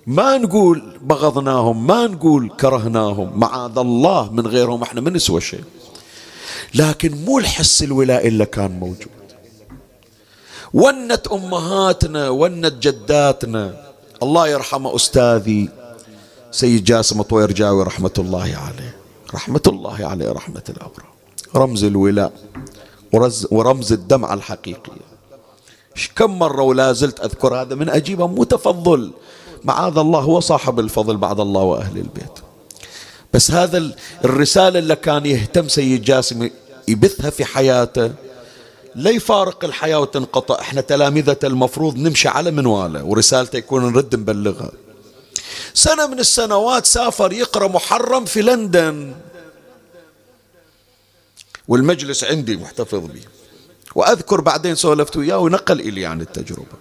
ما 0.06 0.38
نقول 0.38 0.98
بغضناهم 1.02 1.86
ما 1.86 2.06
نقول 2.06 2.50
كرهناهم. 2.60 3.40
معاذ 3.40 3.78
الله 3.78 4.32
من 4.32 4.46
غيرهم 4.46 4.82
إحنا 4.82 5.00
ما 5.00 5.10
نسوى 5.10 5.40
شيء. 5.40 5.64
لكن 6.74 7.24
مو 7.24 7.38
الحس 7.38 7.82
الولائي 7.82 8.28
اللي 8.28 8.46
كان 8.46 8.70
موجود. 8.70 9.17
ونت 10.74 11.26
أمهاتنا 11.26 12.28
ونت 12.28 12.74
جداتنا. 12.82 13.74
الله 14.22 14.48
يرحم 14.48 14.86
أستاذي 14.86 15.68
سيد 16.50 16.84
جاسم 16.84 17.22
طوير 17.22 17.52
جاوي 17.52 17.82
رحمة 17.82 18.16
الله 18.18 18.40
عليه. 18.40 18.96
رحمة 19.34 19.62
الله 19.66 20.06
عليه 20.06 20.32
رحمة 20.32 20.62
الابرار 20.68 21.08
رمز 21.56 21.84
الولاء 21.84 22.32
ورمز 23.50 23.92
الدمعة 23.92 24.34
الحقيقية 24.34 25.08
كم 26.16 26.38
مرة 26.38 26.62
ولا 26.62 26.92
زلت 26.92 27.20
أذكر 27.20 27.54
هذا 27.54 27.74
من 27.74 27.88
أجيبه 27.88 28.26
متفضل. 28.26 29.12
معاذ 29.64 29.98
الله 29.98 30.20
هو 30.20 30.40
صاحب 30.40 30.80
الفضل 30.80 31.16
بعد 31.16 31.40
الله 31.40 31.62
وأهل 31.62 31.96
البيت. 31.96 32.38
بس 33.34 33.50
هذا 33.50 33.90
الرسالة 34.24 34.78
اللي 34.78 34.96
كان 34.96 35.26
يهتم 35.26 35.68
سيد 35.68 36.02
جاسم 36.02 36.50
يبثها 36.88 37.30
في 37.30 37.44
حياته 37.44 38.12
لا 38.94 39.10
يفارق 39.10 39.64
الحياة 39.64 40.00
وتنقطع. 40.00 40.60
إحنا 40.60 40.80
تلامذة 40.80 41.38
المفروض 41.44 41.96
نمشي 41.96 42.28
على 42.28 42.50
منواله 42.50 43.04
ورسالته 43.04 43.56
يكون 43.56 43.92
نرد 43.92 44.16
نبلغها. 44.16 44.72
سنة 45.74 46.06
من 46.06 46.18
السنوات 46.18 46.86
سافر 46.86 47.32
يقرأ 47.32 47.68
محرم 47.68 48.24
في 48.24 48.42
لندن. 48.42 49.14
والمجلس 51.68 52.24
عندي 52.24 52.56
محتفظ 52.56 52.98
به 52.98 53.22
وأذكر 53.94 54.40
بعدين 54.40 54.74
سولفت 54.74 55.16
وياه 55.16 55.38
ونقل 55.38 55.80
إلي 55.80 56.06
عن 56.06 56.20
التجربة. 56.20 56.78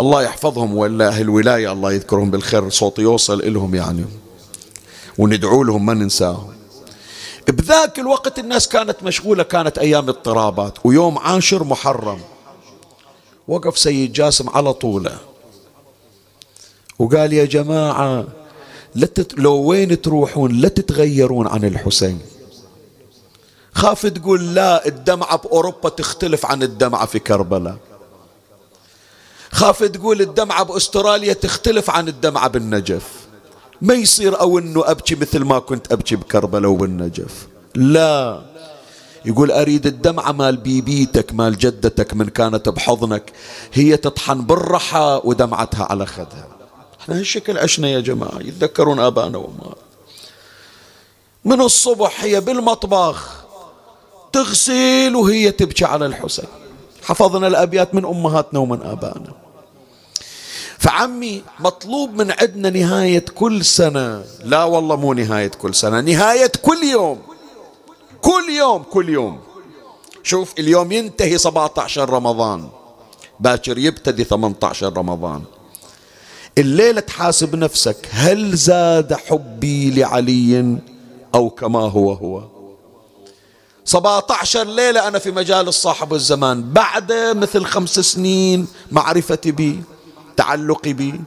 الله 0.00 0.22
يحفظهم 0.22 0.76
ولا 0.76 1.08
أهل 1.08 1.22
الولاية 1.22 1.72
الله 1.72 1.92
يذكرهم 1.92 2.30
بالخير 2.30 2.70
صوتي 2.70 3.02
يوصل 3.02 3.40
إلهم 3.40 3.74
يعني. 3.74 4.04
وندعو 5.18 5.64
لهم 5.64 5.86
ما 5.86 5.94
ننساهم. 5.94 6.59
بذاك 7.48 7.98
الوقت 7.98 8.38
الناس 8.38 8.68
كانت 8.68 9.02
مشغولة 9.02 9.42
كانت 9.42 9.78
أيام 9.78 10.08
اضطرابات. 10.08 10.78
ويوم 10.84 11.18
عاشر 11.18 11.64
محرم. 11.64 12.20
وقف 13.48 13.78
سيد 13.78 14.12
جاسم 14.12 14.50
على 14.50 14.72
طوله. 14.72 15.18
وقال 16.98 17.32
يا 17.32 17.44
جماعة. 17.44 18.24
لو 19.36 19.54
وين 19.54 20.02
تروحون 20.02 20.52
لا 20.52 20.68
تتغيرون 20.68 21.46
عن 21.46 21.64
الحسين. 21.64 22.20
خاف 23.74 24.06
تقول 24.06 24.54
لا 24.54 24.86
الدمعة 24.86 25.36
بأوروبا 25.36 25.88
تختلف 25.88 26.46
عن 26.46 26.62
الدمعة 26.62 27.06
في 27.06 27.18
كربلاء. 27.18 27.76
خاف 29.52 29.84
تقول 29.84 30.20
الدمعة 30.20 30.62
بأستراليا 30.62 31.32
تختلف 31.32 31.90
عن 31.90 32.08
الدمعة 32.08 32.48
بالنجف. 32.48 33.29
ما 33.82 33.94
يصير 33.94 34.40
أو 34.40 34.58
أنه 34.58 34.82
أبكي 34.90 35.14
مثل 35.14 35.44
ما 35.44 35.58
كنت 35.58 35.92
أبكي 35.92 36.16
بكربلاء 36.16 36.70
وبالنجف 36.70 37.46
لا. 37.74 38.42
يقول 39.24 39.50
أريد 39.50 39.86
الدمعة 39.86 40.32
مال 40.32 40.56
بيبيتك 40.56 41.34
مال 41.34 41.58
جدتك 41.58 42.14
من 42.14 42.28
كانت 42.28 42.68
بحضنك 42.68 43.32
هي 43.72 43.96
تطحن 43.96 44.40
بالرحى 44.42 45.20
ودمعتها 45.24 45.84
على 45.84 46.06
خدها. 46.06 46.48
إحنا 47.00 47.18
هالشكل 47.18 47.58
عشنا 47.58 47.88
يا 47.88 48.00
جماعة 48.00 48.38
يتذكرون 48.40 49.00
آبانا 49.00 49.38
وما 49.38 49.74
من 51.44 51.60
الصبح 51.60 52.24
هي 52.24 52.40
بالمطبخ 52.40 53.44
تغسل 54.32 55.16
وهي 55.16 55.50
تبكي 55.50 55.84
على 55.84 56.06
الحسين. 56.06 56.44
حفظنا 57.02 57.46
الأبيات 57.46 57.94
من 57.94 58.04
أمهاتنا 58.04 58.58
ومن 58.60 58.82
آبائنا 58.82 59.32
فعمي 60.80 61.42
مطلوب 61.58 62.14
من 62.14 62.30
عندنا 62.30 62.70
نهاية 62.70 63.24
كل 63.34 63.64
سنة. 63.64 64.24
لا 64.44 64.64
والله 64.64 64.96
مو 64.96 65.12
نهاية 65.12 65.48
كل 65.48 65.74
سنة 65.74 66.00
نهاية 66.00 66.52
كل 66.62 66.82
يوم. 66.92 67.18
كل 68.20 68.44
يوم 68.58 68.82
كل 68.82 69.08
يوم. 69.08 69.40
شوف 70.22 70.52
اليوم 70.58 70.92
ينتهي 70.92 71.38
17 71.38 72.10
رمضان. 72.10 72.68
باكر 73.40 73.78
يبتدي 73.78 74.24
18 74.24 74.96
رمضان. 74.96 75.42
الليلة 76.58 77.00
تحاسب 77.00 77.56
نفسك 77.56 78.08
هل 78.10 78.56
زاد 78.56 79.14
حبي 79.14 79.90
لعلي 79.90 80.78
أو 81.34 81.50
كما 81.50 81.80
هو 81.80 82.12
هو؟ 82.12 82.42
17 83.84 84.64
ليلة 84.64 85.08
أنا 85.08 85.18
في 85.18 85.30
مجال 85.30 85.74
صاحب 85.74 86.14
الزمان. 86.14 86.72
بعد 86.72 87.12
مثل 87.12 87.64
خمس 87.64 87.98
سنين 87.98 88.66
معرفتي 88.92 89.52
بي. 89.52 89.82
تعلقي 90.36 90.92
بي. 90.92 91.20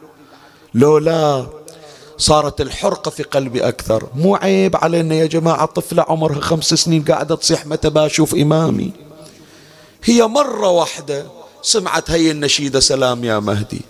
لو 0.74 0.98
لا 0.98 1.46
صارت 2.18 2.62
الحرقة 2.62 3.12
في 3.12 3.24
قلبي 3.24 3.68
أكثر. 3.68 4.04
مو 4.16 4.36
عيب 4.36 4.76
علينا 4.76 5.16
يا 5.16 5.26
جماعة 5.26 5.66
طفلة 5.66 6.06
عمرها 6.08 6.42
خمس 6.42 6.74
سنين 6.74 7.04
قاعدة 7.04 7.36
تصيح 7.36 7.66
متى 7.66 7.90
بشوف 7.90 8.36
إمامي. 8.36 8.92
هي 10.04 10.28
مرة 10.28 10.70
واحدة 10.70 11.26
سمعت 11.62 12.12
هي 12.12 12.32
النشيدة 12.32 12.80
سلام 12.80 13.24
يا 13.24 13.40
مهدي. 13.40 13.82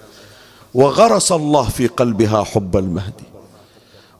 وغرس 0.74 1.32
الله 1.32 1.70
في 1.70 1.88
قلبها 1.88 2.43
حب 2.43 2.78
المهدي. 2.78 3.24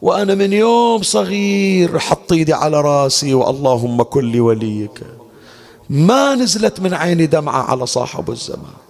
وأنا 0.02 0.36
من 0.36 0.54
يوم 0.54 1.02
صغير 1.02 2.00
حط 2.00 2.32
إيدي 2.32 2.54
على 2.54 2.82
راسي 2.82 3.34
واللهم 3.34 4.04
كل 4.04 4.40
وليك. 4.40 5.04
ما 5.90 6.36
نزلت 6.36 6.80
من 6.80 6.94
عيني 6.94 7.26
دمعة 7.26 7.62
على 7.62 7.86
صاحب 7.86 8.32
الزمان. 8.32 8.83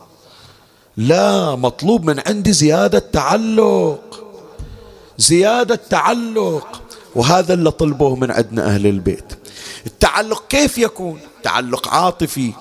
لا 0.98 1.56
مطلوب 1.56 2.06
من 2.06 2.22
عندي 2.28 2.54
زيادة 2.54 3.00
تعلق. 3.00 4.24
زيادة 5.18 5.76
تعلق. 5.76 6.82
وهذا 7.16 7.54
اللي 7.54 7.72
طلبوه 7.72 8.16
من 8.16 8.32
عندنا 8.32 8.66
أهل 8.66 8.88
البيت. 8.88 9.34
التعلق 9.86 10.44
كيف 10.50 10.78
يكون؟ 10.78 11.20
تعلق 11.44 11.88
عاطفي. 11.88 12.54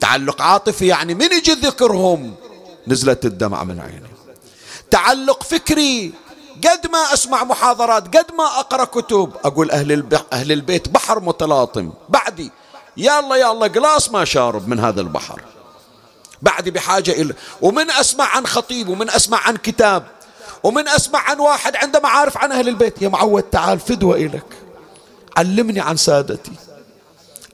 تعلق 0.00 0.42
عاطفي 0.42 0.86
يعني 0.86 1.14
من 1.14 1.32
يجي 1.32 1.52
ذكرهم؟ 1.52 2.34
نزلت 2.88 3.24
الدمعة 3.24 3.64
من 3.64 3.80
عيني. 3.80 4.10
تعلق 4.90 5.42
فكري. 5.42 6.12
قد 6.64 6.86
ما 6.92 7.14
أسمع 7.14 7.44
محاضرات 7.44 8.16
قد 8.16 8.26
ما 8.38 8.44
أقرأ 8.44 8.84
كتب 8.84 9.32
أقول 9.44 9.70
أهل, 9.70 10.06
أهل 10.32 10.52
البيت 10.52 10.88
بحر 10.88 11.20
متلاطم. 11.20 11.92
بعدي 12.08 12.50
يا 12.96 13.20
الله 13.20 13.36
يا 13.36 13.52
الله 13.52 13.68
قلاص 13.68 14.10
ما 14.10 14.24
شارب 14.24 14.68
من 14.68 14.80
هذا 14.80 15.00
البحر. 15.00 15.40
بعدي 16.42 16.70
بحاجة 16.70 17.10
إلى. 17.10 17.34
ومن 17.60 17.90
أسمع 17.90 18.24
عن 18.24 18.46
خطيب 18.46 18.88
ومن 18.88 19.10
أسمع 19.10 19.38
عن 19.38 19.56
كتاب 19.56 20.06
ومن 20.62 20.88
أسمع 20.88 21.18
عن 21.30 21.40
واحد 21.40 21.76
عنده 21.76 22.00
معارف 22.00 22.36
عن 22.36 22.52
أهل 22.52 22.68
البيت 22.68 23.02
يا 23.02 23.08
معود 23.08 23.42
تعال 23.42 23.80
فدوة 23.80 24.16
إلك 24.16 24.46
علمني 25.36 25.80
عن 25.80 25.96
سادتي. 25.96 26.52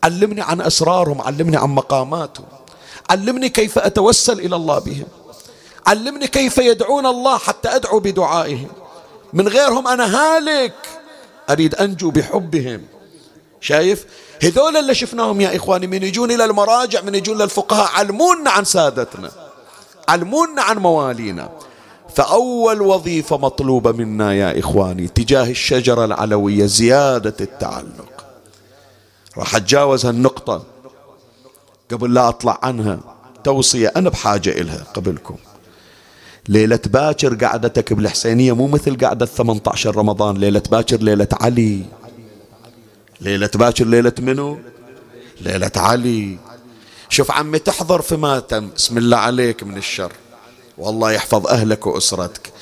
علمني 0.04 0.40
عن 0.40 0.60
أسرارهم 0.60 1.20
علمني 1.20 1.56
عن 1.56 1.68
مقاماتهم. 1.68 2.46
علمني 3.10 3.48
كيف 3.48 3.78
أتوسل 3.78 4.40
إلى 4.40 4.56
الله 4.56 4.78
بهم. 4.78 5.06
علمني 5.86 6.26
كيف 6.26 6.58
يدعون 6.58 7.06
الله 7.06 7.38
حتى 7.38 7.68
أدعو 7.68 8.00
بدعائهم. 8.00 8.68
من 9.32 9.48
غيرهم 9.48 9.88
أنا 9.88 10.16
هالك. 10.16 10.74
أريد 11.50 11.74
أنجو 11.74 12.10
بحبهم. 12.10 12.82
شايف؟ 13.60 14.06
هذول 14.42 14.76
اللي 14.76 14.94
شفناهم 14.94 15.40
يا 15.40 15.56
إخواني 15.56 15.86
من 15.86 16.02
يجون 16.02 16.30
إلى 16.30 16.44
المراجع 16.44 17.00
من 17.00 17.14
يجون 17.14 17.38
للفقهاء 17.38 17.90
علمونا 17.94 18.50
عن 18.50 18.64
سادتنا 18.64 19.30
علمونا 20.08 20.62
عن 20.62 20.78
موالينا. 20.78 21.50
فأول 22.14 22.80
وظيفة 22.80 23.36
مطلوبة 23.36 23.92
منا 23.92 24.34
يا 24.34 24.58
إخواني 24.58 25.08
تجاه 25.08 25.50
الشجرة 25.50 26.04
العلوية 26.04 26.66
زيادة 26.66 27.34
التعلق. 27.40 28.26
راح 29.38 29.56
أتجاوز 29.56 30.06
هالنقطة 30.06 30.62
قبل 31.92 32.14
لا 32.14 32.28
أطلع 32.28 32.58
عنها 32.62 32.98
توصية 33.44 33.92
أنا 33.96 34.10
بحاجة 34.10 34.50
إلها 34.50 34.84
قبلكم. 34.94 35.36
ليلة 36.48 36.80
باكر 36.86 37.34
قعدتك 37.34 37.92
بالحسينية 37.92 38.54
مو 38.54 38.66
مثل 38.66 39.06
قعدة 39.06 39.26
18 39.26 39.96
رمضان 39.96 40.36
ليلة 40.36 40.62
باكر 40.70 40.96
ليلة 40.96 41.28
علي. 41.32 41.82
ليلة 43.20 43.50
باكر 43.54 43.84
ليلة 43.84 44.12
منو؟ 44.18 44.58
ليلة 45.40 45.70
علي. 45.76 46.38
شوف 47.08 47.30
عمي 47.30 47.58
تحضر 47.58 48.02
في 48.02 48.16
ماتم. 48.16 48.70
بسم 48.76 48.98
الله 48.98 49.16
عليك 49.16 49.62
من 49.62 49.76
الشر. 49.76 50.12
والله 50.78 51.12
يحفظ 51.12 51.46
أهلك 51.46 51.86
وأسرتك. 51.86 52.52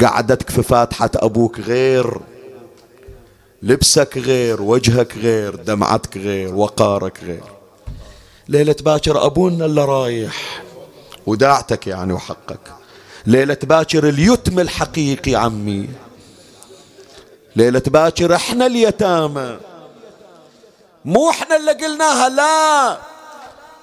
قعدتك 0.00 0.50
في 0.50 0.62
فاتحة 0.62 1.10
أبوك 1.16 1.60
غير. 1.60 2.20
لبسك 3.62 4.18
غير 4.18 4.62
وجهك 4.62 5.16
غير 5.16 5.54
دمعتك 5.54 6.16
غير 6.16 6.54
وقارك 6.54 7.24
غير. 7.24 7.44
ليلة 8.48 8.76
باكر 8.80 9.26
أبونا 9.26 9.64
اللي 9.64 9.84
رايح. 9.84 10.62
وداعتك 11.26 11.86
يعني 11.86 12.12
وحقك. 12.12 12.60
ليلة 13.26 13.58
باكر 13.62 14.08
اليتم 14.08 14.60
الحقيقي 14.60 15.34
عمي. 15.34 15.88
ليلة 17.56 17.82
باكر 17.86 18.34
إحنا 18.34 18.66
اليتامى. 18.66 19.69
مو 21.04 21.30
إحنا 21.30 21.56
اللي 21.56 21.72
قلناها 21.72 22.28
لا. 22.28 22.98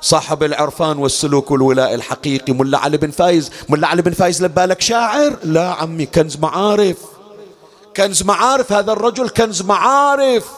صاحب 0.02 0.44
العرفان 0.44 0.98
والسلوك 0.98 1.52
والولاء 1.52 1.94
الحقيقي 1.94 2.54
ملا 2.54 2.78
علي 2.78 2.98
بن 2.98 3.12
فايز. 3.12 3.52
ملا 3.70 3.88
علي 3.88 4.02
بن 4.02 4.12
فايز 4.12 4.44
لبالك 4.44 4.82
شاعر؟ 4.82 5.38
لا 5.44 5.74
عمي 5.74 6.06
كنز 6.06 6.38
معارف. 6.38 6.98
كنز 7.98 8.24
معارف 8.24 8.74
هذا 8.74 8.92
الرجل 8.92 9.30
كنز 9.30 9.62
معارف. 9.62 10.50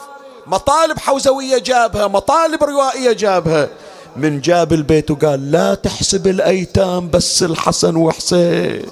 مطالب 0.48 1.00
حوزوية 1.00 1.58
جابها 1.58 2.08
مطالب 2.08 2.64
روائية 2.64 3.12
جابها. 3.12 3.70
من 4.16 4.42
جاب 4.42 4.74
البيت 4.74 5.12
وقال 5.12 5.52
لا 5.52 5.76
تحسب 5.76 6.28
الأيتام 6.28 7.10
بس 7.10 7.44
الحسن 7.44 7.96
وحسين. 7.96 8.86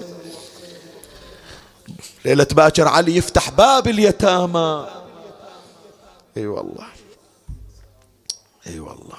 ليلة 2.26 2.48
باكر 2.52 2.88
علي 2.88 3.18
يفتح 3.18 3.50
باب 3.50 3.88
اليتامى. 3.88 4.86
إي 6.38 6.42
أيوة 6.42 6.58
والله. 6.58 6.97
إي 8.68 8.80
والله. 8.80 9.18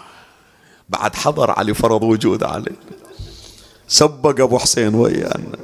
بعد 0.89 1.17
حضر 1.17 1.51
علي 1.51 1.75
فرض 1.75 2.03
وجود 2.03 2.43
عليه 2.43 2.77
سبق 3.89 4.41
أبو 4.41 4.59
حسين 4.59 4.95
ويانا. 4.95 5.59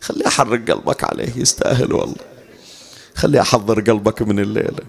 خليه 0.00 0.26
يحرق 0.26 0.70
قلبك 0.70 1.04
عليه 1.04 1.32
يستاهل 1.36 1.92
والله. 1.92 2.16
خلي 3.14 3.40
أحضر 3.40 3.80
قلبك 3.80 4.22
من 4.22 4.38
الليلة. 4.38 4.84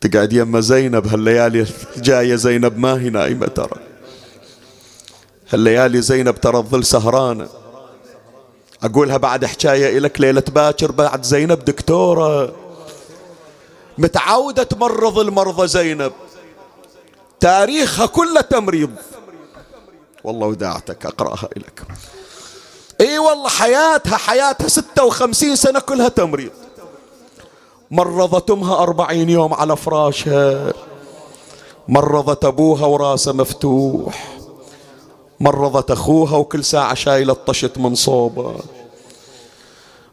تقعد 0.00 0.32
يما 0.32 0.60
زينب 0.60 1.06
هالليالي 1.06 1.66
جاية 1.96 2.34
زينب 2.34 2.78
ما 2.78 3.00
هي 3.00 3.10
نايمة 3.10 3.46
ترى. 3.46 3.80
هالليالي 5.50 6.02
زينب 6.02 6.40
ترى 6.40 6.58
الظل 6.58 6.84
سهرانة. 6.84 7.48
أقولها 8.82 9.16
بعد 9.16 9.44
حكاية 9.44 9.98
إلك 9.98 10.20
ليلة 10.20 10.44
باكر 10.48 10.92
بعد 10.92 11.24
زينب 11.24 11.64
دكتورة. 11.64 12.65
متعودة 13.98 14.62
تمرض 14.62 15.18
المرضى 15.18 15.68
زينب. 15.68 16.12
تاريخها 17.40 18.06
كله 18.06 18.40
تمريض. 18.40 18.90
والله 20.24 20.46
وداعتك 20.46 21.06
أقرأها 21.06 21.48
لك 21.56 21.82
إي 23.00 23.18
والله 23.18 23.48
حياتها 23.48 24.16
حياتها 24.16 24.68
ستة 24.68 25.04
وخمسين 25.04 25.56
سنة 25.56 25.80
كلها 25.80 26.08
تمريض. 26.08 26.50
مرضت 27.90 28.50
امها 28.50 28.82
أربعين 28.82 29.30
يوم 29.30 29.54
على 29.54 29.76
فراشها 29.76 30.72
مرضت 31.88 32.44
أبوها 32.44 32.86
وراسه 32.86 33.32
مفتوح. 33.32 34.38
مرضت 35.40 35.90
أخوها 35.90 36.36
وكل 36.36 36.64
ساعة 36.64 36.94
شايلة 36.94 37.32
طشت 37.32 37.78
من 37.78 37.94
صوبه. 37.94 38.56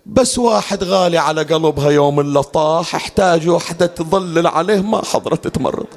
بس 0.05 0.37
واحد 0.37 0.83
غالي 0.83 1.17
على 1.17 1.43
قلبها 1.43 1.91
يوم 1.91 2.19
اللي 2.19 2.43
طاح 2.43 2.95
احتاج 2.95 3.49
وحدة 3.49 3.85
تظلل 3.85 4.47
عليه 4.47 4.81
ما 4.81 5.05
حضرت 5.05 5.47
تمرض. 5.47 5.87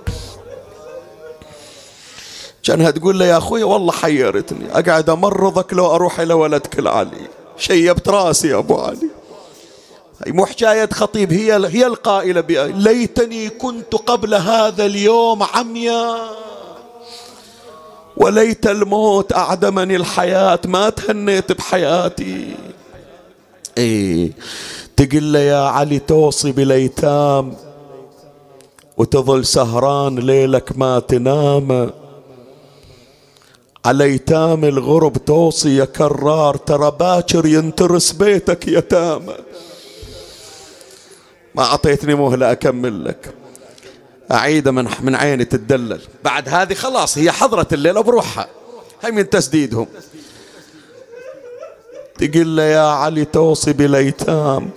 كانها 2.62 2.90
تقول 2.90 3.18
له 3.18 3.24
يا 3.24 3.38
أخوي 3.38 3.62
والله 3.62 3.92
حيرتني 3.92 4.78
أقعد 4.78 5.10
أمرضك 5.10 5.74
لو 5.74 5.94
أروح 5.94 6.20
إلى 6.20 6.34
ولدك 6.34 6.78
العلي 6.78 7.28
شيبت 7.58 8.08
راسي 8.08 8.48
يا 8.48 8.58
أبو 8.58 8.76
علي. 8.76 9.08
هي 10.26 10.32
مو 10.32 10.46
حكاية 10.46 10.88
خطيب 10.92 11.32
هي 11.32 11.66
هي 11.66 11.86
القائلة 11.86 12.40
ليتني 12.66 13.48
كنت 13.48 13.94
قبل 13.94 14.34
هذا 14.34 14.86
اليوم 14.86 15.42
عميا. 15.42 16.16
وليت 18.16 18.66
الموت 18.66 19.32
أعدمني 19.32 19.96
الحياة 19.96 20.60
ما 20.64 20.90
تهنيت 20.90 21.52
بحياتي. 21.52 22.54
إيه. 23.78 24.32
تقول 24.96 25.32
له 25.32 25.38
يا 25.38 25.58
علي 25.58 25.98
توصي 25.98 26.52
بالأيتام 26.52 27.56
وتظل 28.96 29.44
سهران 29.44 30.18
ليلك 30.18 30.78
ما 30.78 30.98
تنام. 30.98 31.90
على 33.84 34.04
أيتام 34.04 34.64
الغرب 34.64 35.24
توصي 35.24 35.76
يا 35.76 35.84
كرار 35.84 36.56
ترى 36.56 36.90
باكر 37.00 37.46
ينترس 37.46 38.12
بيتك 38.12 38.68
يتامى 38.68 39.34
ما 41.54 41.62
أعطيتني 41.62 42.14
مهلة 42.14 42.52
أكمل 42.52 43.04
لك. 43.04 43.34
اعيده 44.32 44.70
من 44.70 44.88
من 45.00 45.14
عيني 45.14 45.44
تدلل 45.44 46.00
بعد 46.24 46.48
هذه 46.48 46.74
خلاص 46.74 47.18
هي 47.18 47.32
حضرت 47.32 47.72
الليلة 47.72 48.00
بروحها 48.00 48.48
هاي 49.02 49.12
من 49.12 49.30
تسديدهم. 49.30 49.86
تقول 52.18 52.56
له 52.56 52.62
يا 52.62 52.80
علي 52.80 53.24
توصي 53.24 53.72
بالايتام 53.72 54.70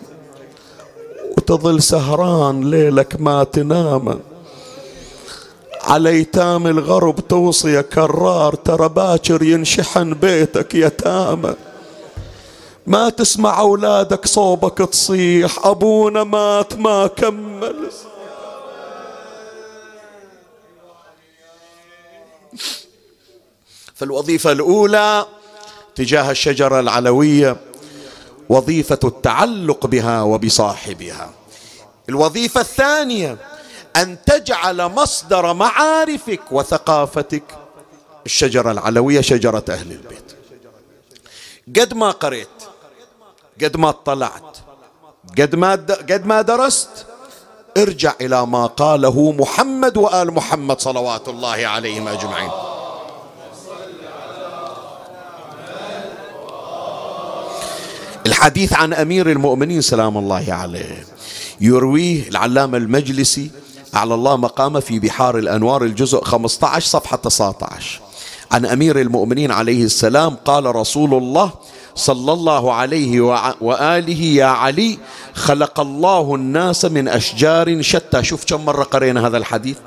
وتظل 1.38 1.82
سهران 1.82 2.72
ليلك 2.72 3.22
ما 3.22 3.44
تنام. 3.44 4.20
على 5.84 6.10
ايتام 6.10 6.68
الغرب 6.68 7.28
توصي 7.28 7.84
كرار 7.84 8.56
ترى 8.56 8.90
باكر 8.90 9.44
ينشحن 9.44 10.14
بيتك 10.14 10.76
يتامى 10.76 11.54
ما 12.88 13.10
تسمع 13.10 13.60
أولادك 13.60 14.26
صوبك 14.28 14.78
تصيح 14.78 15.66
أبونا 15.66 16.24
مات 16.24 16.74
ما 16.78 17.08
كمل. 17.08 17.90
فالوظيفة 23.96 24.52
الأولى 24.52 25.26
تجاه 25.96 26.32
الشجرة 26.32 26.80
العلوية 26.80 27.58
وظيفة 28.50 29.00
التعلق 29.04 29.86
بها 29.86 30.22
وبصاحبها. 30.22 31.30
الوظيفة 32.10 32.62
الثانية 32.62 33.38
أن 33.96 34.18
تجعل 34.26 34.88
مصدر 34.88 35.54
معارفك 35.54 36.42
وثقافتك 36.52 37.44
الشجرة 38.26 38.72
العلوية 38.72 39.22
شجرة 39.22 39.64
أهل 39.70 39.92
البيت. 39.92 40.36
قد 41.80 41.94
ما 41.94 42.12
قريت 42.12 42.48
قد 43.64 43.78
ما 43.78 43.90
اطلعت 43.90 44.58
قد 45.38 45.56
ما 45.56 45.72
قد 46.10 46.26
ما 46.26 46.42
درست 46.42 46.90
ارجع 47.78 48.14
إلى 48.22 48.46
ما 48.46 48.66
قاله 48.66 49.32
محمد 49.32 49.98
وآل 49.98 50.34
محمد 50.34 50.80
صلوات 50.80 51.28
الله 51.28 51.68
عليهم 51.68 52.08
أجمعين. 52.08 52.52
الحديث 58.30 58.74
عن 58.74 58.94
أمير 58.94 59.32
المؤمنين 59.32 59.82
سلام 59.82 60.18
الله 60.18 60.54
عليه 60.54 61.04
يرويه 61.62 62.30
العلامة 62.30 62.78
المجلسي 62.78 63.52
على 63.94 64.14
الله 64.14 64.38
مقامه 64.38 64.80
في 64.80 65.00
بحار 65.00 65.38
الأنوار 65.38 65.84
الجزء 65.84 66.24
15 66.24 66.88
صفحة 66.90 67.18
19 67.18 68.00
عن 68.52 68.66
أمير 68.66 69.02
المؤمنين 69.02 69.52
عليه 69.52 69.84
السلام 69.84 70.36
قال 70.46 70.76
رسول 70.76 71.14
الله 71.14 71.52
صلى 71.96 72.34
الله 72.34 72.74
عليه 72.74 73.22
وآله 73.62 74.22
يا 74.22 74.46
علي 74.46 74.98
خلق 75.34 75.80
الله 75.80 76.36
الناس 76.36 76.86
من 76.86 77.08
أشجار 77.08 77.82
شتى. 77.82 78.24
شوف 78.24 78.46
كم 78.46 78.66
مرة 78.66 78.84
قرينا 78.84 79.28
هذا 79.28 79.38
الحديث. 79.38 79.78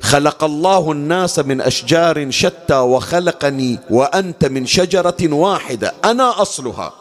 خلق 0.00 0.44
الله 0.44 0.92
الناس 0.92 1.38
من 1.38 1.60
أشجار 1.60 2.30
شتى 2.30 2.78
وخلقني 2.78 3.78
وأنت 3.90 4.44
من 4.44 4.66
شجرة 4.66 5.16
واحدة 5.22 5.94
أنا 6.04 6.42
أصلها. 6.42 6.92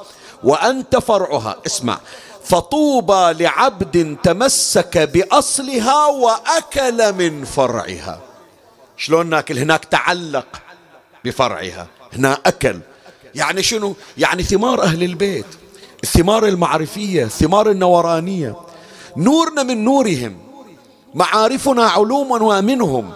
وأنت 0.44 0.96
فرعها. 0.98 1.56
اسمع. 1.66 2.00
فطوبى 2.44 3.44
لعبد 3.44 4.18
تمسك 4.24 4.98
بأصلها 4.98 6.06
وأكل 6.08 7.14
من 7.14 7.46
فرعها. 7.46 8.22
شلون 8.98 9.30
ناكل؟ 9.30 9.58
هناك 9.58 9.86
تعلق 9.86 10.48
بفرعها. 11.26 11.88
هنا 12.14 12.38
أكل. 12.46 12.80
يعني 13.36 13.64
شنو؟ 13.64 13.96
يعني 14.18 14.44
ثمار 14.44 14.82
أهل 14.82 15.04
البيت 15.04 15.46
الثمار 16.04 16.46
المعرفية 16.46 17.24
الثمار 17.24 17.72
النورانية. 17.72 18.56
نورنا 19.18 19.64
من 19.64 19.84
نورهم. 19.84 20.38
معارفنا 21.14 21.84
علوم 21.84 22.32
ومنهم. 22.32 23.12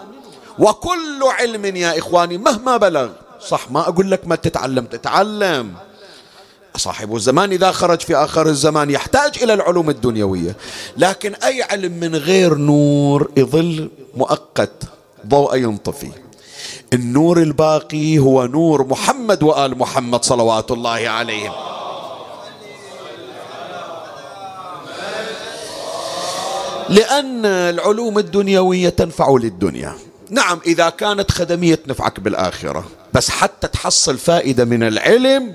وكل 0.60 1.24
علم 1.24 1.76
يا 1.76 1.98
إخواني 2.00 2.38
مهما 2.38 2.78
بلغ. 2.78 3.10
صح 3.48 3.72
ما 3.72 3.80
أقول 3.80 4.12
لك 4.12 4.28
ما 4.28 4.36
تتعلم 4.36 4.86
تتعلم. 4.86 5.74
صاحب 6.78 7.16
الزمان 7.16 7.52
إذا 7.52 7.72
خرج 7.72 8.02
في 8.02 8.16
آخر 8.16 8.48
الزمان 8.48 8.90
يحتاج 8.90 9.44
إلى 9.44 9.54
العلوم 9.54 9.90
الدنيوية. 9.90 10.56
لكن 10.98 11.34
أي 11.36 11.64
علم 11.64 11.92
من 11.92 12.16
غير 12.16 12.56
نور 12.56 13.32
يظل 13.38 13.90
مؤقت 14.16 14.84
ضوء 15.28 15.58
ينطفي. 15.58 16.12
النور 16.94 17.42
الباقي 17.42 18.20
هو 18.20 18.46
نور 18.46 18.88
محمد 18.88 19.44
وآل 19.44 19.78
محمد 19.78 20.26
صلوات 20.26 20.72
الله 20.72 21.10
عليهم. 21.10 21.54
لأن 26.90 27.46
العلوم 27.46 28.20
الدنيوية 28.20 28.90
تنفع 28.90 29.38
للدنيا. 29.42 29.94
نعم 30.30 30.60
إذا 30.66 30.90
كانت 30.90 31.32
خدمية 31.32 31.76
تنفعك 31.76 32.20
بالآخرة 32.20 32.86
بس 33.14 33.30
حتى 33.30 33.68
تحصل 33.68 34.18
فائدة 34.18 34.66
من 34.66 34.84
العلم 34.84 35.54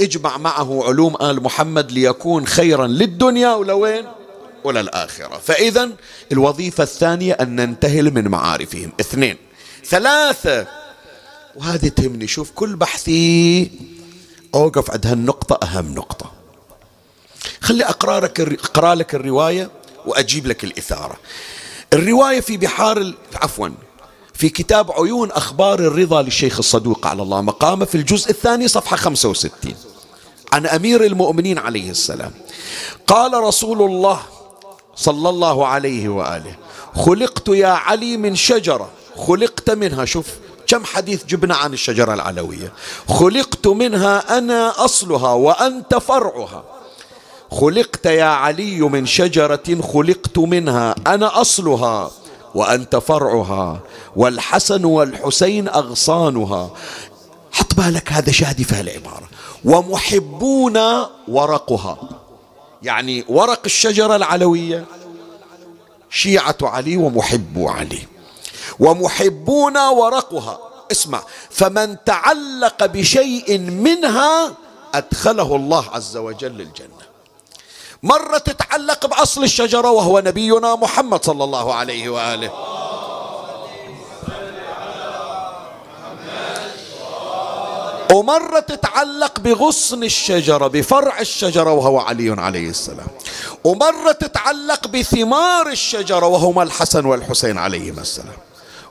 اجمع 0.00 0.38
معه 0.38 0.84
علوم 0.84 1.16
آل 1.22 1.42
محمد 1.42 1.92
ليكون 1.92 2.46
خيرا 2.46 2.86
للدنيا 2.86 3.54
ولوين؟ 3.54 4.06
وللآخرة. 4.64 5.38
فإذا 5.38 5.90
الوظيفة 6.32 6.82
الثانية 6.82 7.32
أن 7.32 7.56
ننتهل 7.56 8.14
من 8.14 8.28
معارفهم. 8.28 8.92
اثنين. 9.00 9.36
ثلاثة. 9.86 10.66
وهذه 11.56 11.88
تهمني. 11.88 12.26
شوف 12.26 12.50
كل 12.50 12.76
بحثي 12.76 13.70
أوقف 14.54 14.90
عند 14.90 15.06
هالنقطة 15.06 15.66
أهم 15.66 15.94
نقطة. 15.94 16.32
خلي 17.60 17.84
أقرأ 17.84 18.20
لك, 18.20 18.40
أقرأ 18.40 18.94
لك 18.94 19.14
الرواية 19.14 19.70
وأجيب 20.06 20.46
لك 20.46 20.64
الإثارة. 20.64 21.16
الرواية 21.92 22.40
في 22.40 22.56
بحار 22.56 23.14
عفوا 23.34 23.68
في 24.34 24.48
كتاب 24.48 24.92
عيون 24.92 25.30
أخبار 25.30 25.78
الرضا 25.78 26.22
للشيخ 26.22 26.58
الصدوق 26.58 27.06
على 27.06 27.22
الله. 27.22 27.40
مقامه 27.40 27.84
في 27.84 27.94
الجزء 27.94 28.30
الثاني 28.30 28.68
صفحة 28.68 28.96
65 28.96 29.74
عن 30.52 30.66
أمير 30.66 31.04
المؤمنين 31.04 31.58
عليه 31.58 31.90
السلام. 31.90 32.32
قال 33.06 33.34
رسول 33.34 33.82
الله 33.82 34.20
صلى 34.96 35.28
الله 35.28 35.66
عليه 35.66 36.08
وآله 36.08 36.54
خلقت 36.94 37.48
يا 37.48 37.68
علي 37.68 38.16
من 38.16 38.36
شجرة. 38.36 38.90
خلقت 39.16 39.70
منها 39.70 40.04
شوف 40.04 40.26
كم 40.66 40.84
حديث 40.84 41.24
جبنا 41.24 41.56
عن 41.56 41.72
الشجرة 41.72 42.14
العلوية. 42.14 42.72
خلقت 43.08 43.66
منها 43.66 44.38
أنا 44.38 44.84
أصلها 44.84 45.32
وأنت 45.32 45.94
فرعها. 45.94 46.64
خلقت 47.50 48.06
يا 48.06 48.24
علي 48.24 48.80
من 48.80 49.06
شجرة 49.06 49.80
خلقت 49.92 50.38
منها 50.38 50.94
أنا 51.06 51.40
أصلها 51.40 52.10
وأنت 52.54 52.96
فرعها. 52.96 53.80
والحسن 54.16 54.84
والحسين 54.84 55.68
أغصانها. 55.68 56.70
حط 57.52 57.74
بالك 57.74 58.12
هذا 58.12 58.32
شادي 58.32 58.64
في 58.64 58.80
العبارة 58.80 59.29
ومحبون 59.64 60.78
ورقها. 61.28 61.98
يعني 62.82 63.24
ورق 63.28 63.60
الشجرة 63.66 64.16
العلوية. 64.16 64.84
شيعة 66.10 66.56
علي 66.62 66.96
ومحبو 66.96 67.68
علي. 67.68 68.06
ومحبون 68.80 69.76
ورقها. 69.76 70.58
اسمع 70.92 71.22
فمن 71.50 71.96
تعلق 72.04 72.86
بشيء 72.86 73.58
منها 73.58 74.52
أدخله 74.94 75.56
الله 75.56 75.84
عز 75.92 76.16
وجل 76.16 76.60
الجنة. 76.60 77.00
مرة 78.02 78.38
تتعلق 78.38 79.06
بأصل 79.06 79.44
الشجرة 79.44 79.90
وهو 79.90 80.20
نبينا 80.20 80.74
محمد 80.74 81.24
صلى 81.24 81.44
الله 81.44 81.74
عليه 81.74 82.08
وآله. 82.08 82.50
ومرة 88.12 88.60
تتعلق 88.60 89.40
بغصن 89.40 90.04
الشجرة 90.04 90.66
بفرع 90.66 91.20
الشجرة 91.20 91.72
وهو 91.72 91.98
علي 91.98 92.30
عليه 92.30 92.70
السلام. 92.70 93.06
ومرة 93.64 94.12
تتعلق 94.12 94.88
بثمار 94.88 95.68
الشجرة 95.68 96.26
وهما 96.26 96.62
الحسن 96.62 97.04
والحسين 97.04 97.58
عليهما 97.58 98.00
السلام. 98.00 98.36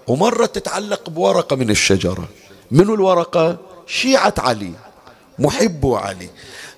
ومرة 0.07 0.45
تتعلق 0.45 1.09
بورقة 1.09 1.55
من 1.55 1.69
الشجرة. 1.69 2.27
من 2.71 2.81
الورقة؟ 2.81 3.57
شيعة 3.87 4.33
علي 4.37 4.71
محب 5.39 5.85
علي. 5.85 6.29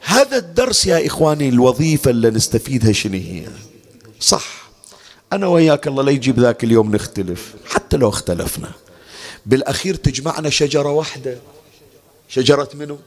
هذا 0.01 0.37
الدرس 0.37 0.85
يا 0.85 1.07
إخواني 1.07 1.49
الوظيفة 1.49 2.11
اللي 2.11 2.29
نستفيدها 2.29 2.91
شنو 2.91 3.13
هي؟ 3.13 3.47
صح. 4.19 4.45
أنا 5.33 5.47
وياك 5.47 5.87
الله 5.87 6.03
لا 6.03 6.11
يجيب 6.11 6.39
ذاك 6.39 6.63
اليوم 6.63 6.95
نختلف 6.95 7.53
حتى 7.69 7.97
لو 7.97 8.09
اختلفنا. 8.09 8.71
بالأخير 9.45 9.95
تجمعنا 9.95 10.49
شجرة 10.49 10.89
واحدة. 10.89 11.37
شجرة 12.31 12.69
منو؟ 12.73 12.97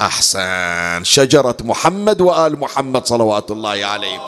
أحسن. 0.00 1.04
شجرة 1.04 1.56
محمد 1.60 2.20
وآل 2.20 2.60
محمد 2.60 3.06
صلوات 3.06 3.50
الله 3.50 3.84
عليهم. 3.86 4.20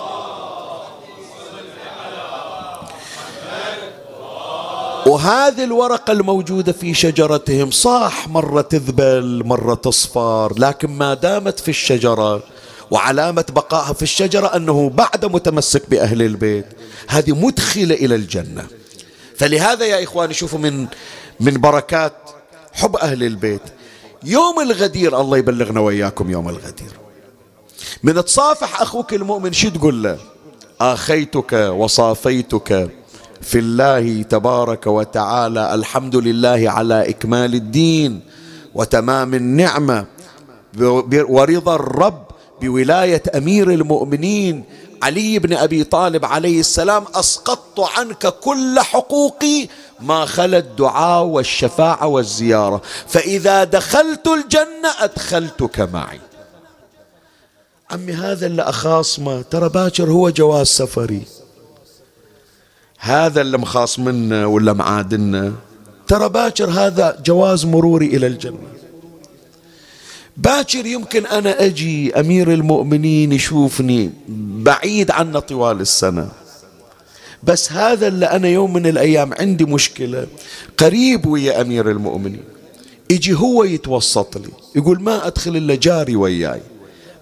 وهذه 5.07 5.65
الورقة 5.65 6.13
الموجودة 6.13 6.73
في 6.73 6.95
شجرتهم 6.95 7.71
صح 7.71 8.29
مرة 8.29 8.61
تذبل 8.61 9.43
مرة 9.45 9.75
تصفر 9.75 10.59
لكن 10.59 10.91
ما 10.91 11.15
دامت 11.15 11.61
في 11.61 11.69
الشجرة 11.69 12.43
وعلامة 12.91 13.45
بقائها 13.49 13.93
في 13.93 14.03
الشجرة 14.03 14.47
أنه 14.57 14.91
بعد 14.91 15.25
متمسك 15.25 15.91
بأهل 15.91 16.23
البيت 16.23 16.67
هذه 17.09 17.33
مدخلة 17.33 17.95
إلى 17.95 18.15
الجنة. 18.15 18.67
فلهذا 19.37 19.85
يا 19.87 20.05
إخواني 20.05 20.35
شوفوا 20.35 20.59
من 20.59 20.87
من 21.41 21.61
بركات 21.61 22.13
حب 22.73 22.97
أهل 22.97 23.23
البيت. 23.23 23.63
يوم 24.25 24.61
الغدير 24.61 25.21
الله 25.21 25.39
يبلغنا 25.39 25.81
وياكم 25.81 26.31
يوم 26.31 26.49
الغدير. 26.49 26.93
من 28.03 28.25
تصافح 28.25 28.83
أخوك 28.83 29.15
المؤمن 29.15 29.53
شو 29.53 29.69
تقول 29.69 30.03
له؟ 30.03 30.19
آخيتك 30.81 31.53
وصافيتك 31.53 32.91
في 33.41 33.59
الله 33.59 34.23
تبارك 34.23 34.87
وتعالى 34.87 35.75
الحمد 35.75 36.17
لله 36.17 36.71
على 36.71 37.09
إكمال 37.09 37.55
الدين 37.55 38.21
وتمام 38.75 39.35
النعمة 39.35 40.07
ورضا 41.29 41.75
الرب 41.75 42.25
بولاية 42.61 43.23
أمير 43.35 43.71
المؤمنين 43.71 44.65
علي 45.05 45.39
بن 45.39 45.53
أبي 45.53 45.85
طالب 45.85 46.25
عليه 46.25 46.61
السلام 46.61 47.05
أسقطت 47.15 47.81
عنك 47.81 48.27
كل 48.27 48.81
حقوقي 48.81 49.69
ما 50.01 50.27
خلا 50.27 50.59
الدعاء 50.59 51.25
والشفاعة 51.25 52.07
والزيارة. 52.07 52.83
فإذا 53.07 53.65
دخلت 53.65 54.27
الجنة 54.27 54.91
أدخلتك 54.99 55.81
معي. 55.81 56.21
عمي 57.91 58.13
هذا 58.13 58.47
اللي 58.47 58.63
أخاصمه 58.63 59.43
ترى 59.43 59.69
باكر 59.69 60.11
هو 60.11 60.31
جواز 60.31 60.67
سفري. 60.67 61.23
هذا 62.99 63.41
اللي 63.41 63.59
مخاصمنا 63.59 64.47
ولا 64.47 64.73
معادنا؟ 64.73 65.53
ترى 66.09 66.29
باكر 66.29 66.71
هذا 66.71 67.23
جواز 67.27 67.65
مروري 67.65 68.07
إلى 68.07 68.27
الجنة. 68.27 68.84
باكر 70.37 70.87
يمكن 70.87 71.27
أنا 71.27 71.65
أجي 71.65 72.21
أمير 72.21 72.53
المؤمنين 72.53 73.33
يشوفني 73.33 74.11
بعيد 74.29 75.11
عنا 75.11 75.39
طوال 75.39 75.81
السنة. 75.81 76.29
بس 77.43 77.73
هذا 77.73 78.09
اللي 78.09 78.27
أنا 78.27 78.49
يوم 78.49 78.73
من 78.73 78.87
الأيام 78.87 79.35
عندي 79.35 79.65
مشكلة. 79.65 80.27
قريب 80.79 81.27
ويا 81.27 81.61
أمير 81.61 81.91
المؤمنين. 81.91 82.45
يجي 83.11 83.35
هو 83.35 83.65
يتوسط 83.65 84.37
لي. 84.37 84.51
يقول 84.77 85.03
ما 85.03 85.27
أدخل 85.27 85.57
إلا 85.57 85.75
جاري 85.75 86.17
وياي. 86.17 86.61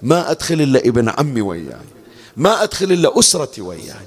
ما 0.02 0.30
أدخل 0.30 0.60
إلا 0.60 0.78
ابن 0.78 1.08
عمي 1.08 1.40
وياي. 1.40 1.86
ما 2.36 2.62
أدخل 2.62 2.92
إلا 2.92 3.18
أسرتي 3.18 3.60
وياي. 3.60 4.06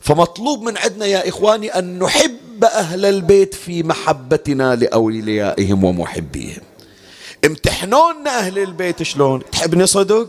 فمطلوب 0.00 0.62
من 0.62 0.76
عندنا 0.76 1.06
يا 1.06 1.28
إخواني 1.28 1.68
أن 1.68 1.98
نحب 1.98 2.64
أهل 2.64 3.04
البيت 3.04 3.54
في 3.54 3.82
محبتنا 3.82 4.76
لأوليائهم 4.76 5.84
ومحبيهم. 5.84 6.62
امتحنونا 7.44 8.38
أهل 8.38 8.58
البيت 8.58 9.02
شلون؟ 9.02 9.42
تحبني 9.52 9.86
صدق؟ 9.86 10.28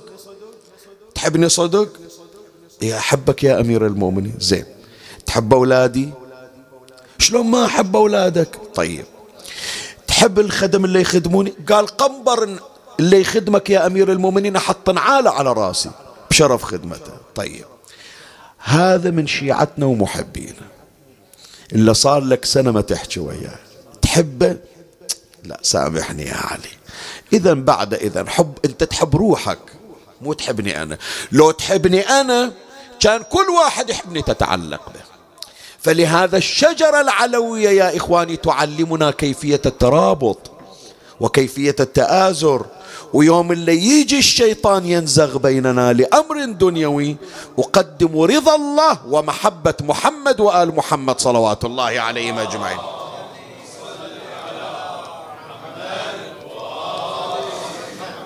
تحبني 1.16 1.50
صدق؟ 1.50 1.90
يا 2.82 2.98
أحبك 2.98 3.44
يا 3.44 3.60
أمير 3.60 3.86
المؤمنين. 3.86 4.36
زين. 4.40 4.66
تحب 5.26 5.54
أولادي؟ 5.54 6.10
شلون 7.20 7.46
ما 7.46 7.66
أحب 7.66 7.96
أولادك؟ 7.96 8.60
طيب. 8.76 9.06
تحب 10.08 10.40
الخدم 10.40 10.86
اللي 10.86 11.02
يخدموني؟ 11.02 11.54
قال 11.70 11.88
قنبر 11.88 12.60
اللي 13.00 13.22
يخدمك 13.22 13.70
يا 13.70 13.86
أمير 13.86 14.12
المؤمنين 14.12 14.56
أحط 14.56 14.90
نعالة 14.90 15.32
على 15.32 15.54
رأسي 15.54 15.92
بشرف 16.30 16.64
خدمته. 16.64 17.14
طيب. 17.36 17.66
هذا 18.58 19.12
من 19.12 19.28
شيعتنا 19.28 19.86
ومحبينا 19.86 20.68
إلا 21.74 21.94
صار 21.94 22.24
لك 22.24 22.46
سنة 22.46 22.72
ما 22.72 22.82
تحكي 22.82 23.20
وياه. 23.20 23.60
تحبه؟ 24.02 24.58
لا 25.44 25.60
سامحني 25.62 26.24
يا 26.24 26.36
علي. 26.36 26.83
إذا 27.34 27.54
بعد 27.54 27.94
إذا 27.94 28.26
حب 28.28 28.54
أنت 28.66 28.84
تحب 28.84 29.16
روحك. 29.16 29.60
مو 30.22 30.34
تحبني 30.34 30.82
أنا. 30.82 30.98
لو 31.32 31.52
تحبني 31.52 32.02
أنا 32.02 32.52
كان 33.00 33.22
كل 33.22 33.50
واحد 33.50 33.90
يحبني 33.90 34.22
تتعلق 34.22 34.82
به. 34.94 35.02
فلهذا 35.80 36.38
الشجرة 36.38 37.02
العلوية 37.02 37.70
يا 37.70 37.98
إخواني 37.98 38.36
تعلمنا 38.36 39.12
كيفية 39.12 39.62
الترابط 39.66 40.52
وكيفية 41.20 41.76
التآزر. 41.80 42.66
ويوم 43.14 43.52
اللي 43.52 43.78
يجي 43.78 44.20
الشيطان 44.20 44.86
ينزغ 44.86 45.38
بيننا 45.38 45.94
لأمر 45.94 46.46
دنيوي 46.46 47.16
أقدم 47.60 48.22
رضا 48.22 48.56
الله 48.56 49.08
ومحبة 49.08 49.74
محمد 49.82 50.40
وآل 50.40 50.76
محمد 50.76 51.20
صلوات 51.20 51.66
الله 51.66 51.84
عليهم 52.00 52.40
أجمعين. 52.40 52.78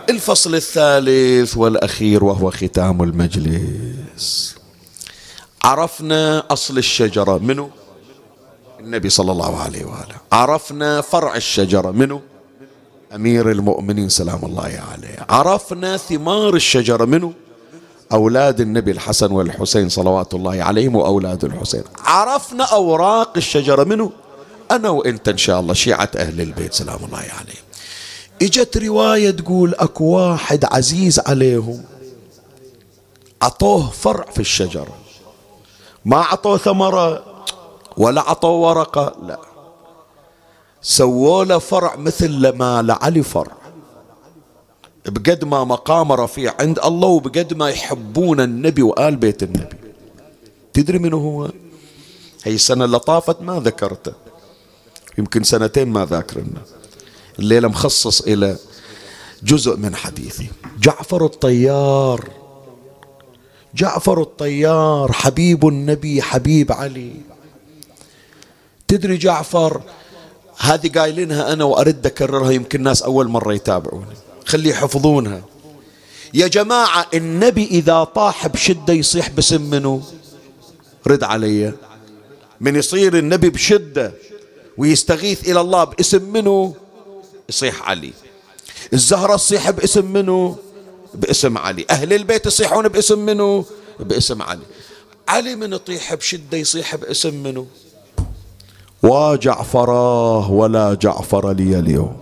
الفصل 0.10 0.56
الثالث 0.56 1.58
والأخير 1.58 2.24
وهو 2.24 2.52
ختام 2.52 3.04
المجلس. 3.04 4.56
عرفنا 5.64 6.44
أصل 6.50 6.78
الشجرة 6.78 7.38
منه 7.38 7.70
النبي 8.80 9.10
صلى 9.10 9.32
الله 9.32 9.62
عليه 9.62 9.86
وآله. 9.86 10.16
عرفنا 10.32 11.02
فرع 11.02 11.36
الشجرة 11.36 11.92
منه 11.92 12.22
أمير 13.16 13.52
المؤمنين 13.52 14.10
سلام 14.10 14.40
الله 14.46 14.82
عليه. 14.92 15.26
عرفنا 15.30 15.98
ثمار 15.98 16.56
الشجرة 16.56 17.06
منه 17.06 17.34
أولاد 18.12 18.62
النبي 18.62 18.92
الحسن 18.92 19.32
والحسين 19.32 19.90
صلوات 19.90 20.34
الله 20.34 20.64
عليهم 20.64 20.96
وأولاد 20.96 21.46
الحسين. 21.46 21.84
عرفنا 22.00 22.64
أوراق 22.64 23.34
الشجرة 23.38 23.84
منه 23.84 24.12
أنا 24.72 24.90
وإنت 24.90 25.30
إن 25.30 25.38
شاء 25.38 25.60
الله 25.60 25.74
شيعة 25.74 26.12
أهل 26.16 26.42
البيت 26.42 26.74
سلام 26.74 27.00
الله 27.06 27.18
عليهم. 27.18 27.67
إجت 28.42 28.78
رواية 28.78 29.32
تقول 29.32 29.76
أكو 29.76 30.06
واحد 30.06 30.66
عزيز 30.66 31.20
عليهم. 31.20 31.84
عطوه 33.42 33.90
فرع 33.90 34.26
في 34.32 34.40
الشجرة. 34.40 34.98
ما 36.06 36.18
عطوه 36.18 36.58
ثمرة 36.58 37.24
ولا 37.98 38.22
عطوه 38.22 38.70
ورقة 38.70 39.16
لا. 39.24 39.40
سووا 40.82 41.46
له 41.46 41.58
فرع 41.58 41.96
مثل 41.96 42.50
ما 42.50 42.82
لعلي 42.82 43.24
فرع. 43.24 43.58
بقد 45.06 45.46
ما 45.46 45.64
مقام 45.64 46.12
رفيع 46.12 46.54
عند 46.60 46.80
الله 46.80 47.08
وبقد 47.08 47.54
ما 47.54 47.70
يحبون 47.70 48.40
النبي 48.40 48.82
وآل 48.82 49.16
بيت 49.16 49.44
النبي. 49.44 49.78
تدري 50.74 51.00
من 51.00 51.14
هو؟ 51.14 51.50
هي 52.44 52.54
السنة 52.54 52.86
اللي 52.86 53.00
طافت 53.00 53.42
ما 53.42 53.60
ذكرته. 53.60 54.14
يمكن 55.18 55.44
سنتين 55.44 55.88
ما 55.88 56.06
ذاكرنا. 56.06 56.62
الليلة 57.40 57.68
مخصص 57.68 58.22
إلى 58.22 58.58
جزء 59.44 59.78
من 59.78 59.96
حديثي. 59.96 60.48
جعفر 60.80 61.26
الطيار 61.26 62.30
جعفر 63.76 64.22
الطيار 64.22 65.12
حبيب 65.12 65.68
النبي 65.68 66.22
حبيب 66.22 66.72
علي. 66.72 67.14
تدري 68.88 69.18
جعفر 69.18 69.82
هذه 70.58 70.90
قايلينها 70.96 71.54
أنا 71.54 71.64
وأرد 71.64 72.06
أكررها 72.06 72.52
يمكن 72.52 72.80
الناس 72.80 73.04
أول 73.04 73.28
مرة 73.28 73.54
يتابعوني. 73.54 74.16
خلي 74.46 74.70
يحفظونها. 74.70 75.42
يا 76.34 76.48
جماعة 76.48 77.06
النبي 77.14 77.66
إذا 77.66 78.04
طاح 78.04 78.48
بشدة 78.48 78.94
يصيح 78.94 79.30
باسم 79.30 79.62
منه 79.62 80.04
رد 81.08 81.24
علي. 81.24 81.74
من 82.62 82.76
يصير 82.76 83.18
النبي 83.18 83.50
بشدة 83.50 84.14
ويستغيث 84.78 85.50
إلى 85.50 85.62
الله 85.62 85.84
باسم 85.84 86.24
منه 86.34 86.76
يصيح 87.50 87.90
علي. 87.90 88.14
الزهرة 88.94 89.36
تصيح 89.36 89.70
باسم 89.70 90.06
منه 90.06 90.58
باسم 91.14 91.58
علي. 91.58 91.86
أهل 91.90 92.14
البيت 92.14 92.46
يصيحون 92.46 92.88
باسم 92.88 93.20
منه 93.20 93.66
باسم 94.00 94.42
علي. 94.42 94.64
علي 95.28 95.56
من 95.56 95.74
يطيح 95.74 96.14
بشدة 96.14 96.58
يصيح 96.58 96.96
باسم 96.96 97.44
منه 97.44 97.68
وجعفراه 99.04 100.52
ولا 100.52 100.94
جعفر 100.94 101.52
لي 101.52 101.80
اليوم. 101.80 102.18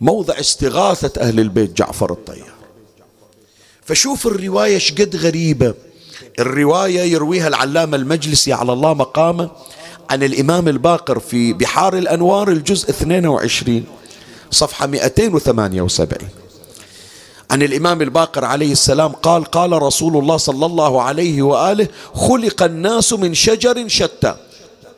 موضع 0.00 0.40
استغاثة 0.40 1.20
أهل 1.20 1.40
البيت 1.40 1.72
جعفر 1.72 2.12
الطيار. 2.12 2.54
فشوف 3.84 4.26
الرواية 4.26 4.78
شقد 4.78 5.16
غريبة. 5.16 5.74
الرواية 6.38 7.00
يرويها 7.00 7.48
العلامة 7.48 7.96
المجلسي 7.96 8.52
على 8.52 8.72
الله 8.72 8.94
مقامه. 8.94 9.50
عن 10.10 10.22
الإمام 10.22 10.68
الباقر 10.68 11.18
في 11.18 11.52
بحار 11.52 11.98
الأنوار 11.98 12.48
الجزء 12.48 12.90
22 12.90 13.84
صفحة 14.50 14.86
278 14.86 16.28
عن 17.50 17.62
الإمام 17.62 18.02
الباقر 18.02 18.44
عليه 18.44 18.72
السلام 18.72 19.12
قال 19.12 19.44
قال 19.44 19.82
رسول 19.82 20.16
الله 20.16 20.36
صلى 20.36 20.66
الله 20.66 21.02
عليه 21.02 21.42
وآله 21.42 21.88
خلق 22.14 22.62
الناس 22.62 23.12
من 23.12 23.34
شجر 23.34 23.88
شتى. 23.88 24.34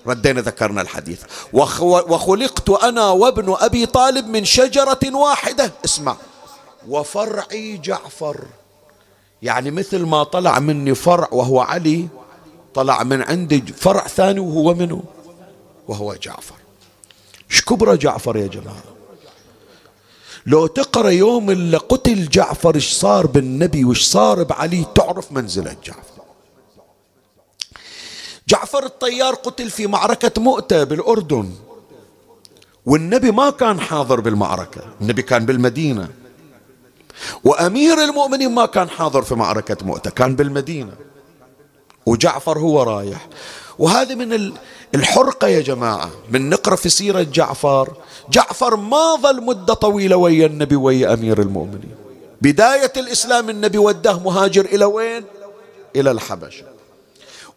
ردينا 0.07 0.41
ذكرنا 0.41 0.81
الحديث. 0.83 1.21
وخلقت 1.83 2.71
أنا 2.71 3.09
وابن 3.09 3.57
أبي 3.61 3.87
طالب 3.87 4.27
من 4.27 4.45
شجرة 4.45 4.99
واحدة. 5.13 5.73
اسمع. 5.85 6.17
وفرعي 6.89 7.77
جعفر. 7.79 8.45
يعني 9.43 9.71
مثل 9.71 9.99
ما 9.99 10.25
طلع 10.25 10.59
مني 10.59 10.95
فرع 10.95 11.29
وهو 11.33 11.61
علي 11.61 12.09
طلع 12.77 13.03
من 13.03 13.22
عندي 13.22 13.61
فرع 13.72 14.07
ثاني 14.07 14.41
وهو 14.41 14.74
منه 14.74 15.03
وهو 15.89 16.14
جعفر. 16.14 16.55
إيش 17.51 17.64
كبر 17.64 17.95
جعفر 17.95 18.37
يا 18.37 18.47
جماعة؟ 18.47 18.85
لو 20.47 20.66
تقرأ 20.66 21.11
يوم 21.11 21.51
اللي 21.51 21.77
قتل 21.77 22.29
جعفر 22.29 22.74
إيش 22.74 22.93
صار 22.93 23.27
بالنبي 23.27 23.85
وإيش 23.85 24.05
صار 24.05 24.43
بعلي؟ 24.43 24.87
تعرف 24.95 25.33
منزلة 25.33 25.77
جعفر. 25.85 26.22
جعفر 28.49 28.87
الطيار 28.87 29.35
قتل 29.35 29.70
في 29.70 29.87
معركة 29.87 30.43
مؤتة 30.43 30.85
بالأردن 30.85 31.51
والنبي 32.87 33.31
ما 33.31 33.51
كان 33.51 33.81
حاضر 33.81 34.20
بالمعركة 34.20 34.81
النبي 35.01 35.22
كان 35.22 35.47
بالمدينة. 35.47 36.09
وأمير 37.45 38.05
المؤمنين 38.05 38.55
ما 38.55 38.66
كان 38.66 38.91
حاضر 38.91 39.22
في 39.22 39.35
معركة 39.35 39.87
مؤتة 39.87 40.11
كان 40.11 40.37
بالمدينة. 40.37 41.06
وجعفر 42.07 42.59
هو 42.59 42.83
رايح. 42.83 43.29
وهذه 43.79 44.15
من 44.15 44.53
الحرقة 44.95 45.49
يا 45.49 45.61
جماعة. 45.61 46.11
من 46.31 46.51
نقرأ 46.51 46.77
في 46.77 46.89
سيرة 46.89 47.23
جعفر. 47.23 47.93
جعفر 48.31 48.77
ما 48.77 49.17
ظل 49.23 49.43
مدة 49.43 49.75
طويلة 49.75 50.17
ويا 50.17 50.47
النبي 50.47 50.77
ويا 50.77 51.15
أمير 51.15 51.41
المؤمنين. 51.41 51.95
بداية 52.43 52.93
الإسلام 52.97 53.51
النبي 53.51 53.79
وداه 53.79 54.19
مهاجر 54.19 54.65
إلى 54.65 54.85
وين؟ 54.85 55.25
إلى 55.97 56.11
الحبشة. 56.11 56.65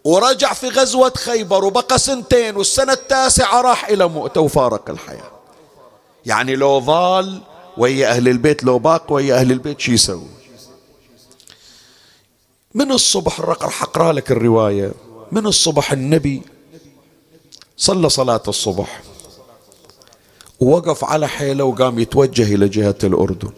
ورجع 0.04 0.54
في 0.54 0.70
غزوة 0.70 1.14
خيبر 1.18 1.66
وبقى 1.66 2.00
سنتين 2.00 2.56
والسنة 2.56 2.94
التاسعة 2.94 3.62
راح 3.62 3.90
إلى 3.90 4.08
مؤتة 4.08 4.42
وفارق 4.42 4.90
الحياة. 4.90 5.32
يعني 6.26 6.56
لو 6.56 6.82
ظال 6.82 7.42
ويا 7.78 8.10
أهل 8.10 8.28
البيت 8.28 8.64
لو 8.64 8.80
باق 8.80 9.14
ويا 9.14 9.36
أهل 9.36 9.52
البيت 9.52 9.80
شو 9.80 9.92
يسوي؟ 9.92 10.39
من 12.74 12.92
الصبح 12.92 13.42
راح 13.42 13.84
أقرأ 13.84 14.14
لك 14.14 14.32
الرواية؟ 14.32 14.92
من 15.32 15.48
الصبح 15.48 15.92
النبي 15.92 16.42
صلى 17.78 18.10
صلاة 18.10 18.44
الصبح. 18.48 19.02
ووقف 20.60 21.04
على 21.04 21.28
حيله 21.28 21.64
وقام 21.64 22.00
يتوجه 22.00 22.56
إلى 22.56 22.68
جهة 22.68 22.96
الأردن. 23.04 23.52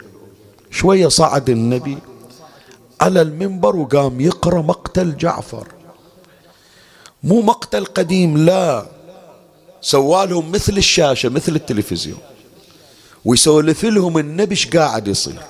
شوية 0.72 1.07
صعد 1.07 1.49
النبي 1.49 1.97
على 3.01 3.22
المنبر 3.22 3.76
وقام 3.76 4.22
يقرأ 4.22 4.62
مقتل 4.62 5.18
جعفر. 5.18 5.68
مو 7.24 7.41
مقتل 7.41 7.86
قديم 7.86 8.38
لا. 8.38 8.86
سوالهم 9.82 10.51
مثل 10.51 10.78
الشاشة 10.78 11.30
مثل 11.30 11.55
التلفزيون. 11.55 12.20
ويسولف 13.26 13.86
لهم 13.86 14.18
النبي 14.18 14.51
إيش 14.51 14.68
قاعد 14.68 15.07
يصير؟ 15.07 15.41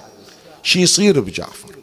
شي 0.64 0.82
يصير 0.82 1.20
بجعفر. 1.20 1.81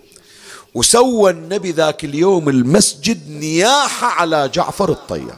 وسوى 0.78 1.30
النبي 1.30 1.70
ذاك 1.70 2.04
اليوم 2.04 2.48
المسجد 2.48 3.30
نياحة 3.30 4.06
على 4.06 4.48
جعفر 4.48 4.90
الطيار. 4.90 5.36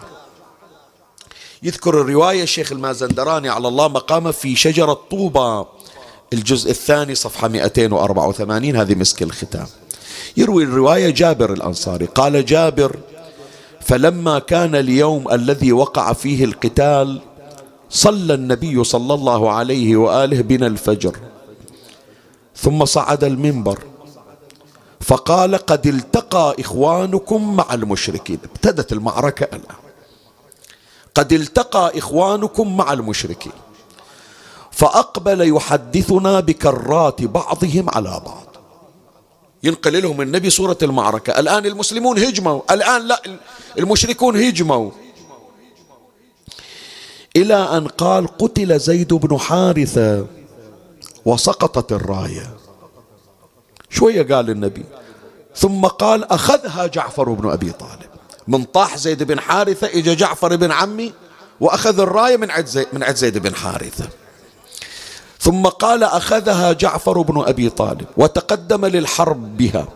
يذكر 1.63 2.01
الرواية 2.01 2.43
الشيخ 2.43 2.73
المازندراني 2.73 3.49
على 3.49 3.69
الله 3.69 3.89
مقامه 3.89 4.31
في 4.31 4.57
شجرة 4.57 5.01
طوبى 5.11 5.65
الجزء 6.33 6.71
الثاني 6.71 7.15
صفحة 7.15 7.49
284 7.49 8.77
هذه 8.77 8.95
مسك 8.95 9.23
الختام. 9.23 9.67
يروي 10.37 10.65
الرواية 10.65 11.11
جابر 11.11 11.53
الأنصاري 11.53 12.07
قال 12.07 12.47
جابر 12.47 12.97
فلما 13.81 14.39
كان 14.39 14.75
اليوم 14.75 15.33
الذي 15.33 15.73
وقع 15.73 16.13
فيه 16.13 16.45
القتال 16.45 17.21
صلى 17.91 18.35
النبي 18.35 18.85
صلى 18.85 19.15
الله 19.15 19.53
عليه 19.53 19.97
وآله 19.97 20.41
بنا 20.41 20.67
الفجر 20.67 21.17
ثم 22.57 22.85
صعد 22.85 23.25
المنبر 23.25 23.90
فقال 25.01 25.57
قد 25.57 25.87
التقى 25.87 26.57
إخوانكم 26.61 27.57
مع 27.57 27.75
المشركين. 27.75 28.39
ابتدت 28.45 28.93
المعركة 28.93 29.45
الآن. 29.45 29.77
قد 31.15 31.33
التقى 31.33 31.99
إخوانكم 31.99 32.77
مع 32.77 32.93
المشركين. 32.93 33.53
فأقبل 34.71 35.57
يحدثنا 35.57 36.41
بكرات 36.41 37.23
بعضهم 37.23 37.91
على 37.91 38.23
بعض. 38.27 38.57
ينقل 39.63 40.03
لهم 40.03 40.21
النبي 40.21 40.51
صورة 40.51 40.79
المعركة. 40.83 41.41
الآن 41.41 41.67
المسلمون 41.67 42.19
هجموا. 42.19 42.61
الآن 42.71 43.09
لا 43.09 43.23
المشركون 43.79 44.37
هجموا. 44.37 44.91
إلى 47.37 47.55
أن 47.55 47.89
قال 47.89 48.37
قتل 48.39 48.81
زيد 48.81 49.15
بن 49.15 49.39
حارثة 49.39 50.27
وسقطت 51.25 51.93
الراية. 51.93 52.60
شوية 53.91 54.35
قال 54.35 54.51
النبي. 54.51 54.85
ثم 55.57 55.87
قال 55.87 56.25
أخذها 56.25 56.87
جعفر 56.87 57.33
بن 57.33 57.51
أبي 57.51 57.73
طالب. 57.73 58.11
من 58.49 58.65
طاح 58.65 58.97
زيد 58.97 59.23
بن 59.23 59.41
حارثة 59.41 59.87
إجا 59.87 60.15
جعفر 60.15 60.57
بن 60.57 60.73
عمي 60.73 61.13
وأخذ 61.61 62.01
الراية 62.01 62.37
من 62.37 62.51
عند 62.51 62.67
زيد, 62.67 62.87
من 62.93 63.03
عند 63.03 63.17
زيد 63.17 63.39
بن 63.39 63.55
حارثة. 63.55 64.09
ثم 65.41 65.67
قال 65.67 66.05
أخذها 66.05 66.73
جعفر 66.73 67.21
بن 67.21 67.43
أبي 67.43 67.71
طالب 67.71 68.07
وتقدم 68.17 68.87
للحرب 68.87 69.57
بها. 69.57 69.89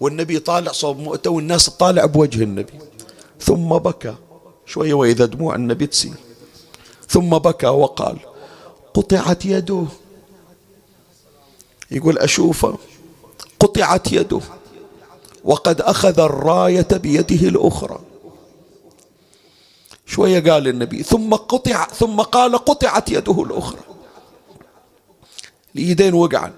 والنبي 0.00 0.38
طالع 0.38 0.72
صوب 0.72 0.98
مؤتة 0.98 1.30
والناس 1.30 1.70
طالع 1.70 2.04
بوجه 2.04 2.42
النبي. 2.42 2.72
ثم 3.40 3.68
بكى. 3.68 4.14
شوية 4.66 4.94
وإذا 4.94 5.24
دموع 5.24 5.54
النبي 5.54 5.86
تسيل. 5.86 6.14
ثم 7.08 7.30
بكى 7.30 7.66
وقال 7.66 8.18
قطعت 8.94 9.44
يده. 9.46 9.84
يقول 11.90 12.18
أشوفه. 12.18 12.78
قطعت 13.60 14.12
يده 14.12 14.40
وقد 15.44 15.80
أخذ 15.80 16.20
الراية 16.20 16.88
بيده 16.90 17.48
الأخرى. 17.48 18.00
شوية 20.06 20.52
قال 20.52 20.68
النبي 20.68 21.02
ثم 21.02 21.34
قطع 21.34 21.86
ثم 21.86 22.20
قال 22.20 22.58
قطعت 22.58 23.10
يده 23.10 23.42
الأخرى. 23.42 23.80
اليدين 25.76 26.14
وقعا. 26.14 26.52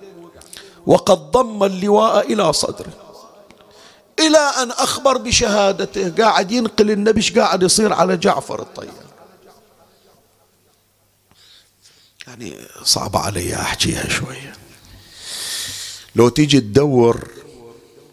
وقد 0.86 1.30
ضم 1.30 1.64
اللواء 1.64 2.32
إلى 2.32 2.52
صدره. 2.52 2.92
إلى 4.18 4.38
أن 4.38 4.70
أخبر 4.70 5.18
بشهادته. 5.18 6.24
قاعد 6.24 6.52
ينقل 6.52 6.90
النبي 6.90 7.20
قاعد 7.20 7.62
يصير 7.62 7.92
على 7.92 8.16
جعفر 8.16 8.62
الطيار. 8.62 9.02
يعني 12.26 12.56
صعبة 12.84 13.18
علي 13.18 13.54
أحكيها 13.54 14.08
شوية. 14.08 14.61
لو 16.16 16.28
تيجي 16.28 16.60
تدور 16.60 17.28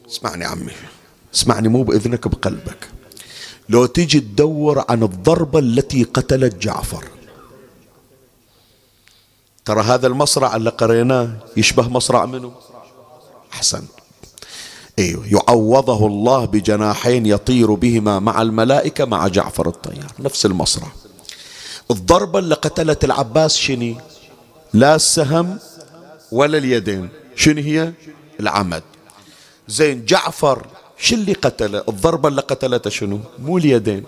اسمعني 0.10 0.45
عمي 0.45 0.74
اسمعني 1.36 1.68
مو 1.68 1.84
بإذنك 1.84 2.28
بقلبك. 2.28 2.89
لو 3.70 3.86
تيجي 3.86 4.20
تدور 4.20 4.86
عن 4.89 5.04
الضربة 5.04 5.60
التي 5.60 6.04
قتلت 6.04 6.56
جعفر 6.56 7.04
ترى 9.66 9.82
هذا 9.82 10.08
المصرع 10.08 10.56
اللي 10.56 10.70
قريناه 10.70 11.30
يشبه 11.58 11.89
مصرع 11.89 12.26
منه 12.26 12.52
أحسن 13.54 13.84
أيوه 15.00 15.28
يعوضه 15.28 16.08
الله 16.08 16.45
بجناحين 16.45 17.26
يطير 17.26 17.74
بهما 17.74 18.20
مع 18.20 18.41
الملائكة 18.41 19.06
مع 19.06 19.28
جعفر 19.28 19.68
الطيار 19.68 20.12
نفس 20.20 20.45
المصرع. 20.45 20.88
الضربة 21.91 22.39
اللي 22.39 22.56
قتلت 22.56 23.04
العباس 23.04 23.58
شني 23.58 23.97
لا 24.74 24.95
السهم 24.95 25.60
ولا 26.32 26.58
اليدين. 26.58 27.10
شنو 27.39 27.61
هي؟ 27.61 27.93
العمد. 28.39 28.83
زين 29.67 30.05
جعفر 30.05 30.65
شو 30.97 31.15
اللي 31.15 31.33
قتله؟ 31.33 31.83
الضربة 31.89 32.29
اللي 32.29 32.41
قتلته 32.41 32.89
شنو؟ 32.89 33.19
مو 33.39 33.57
اليدين. 33.57 34.03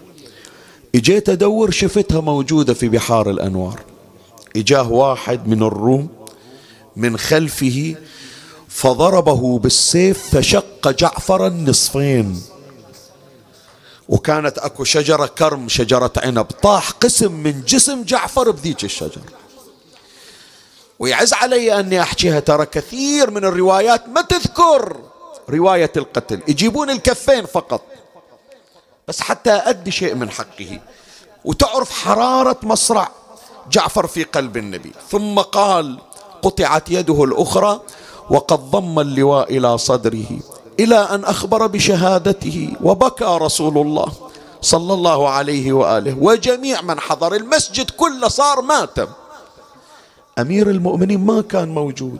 إجيت 0.96 1.30
أدور 1.30 1.72
شفتها 1.72 2.22
موجودة 2.22 2.74
في 2.74 2.90
بحار 2.90 3.30
الأنوار. 3.30 3.80
إجاه 4.56 4.92
واحد 4.92 5.48
من 5.48 5.64
الروم 5.64 6.10
من 6.96 7.18
خلفه 7.18 7.96
فضربه 8.68 9.60
بالسيف 9.60 10.36
فشق 10.36 10.90
جعفر 10.90 11.48
النصفين. 11.48 12.42
وكانت 14.10 14.58
أكو 14.58 14.84
شجرة 14.84 15.26
كرم 15.26 15.70
شجرة 15.70 16.14
عنب. 16.18 16.46
طاح 16.46 16.90
قسم 16.92 17.32
من 17.32 17.62
جسم 17.68 18.04
جعفر 18.04 18.52
بذيك 18.52 18.84
الشجرة. 18.84 19.41
ويعز 21.02 21.34
علي 21.34 21.80
أني 21.80 22.02
أحكيها. 22.02 22.40
ترى 22.40 22.66
كثير 22.66 23.32
من 23.32 23.46
الروايات 23.46 24.10
ما 24.10 24.22
تذكر 24.22 24.98
رواية 25.50 25.92
القتل. 25.98 26.40
يجيبون 26.48 26.90
الكفين 26.90 27.46
فقط. 27.46 27.82
بس 29.08 29.20
حتى 29.22 29.52
أدي 29.52 29.92
شيء 29.92 30.16
من 30.16 30.30
حقه. 30.30 30.80
وتعرف 31.46 31.92
حرارة 31.92 32.58
مصرع 32.64 33.10
جعفر 33.72 34.08
في 34.08 34.24
قلب 34.24 34.58
النبي. 34.58 34.92
ثم 35.10 35.40
قال 35.40 35.98
قطعت 36.42 36.92
يده 36.92 37.24
الأخرى 37.24 37.82
وقد 38.30 38.60
ضم 38.60 39.00
اللواء 39.00 39.58
إلى 39.58 39.78
صدره 39.78 40.40
إلى 40.80 40.98
أن 40.98 41.24
أخبر 41.26 41.68
بشهادته. 41.68 42.74
وبكى 42.84 43.38
رسول 43.42 43.78
الله 43.78 44.12
صلى 44.62 44.94
الله 44.94 45.30
عليه 45.30 45.74
وآله. 45.74 46.18
وجميع 46.20 46.82
من 46.82 47.00
حضر 47.00 47.36
المسجد 47.36 47.90
كله 47.90 48.28
صار 48.28 48.62
ماتم. 48.62 49.08
أمير 50.42 50.70
المؤمنين 50.70 51.26
ما 51.26 51.42
كان 51.42 51.70
موجود. 51.70 52.20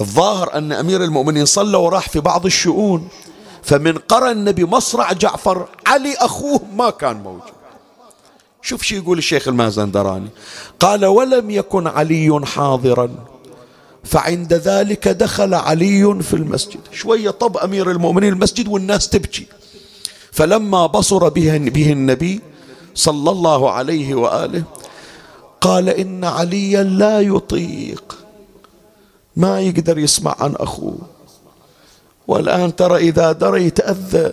الظاهر 0.00 0.54
أن 0.54 0.72
أمير 0.72 1.04
المؤمنين 1.04 1.44
صلى 1.44 1.76
وراح 1.76 2.08
في 2.08 2.20
بعض 2.20 2.46
الشؤون. 2.46 3.08
فمن 3.62 3.98
قرى 3.98 4.30
النبي 4.30 4.64
مصرع 4.64 5.12
جعفر 5.12 5.68
علي 5.86 6.14
أخوه 6.14 6.60
ما 6.76 6.90
كان 6.90 7.16
موجود. 7.16 7.56
شوف 8.62 8.82
شو 8.82 8.94
يقول 8.94 9.18
الشيخ 9.18 9.48
المازندراني. 9.48 10.28
قال 10.80 11.06
ولم 11.06 11.50
يكن 11.50 11.86
علي 11.86 12.40
حاضرا 12.44 13.10
فعند 14.04 14.54
ذلك 14.54 15.08
دخل 15.08 15.54
علي 15.54 16.22
في 16.22 16.34
المسجد. 16.34 16.80
شوية 16.92 17.30
طب 17.30 17.56
أمير 17.56 17.90
المؤمنين 17.90 18.32
المسجد 18.32 18.68
والناس 18.68 19.08
تبكي. 19.08 19.46
فلما 20.32 20.86
بصر 20.86 21.28
به, 21.28 21.56
النبي 21.92 22.40
صلى 22.94 23.30
الله 23.30 23.70
عليه 23.70 24.14
وآله 24.14 24.62
قال 25.60 25.88
إن 25.88 26.24
عليا 26.24 26.82
لا 26.82 27.20
يطيق. 27.20 28.18
ما 29.36 29.60
يقدر 29.60 29.98
يسمع 29.98 30.36
عن 30.38 30.54
أخوه. 30.54 30.98
والآن 32.28 32.76
ترى 32.76 32.96
إذا 32.96 33.32
درى 33.32 33.64
يتأذى 33.66 34.32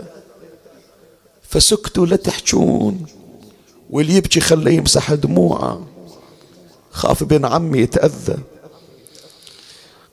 فسكتوا 1.42 2.06
لا 2.06 2.16
تحجون. 2.16 3.06
واللي 3.90 4.16
يبكي 4.16 4.40
خليه 4.40 4.78
يمسح 4.78 5.14
دموعه. 5.14 5.88
خاف 6.92 7.22
ابن 7.22 7.46
عمي 7.46 7.80
يتأذى. 7.80 8.38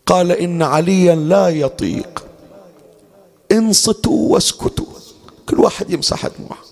قال 0.06 0.32
إن 0.32 0.62
عليا 0.62 1.14
لا 1.14 1.48
يطيق. 1.48 2.24
انصتوا 3.52 4.32
واسكتوا. 4.32 4.86
كل 5.48 5.60
واحد 5.60 5.90
يمسح 5.90 6.26
دموعه. 6.26 6.64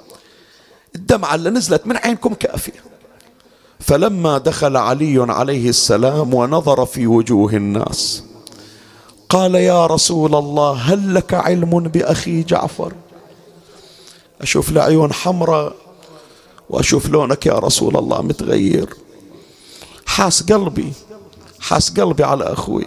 الدمعة 0.95 1.34
اللي 1.34 1.51
نزلت 1.51 1.86
من 1.86 1.97
عينكم 1.97 2.34
كافية. 2.34 2.84
فلما 3.81 4.39
دخل 4.39 4.76
علي 4.76 5.33
عليه 5.33 5.68
السلام 5.68 6.35
ونظر 6.35 6.87
في 6.87 7.07
وجوه 7.07 7.53
الناس 7.53 8.22
قال 9.29 9.55
يا 9.55 9.87
رسول 9.87 10.35
الله 10.35 10.72
هل 10.72 11.14
لك 11.14 11.35
علم 11.35 11.81
بأخي 11.81 12.43
جعفر؟ 12.43 12.93
أشوف 14.41 14.72
له 14.72 14.83
عيون 14.83 15.12
حمراء 15.12 15.74
وأشوف 16.70 17.09
لونك 17.09 17.47
يا 17.47 17.59
رسول 17.59 17.97
الله 17.97 18.22
متغير. 18.22 18.89
حاس 20.07 20.43
قلبي 20.43 20.93
حاس 21.61 22.01
قلبي 22.01 22.24
على 22.24 22.45
أخوي. 22.45 22.87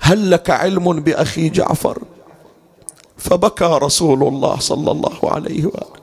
هل 0.00 0.30
لك 0.30 0.50
علم 0.50 1.00
بأخي 1.00 1.48
جعفر؟ 1.48 2.02
فبكى 3.16 3.78
رسول 3.82 4.22
الله 4.28 4.58
صلى 4.58 4.90
الله 4.90 5.18
عليه 5.22 5.66
وآله. 5.66 5.95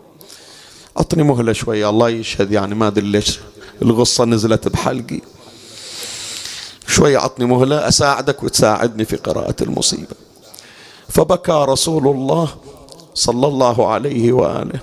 أعطني 0.97 1.23
مهلة 1.23 1.53
شوية 1.53 1.89
الله 1.89 2.09
يشهد 2.09 2.51
يعني 2.51 2.75
ما 2.75 2.87
أدري 2.87 3.07
ليش 3.07 3.39
الغصة 3.81 4.25
نزلت 4.25 4.67
بحلقي. 4.67 5.21
شوية 6.87 7.17
أعطني 7.17 7.45
مهلة 7.45 7.87
أساعدك 7.87 8.43
وتساعدني 8.43 9.05
في 9.05 9.15
قراءة 9.15 9.55
المصيبة. 9.61 10.15
فبكى 11.09 11.65
رسول 11.67 12.07
الله 12.07 12.49
صلى 13.13 13.47
الله 13.47 13.87
عليه 13.91 14.33
وآله. 14.33 14.79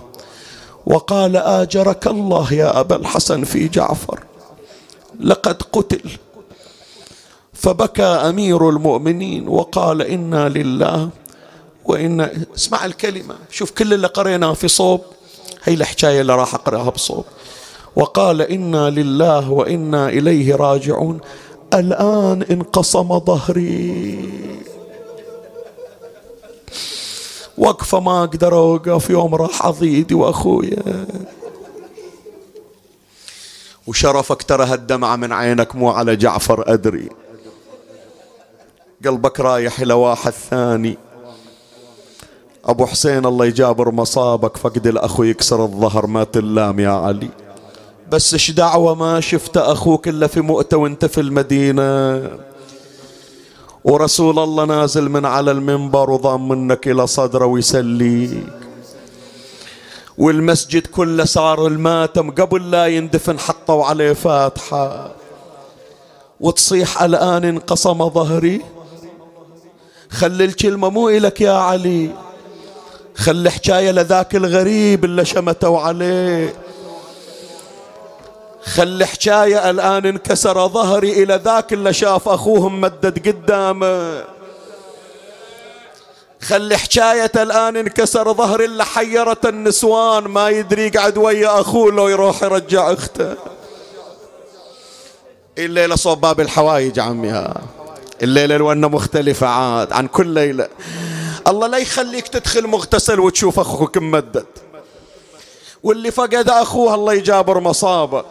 وقال 0.87 1.37
آجرك 1.37 2.07
الله 2.07 2.53
يا 2.53 2.81
أبا 2.81 2.97
الحسن 2.97 3.45
في 3.45 3.69
جعفر. 3.69 4.21
لقد 5.21 5.63
قتل. 5.63 6.11
فبكى 7.53 8.03
أمير 8.03 8.69
المؤمنين 8.69 9.49
وقال 9.49 10.03
إنا 10.03 10.49
لله 10.49 11.11
وإنا 11.85 12.33
اسمع 12.57 12.85
الكلمة. 12.85 13.35
شوف 13.51 13.71
كل 13.71 13.95
اللي 13.95 14.07
قريناه 14.07 14.53
في 14.53 14.69
صوب. 14.69 15.01
هي 15.65 15.75
الحكاية 15.75 16.21
اللي 16.21 16.35
راح 16.35 16.55
أقرأها 16.55 16.91
بصوت. 16.91 17.25
وقال 17.97 18.43
إنا 18.43 18.91
لله 18.91 19.51
وإنا 19.51 20.09
إليه 20.09 20.55
راجعون. 20.55 21.21
الآن 21.75 22.43
انقسم 22.43 23.19
ظهري. 23.19 24.33
وقفة 27.59 28.01
ما 28.01 28.21
أقدر 28.21 28.55
أوقف. 28.55 29.11
يوم 29.11 29.35
راح 29.35 29.67
أضيدي 29.67 30.15
وأخويا. 30.15 31.07
وشرفك 33.87 34.43
ترى 34.43 34.65
هالدمعة 34.65 35.17
من 35.17 35.33
عينك 35.33 35.77
مو 35.77 35.91
على 35.91 36.17
جعفر 36.17 36.73
أدري. 36.73 37.09
قلبك 39.05 39.41
رايح 39.41 39.81
إلى 39.81 39.95
واحد 39.95 40.33
ثاني. 40.33 40.99
أبو 42.65 42.87
حسين 42.87 43.27
الله 43.27 43.47
يجابر 43.47 43.91
مصابك 43.91 44.57
فقد 44.57 44.87
الأخو 44.87 45.23
يكسر 45.23 45.65
الظهر. 45.65 46.07
ما 46.07 46.25
تلام 46.25 46.81
يا 46.81 46.91
علي. 46.91 47.29
بس 48.11 48.33
إيش 48.33 48.51
دعوة؟ 48.51 48.95
ما 48.95 49.21
شفت 49.21 49.57
أخوك 49.57 50.09
إلا 50.09 50.27
في 50.27 50.41
مؤتة 50.41 50.77
وأنت 50.77 51.05
في 51.05 51.21
المدينة. 51.21 52.23
ورسول 53.85 54.39
الله 54.39 54.65
نازل 54.65 55.09
من 55.09 55.27
على 55.27 55.51
المنبر 55.51 56.11
وضام 56.11 56.49
منك 56.49 56.89
إلى 56.89 57.07
صدره 57.07 57.47
ويسليك. 57.47 58.47
والمسجد 60.19 60.87
كله 60.87 61.25
صار 61.25 61.67
الماتم 61.67 62.31
قبل 62.31 62.71
لا 62.71 62.87
يندفن 62.87 63.39
حطوا 63.39 63.85
عليه 63.85 64.13
فاتحة. 64.13 65.11
وتصيح 66.41 67.03
الآن 67.03 67.45
انقسم 67.45 68.09
ظهري. 68.09 68.61
خلي 70.11 70.45
الكلمة 70.45 70.91
مو 70.91 71.09
إلك 71.09 71.41
يا 71.41 71.53
علي. 71.53 72.11
خلي 73.15 73.51
حكاية 73.51 73.91
لذاك 73.91 74.35
الغريب 74.35 75.05
اللي 75.05 75.25
شمتوا 75.25 75.81
عليه. 75.81 76.55
خلي 78.65 79.07
حكاية 79.07 79.71
الآن 79.71 80.07
انكسر 80.07 80.69
ظهري 80.69 81.23
إلى 81.23 81.41
ذاك 81.45 81.73
اللي 81.73 81.93
شاف 81.93 82.29
أخوه 82.29 82.69
ممدد 82.69 83.29
قدامه. 83.29 84.25
خلي 86.43 86.77
حكاية 86.77 87.33
الآن 87.37 87.77
انكسر 87.77 88.33
ظهري 88.33 88.65
اللي 88.65 88.85
حيرت 88.85 89.47
النسوان. 89.47 90.25
ما 90.25 90.49
يدري 90.49 90.89
قعد 90.89 91.19
ويا 91.19 91.61
أخوه 91.61 91.93
لو 91.93 92.09
يروح 92.09 92.43
يرجع 92.43 92.93
أخته. 92.93 93.35
الليلة 95.59 95.97
صوب 95.97 96.21
باب 96.21 96.41
الحوايج 96.41 96.99
عمي 96.99 97.55
الليلة 98.23 98.57
الونة 98.57 98.89
مختلفة 98.89 99.47
عاد 99.47 99.93
عن 99.93 100.07
كل 100.07 100.27
ليلة. 100.27 100.69
الله 101.47 101.67
لا 101.67 101.79
يخليك 101.79 102.29
تدخل 102.29 102.67
مغتسل 102.67 103.21
وتشوف 103.21 103.61
أخوك 103.61 103.99
ممدد. 103.99 104.47
واللي 105.83 106.11
فقد 106.11 106.49
أخوه 106.49 106.95
الله 106.95 107.15
يجابر 107.15 107.61
مصابة. 107.61 108.25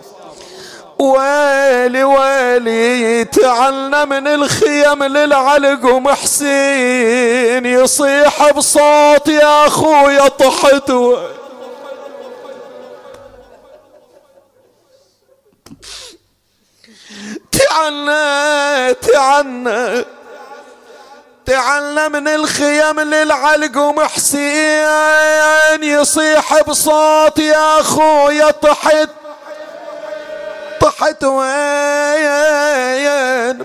ويلي 1.00 2.04
ويلي 2.04 3.26
تعلنا 3.26 4.06
من 4.06 4.28
الخيم 4.28 5.04
للعلق 5.04 5.86
ومحسين 5.86 7.66
يصيح 7.66 8.52
بصوت 8.52 9.28
يا 9.28 9.68
اخويا 9.68 10.28
طحت. 10.28 10.92
تعنا 17.52 18.92
تعنا 18.92 20.06
تعلم 21.50 22.12
من 22.12 22.28
الخيم 22.28 23.00
للعلق 23.00 23.78
ومحسين 23.78 24.84
يصيح 25.84 26.62
بصوت 26.62 27.40
يا 27.40 27.80
أخويا 27.80 28.52
طحت 28.52 29.10
طحت 30.82 31.24
وين؟ 31.24 31.50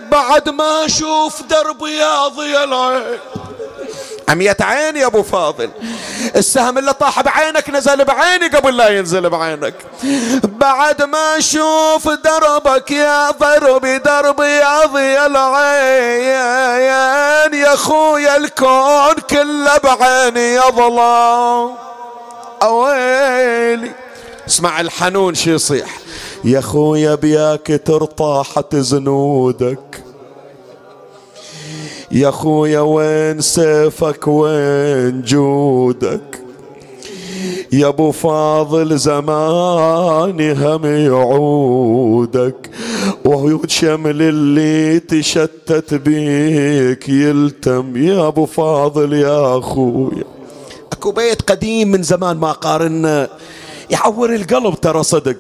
بعد 0.09 0.49
ما 0.49 0.87
أشوف 0.87 1.43
درب 1.43 1.87
يا 1.87 2.29
ضي 2.29 2.65
العين. 2.65 3.19
عمية 4.29 4.57
عيني 4.61 5.01
يا 5.01 5.07
أبو 5.07 5.23
فاضل؟ 5.23 5.71
السهم 6.37 6.79
اللي 6.79 6.93
طاح 6.93 7.21
بعينك 7.21 7.71
نزل 7.71 8.05
بعيني 8.05 8.49
قبل 8.49 8.77
لا 8.77 8.89
ينزل 8.89 9.31
بعينك. 9.31 9.75
بعد 10.43 11.03
ما 11.03 11.39
أشوف 11.39 12.09
دربك 12.09 12.91
يا 12.91 13.31
ضربي 13.31 13.99
دربي 13.99 14.45
يا 14.45 14.85
العين 15.27 16.35
يا 17.55 17.75
أخويا 17.75 18.37
الكون 18.37 19.15
كله 19.31 19.79
بعيني 19.79 20.55
يظلم 20.55 21.75
اويلي 22.63 23.93
اسمع 24.49 24.81
الحنون 24.81 25.35
شي 25.35 25.55
يصيح. 25.55 25.99
يا 26.45 26.61
خويا 26.61 27.15
بياك 27.15 27.81
ترطاحت 27.87 28.77
زنودك. 28.77 30.05
يا 32.13 32.31
خويا 32.31 32.81
وين 32.81 33.41
سيفك؟ 33.41 34.29
وين 34.29 35.23
جودك؟ 35.23 36.41
يا 37.73 37.89
أبو 37.89 38.11
فاضل 38.11 38.99
زماني 38.99 40.53
هم 40.53 40.85
يعودك 40.85 42.71
وعيود 43.25 43.71
شمل 43.71 44.23
اللي 44.23 45.01
تشتت 45.01 45.95
بيك 45.95 47.09
يلتم. 47.09 47.97
يا 47.97 48.29
أبو 48.29 48.47
فاضل 48.47 49.13
يا 49.13 49.59
أخويا. 49.59 50.25
أكو 50.93 51.11
بيت 51.11 51.43
قديم 51.43 51.89
من 51.89 52.03
زمان 52.03 52.37
ما 52.37 52.53
قارنا 52.53 53.29
يعور 53.91 54.35
القلب 54.35 54.75
ترى 54.75 55.03
صدق. 55.03 55.37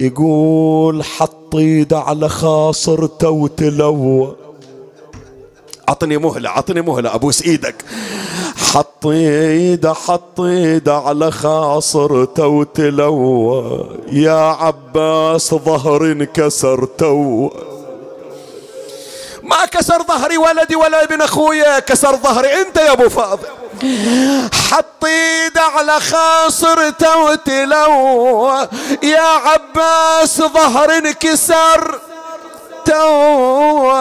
يقول 0.00 1.04
حط 1.04 1.54
ايده 1.54 1.98
على 1.98 2.28
خاصرته 2.28 3.30
وتلوى 3.30 4.36
عطني 5.88 6.18
مهلة 6.18 6.50
عطني 6.50 6.80
مهلة 6.80 7.14
ابوس 7.14 7.42
إيدك 7.42 7.74
حط 8.72 9.06
ايده 9.06 9.94
حط 9.94 10.40
ايده 10.40 10.96
على 10.96 11.30
خاصرته 11.30 12.46
وتلوى 12.46 13.88
يا 14.12 14.32
عباس 14.32 15.54
ظهر 15.54 16.02
انكسر 16.02 16.84
تو. 16.84 17.50
ما 19.42 19.64
كسر 19.70 20.02
ظهري 20.02 20.36
ولدي 20.36 20.76
ولا 20.76 21.04
ابن 21.04 21.22
أخويا 21.22 21.78
كسر 21.78 22.16
ظهري 22.16 22.60
أنت 22.60 22.76
يا 22.76 22.92
أبو 22.92 23.08
فاضل. 23.08 23.46
حط 24.70 25.04
ايده 25.04 25.62
على 25.62 26.00
خاصرته 26.00 27.18
وتلوى 27.24 28.68
يا 29.02 29.20
عباس 29.20 30.38
ظهر 30.42 30.90
انكسر. 30.98 31.98
تو 32.84 33.92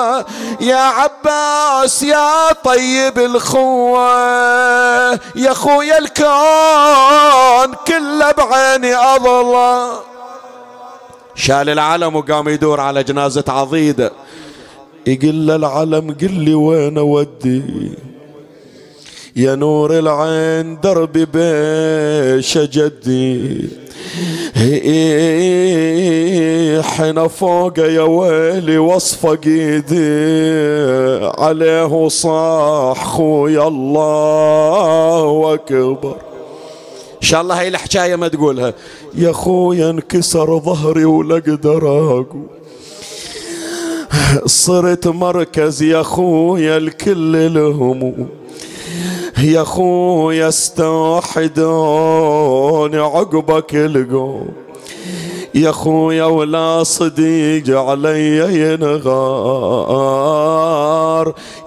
يا 0.61 0.75
عباس 0.75 2.03
يا 2.03 2.53
طيب 2.63 3.19
الخوة. 3.19 4.11
يا 5.36 5.53
خويا 5.53 5.97
الكون 5.97 7.75
كله 7.88 8.32
بعيني 8.32 8.95
أضلى 8.95 9.91
شال 11.36 11.69
العلم 11.69 12.15
وقام 12.15 12.49
يدور 12.49 12.79
على 12.79 13.03
جنازة 13.03 13.43
عضيدة 13.47 14.11
يقول 15.07 15.47
له 15.47 15.55
العلم 15.55 16.15
قل 16.21 16.32
لي 16.34 16.53
وين 16.53 16.97
أودي. 16.97 17.91
يا 19.36 19.55
نور 19.55 19.99
العين 19.99 20.79
دربي 20.82 21.25
بيش 21.25 22.57
جدي. 22.57 23.69
حين 26.82 27.27
فوق 27.27 27.79
يا 27.79 28.01
ويلي 28.01 28.77
وصفة 28.77 29.39
ايدي 29.45 30.01
عليه 31.38 32.07
صاح 32.07 33.05
خويا 33.07 33.67
الله 33.67 35.53
اكبر 35.53 36.15
إن 37.21 37.27
شاء 37.27 37.41
الله 37.41 37.59
هاي 37.59 37.67
الحكاية 37.67 38.15
ما 38.15 38.27
تقولها. 38.27 38.73
يا 39.15 39.32
خويا 39.32 39.89
انكسر 39.89 40.59
ظهري 40.59 41.05
ولا 41.05 41.38
أقدر 41.38 41.88
أقول. 41.88 42.45
صرت 44.45 45.07
مركز 45.07 45.84
يا 45.84 46.03
خويا 46.03 46.77
الكل 46.77 47.36
الهموم 47.36 48.40
يا 49.38 49.63
خويا 49.63 50.47
استوحدوني 50.47 51.47
عقبك 52.97 53.75
القوم. 53.75 54.47
يا 55.55 55.71
خويا 55.71 56.25
ولا 56.25 56.84
صديق 56.84 57.79
علي 57.79 58.38
ينغار. 58.73 59.01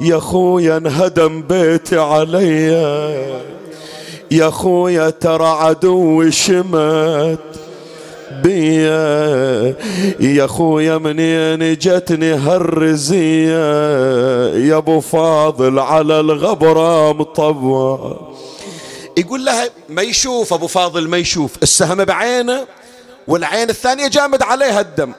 يا 0.00 0.18
خويا 0.18 0.76
انهدم 0.76 1.42
بيتي 1.42 1.98
علي. 1.98 2.70
يا 4.30 4.50
خويا 4.50 5.10
ترى 5.10 5.46
عدوي 5.46 6.32
شمت. 6.32 7.38
بيا 8.30 9.74
يا 10.20 10.46
خويا 10.46 10.98
منين 10.98 11.74
جتني 11.74 12.32
هالرزية. 12.32 13.56
يا 14.68 14.76
أبو 14.76 15.00
فاضل 15.00 15.78
على 15.78 16.20
الغبرة 16.20 17.12
مطوع. 17.12 18.30
يقول 19.16 19.44
لها 19.44 19.68
ما 19.88 20.02
يشوف 20.02 20.52
أبو 20.52 20.66
فاضل 20.66 21.08
ما 21.08 21.16
يشوف. 21.16 21.50
السهم 21.62 22.04
بعينه 22.04 22.66
والعين 23.28 23.70
الثانية 23.70 24.08
جامد 24.08 24.42
عليها 24.42 24.80
الدم. 24.80 25.12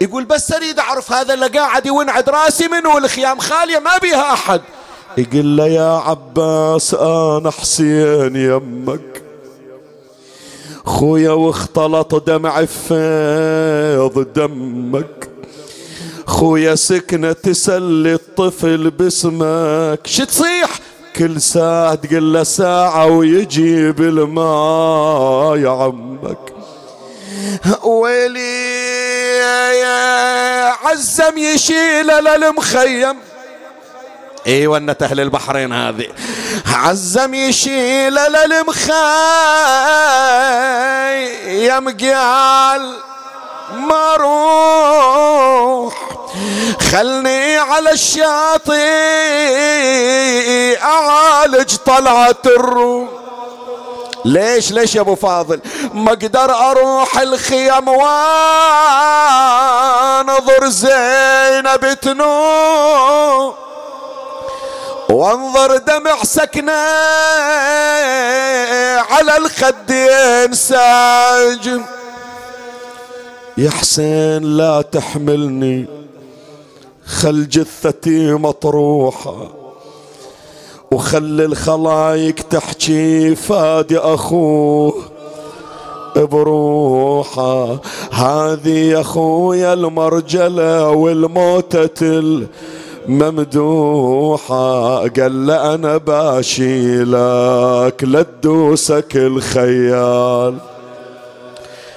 يقول 0.00 0.24
بس 0.24 0.52
أريد 0.52 0.78
أعرف 0.78 1.12
هذا 1.12 1.34
اللي 1.34 1.46
قاعد 1.46 1.86
يونعد 1.86 2.28
راسي 2.28 2.68
منه 2.68 2.94
والخيام 2.94 3.38
خالية 3.38 3.78
ما 3.78 3.98
بيها 4.02 4.32
أحد. 4.32 4.60
يقول 5.18 5.56
له 5.56 5.66
يا 5.66 5.98
عباس 5.98 6.94
أنا 6.94 7.50
حسين 7.50 8.36
يمك. 8.36 9.07
خويا 10.88 11.30
واختلط 11.30 12.14
دمع 12.14 12.64
فيض 12.64 14.26
دمك. 14.36 15.28
خويا 16.26 16.74
سكنة 16.74 17.32
تسلي 17.32 18.14
الطفل 18.14 18.90
باسمك. 18.90 20.06
شو 20.06 20.24
تصيح؟ 20.24 20.70
كل 21.16 21.40
ساعة 21.40 21.94
تقول 21.94 22.32
له 22.34 22.42
ساعة 22.42 23.06
ويجيب 23.06 24.00
الماء 24.00 25.56
يا 25.56 25.70
عمك. 25.70 26.52
ويلي 27.84 28.68
يا 29.80 30.72
عزم 30.72 31.38
يشيل 31.38 32.06
للمخيم 32.06 33.16
أيوه 34.46 34.78
انت 34.78 35.02
أهل 35.02 35.20
البحرين 35.20 35.72
هذه. 35.72 36.06
عزم 36.66 37.34
يشيل 37.34 38.14
للمخيم 38.14 38.94
قال 42.00 42.94
ما 43.74 44.16
روح 44.16 45.94
خلني 46.92 47.56
على 47.56 47.90
الشاطئ 47.90 48.74
أعالج 50.82 51.76
طلعة 51.86 52.36
الروح. 52.46 53.08
ليش 54.24 54.72
ليش 54.72 54.94
يا 54.94 55.00
أبو 55.00 55.14
فاضل؟ 55.14 55.60
ما 55.94 56.12
أقدر 56.12 56.54
أروح 56.70 57.18
الخيم 57.18 57.88
وأنظر 57.88 58.28
زينب 60.68 61.98
تنوم 62.02 63.54
وانظر 65.10 65.76
دمع 65.76 66.22
سكنة 66.22 66.72
على 69.10 69.36
الخدين 69.36 70.52
ساجم 70.52 71.82
يا 73.58 73.70
حسين 73.70 74.56
لا 74.56 74.82
تحملني 74.82 75.86
خل 77.06 77.48
جثتي 77.48 78.32
مطروحة 78.32 79.48
وخلي 80.90 81.44
الخلايق 81.44 82.34
تحكي 82.34 83.34
فادي 83.34 83.98
أخوه 83.98 84.94
بروحه. 86.16 87.80
هذه 88.12 88.68
يا 88.68 89.00
أخويا 89.00 89.72
المرجلة 89.72 90.88
والموتة 90.88 92.38
ممدوحة. 93.08 94.98
قال 95.08 95.50
أنا 95.50 95.96
باشيلك 95.96 97.14
لتدوسك 98.04 99.16
الخيال. 99.16 100.54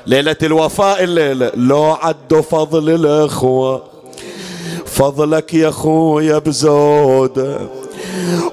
ليلة 0.07 0.35
الوفاء 0.43 1.03
الليلة 1.03 1.51
لو 1.55 1.83
عدوا 1.83 2.41
فضل 2.41 2.89
الأخوة. 2.89 3.81
فضلك 4.85 5.53
يا 5.53 5.71
خويا 5.71 6.37
بزودة. 6.37 7.57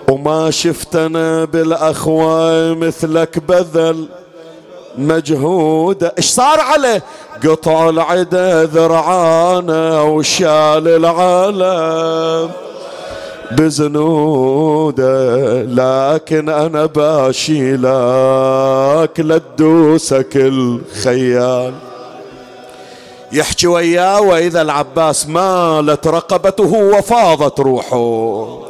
وما 0.09 0.51
شفت 0.51 0.97
أنا 0.97 1.45
بالأخوة 1.45 2.75
مثلك 2.75 3.39
بذل. 3.39 4.09
مجهودة 4.99 6.15
إيش 6.19 6.27
صار 6.27 6.61
عليه؟ 6.61 7.03
قطع 7.45 7.89
العدا 7.89 8.65
ذرعانه 8.65 10.05
وشال 10.05 10.89
العالم 10.89 12.51
بزنوده. 13.51 14.99
لكن 15.63 16.49
أنا 16.49 16.87
باشي 16.87 17.77
لك 17.77 19.21
لتدوسك 19.21 20.37
الخيال. 20.37 21.75
يحكي 23.33 23.67
وياه 23.67 24.21
وإذا 24.21 24.63
العباس 24.63 25.27
مالت 25.27 26.07
رقبته 26.07 26.73
وفاضت 26.75 27.61
روحه. 27.61 28.68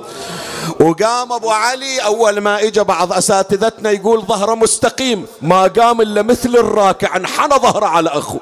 وقام 0.80 1.32
أبو 1.32 1.50
علي 1.50 1.98
أول 1.98 2.38
ما 2.38 2.62
اجى 2.62 2.80
بعض 2.84 3.12
أساتذتنا 3.12 3.90
يقول 3.90 4.22
ظهره 4.22 4.54
مستقيم 4.54 5.26
ما 5.42 5.62
قام 5.62 6.00
إلا 6.00 6.22
مثل 6.22 6.48
الراكع 6.48 7.16
انحنى 7.16 7.54
ظهره 7.54 7.86
على 7.86 8.10
اخوه 8.10 8.40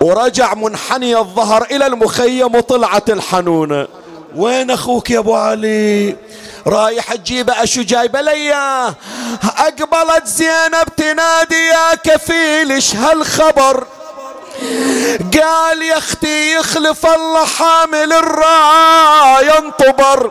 ورجع 0.00 0.54
منحني 0.54 1.16
الظهر 1.16 1.62
إلى 1.70 1.86
المخيم 1.86 2.54
وطلعت 2.54 3.10
الحنونه 3.10 3.88
وين 4.36 4.70
أخوك 4.70 5.10
يا 5.10 5.18
أبو 5.18 5.34
علي؟ 5.34 6.16
رايح 6.66 7.14
تجيبه 7.14 7.62
أشو 7.62 7.82
جايبه 7.82 8.20
لياه 8.20 8.94
أقبلت 9.58 10.26
زينب 10.26 10.88
تنادي 10.96 11.66
يا 11.66 11.94
كفيل 11.94 12.72
إيش 12.72 12.96
هالخبر؟ 12.96 13.86
قال 15.40 15.82
يا 15.82 15.98
أختي 15.98 16.54
يخلف 16.54 17.06
الله 17.06 17.44
حامل 17.44 18.12
الراية 18.12 19.58
انطبر. 19.58 20.30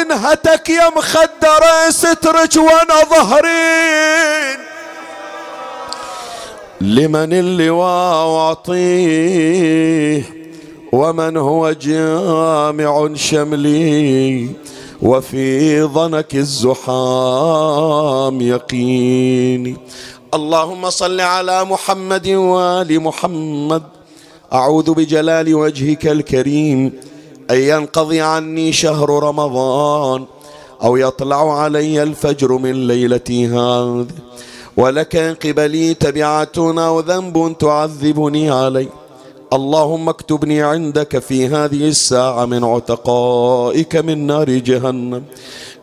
انهتك 0.00 0.70
يا 0.70 0.88
مخدرة 0.96 1.90
سترك 1.90 2.56
وأنا 2.56 3.04
ظهرين 3.10 4.58
لمن 6.80 7.32
اللواء 7.32 8.26
واعطيه 8.26 10.22
ومن 10.92 11.36
هو 11.36 11.72
جامع 11.72 13.14
شملي. 13.14 14.48
وفي 15.02 15.82
ظنك 15.82 16.34
الزحام 16.34 18.40
يقيني. 18.40 19.76
اللهم 20.34 20.90
صل 20.90 21.20
على 21.20 21.64
محمد 21.64 22.28
وآل 22.28 23.00
محمد. 23.00 23.82
أعوذ 24.52 24.94
بجلال 24.94 25.54
وجهك 25.54 26.06
الكريم. 26.06 26.92
أن 27.50 27.56
ينقضي 27.56 28.20
عني 28.20 28.72
شهر 28.72 29.10
رمضان 29.10 30.24
أو 30.82 30.96
يطلع 30.96 31.62
علي 31.62 32.02
الفجر 32.02 32.52
من 32.52 32.86
ليلتي 32.86 33.46
هذه. 33.46 34.06
ولك 34.76 35.16
قبلي 35.16 35.94
تبعة 35.94 36.56
أو 36.56 37.00
ذنب 37.00 37.56
تعذبني 37.58 38.50
عليه 38.50 38.88
اللهم 39.52 40.08
اكتبني 40.08 40.62
عندك 40.62 41.18
في 41.18 41.46
هذه 41.46 41.88
الساعة 41.88 42.44
من 42.44 42.64
عتقائك 42.64 43.96
من 43.96 44.26
نار 44.26 44.50
جهنم. 44.50 45.22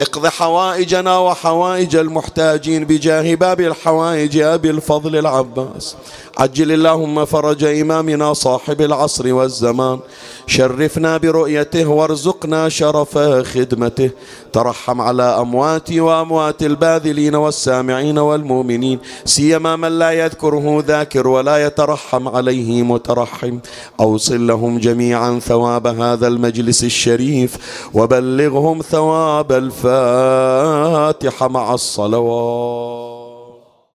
اقض 0.02 0.28
حوائجنا 0.28 1.18
وحوائج 1.18 1.96
المحتاجين 1.96 2.86
بجاه 2.86 3.36
باب 3.36 3.62
الحوائج 3.62 4.38
أبي 4.38 4.70
الفضل 4.70 5.16
العباس. 5.16 5.96
عجل 6.38 6.72
اللهم 6.72 7.26
فرج 7.26 7.64
إمامنا 7.64 8.34
صاحب 8.34 8.82
العصر 8.82 9.34
والزمان. 9.34 10.00
شرفنا 10.48 11.18
برؤيته 11.18 11.88
وارزقنا 11.88 12.70
شرف 12.70 13.18
خدمته. 13.54 14.10
ترحم 14.54 15.02
على 15.02 15.24
أمواتي 15.24 16.00
وأموات 16.02 16.64
الباذلين 16.64 17.36
والسامعين 17.36 18.18
والمؤمنين. 18.18 19.00
سيما 19.26 19.76
من 19.76 20.00
لا 20.00 20.12
يذكره 20.12 20.84
ذاكر 20.88 21.28
ولا 21.28 21.66
يترحم 21.66 22.28
عليه 22.28 22.84
مترحم. 22.84 23.60
أوصل 24.00 24.48
لهم 24.48 24.80
جميعا 24.80 25.40
ثواب 25.40 25.88
هذا 25.88 26.28
المجلس 26.28 26.84
الشريف. 26.84 27.58
وبلغهم 27.94 28.82
ثواب 28.82 29.52
الفاتحة 29.92 31.48
مع 31.48 31.74
الصلوات. 31.74 33.11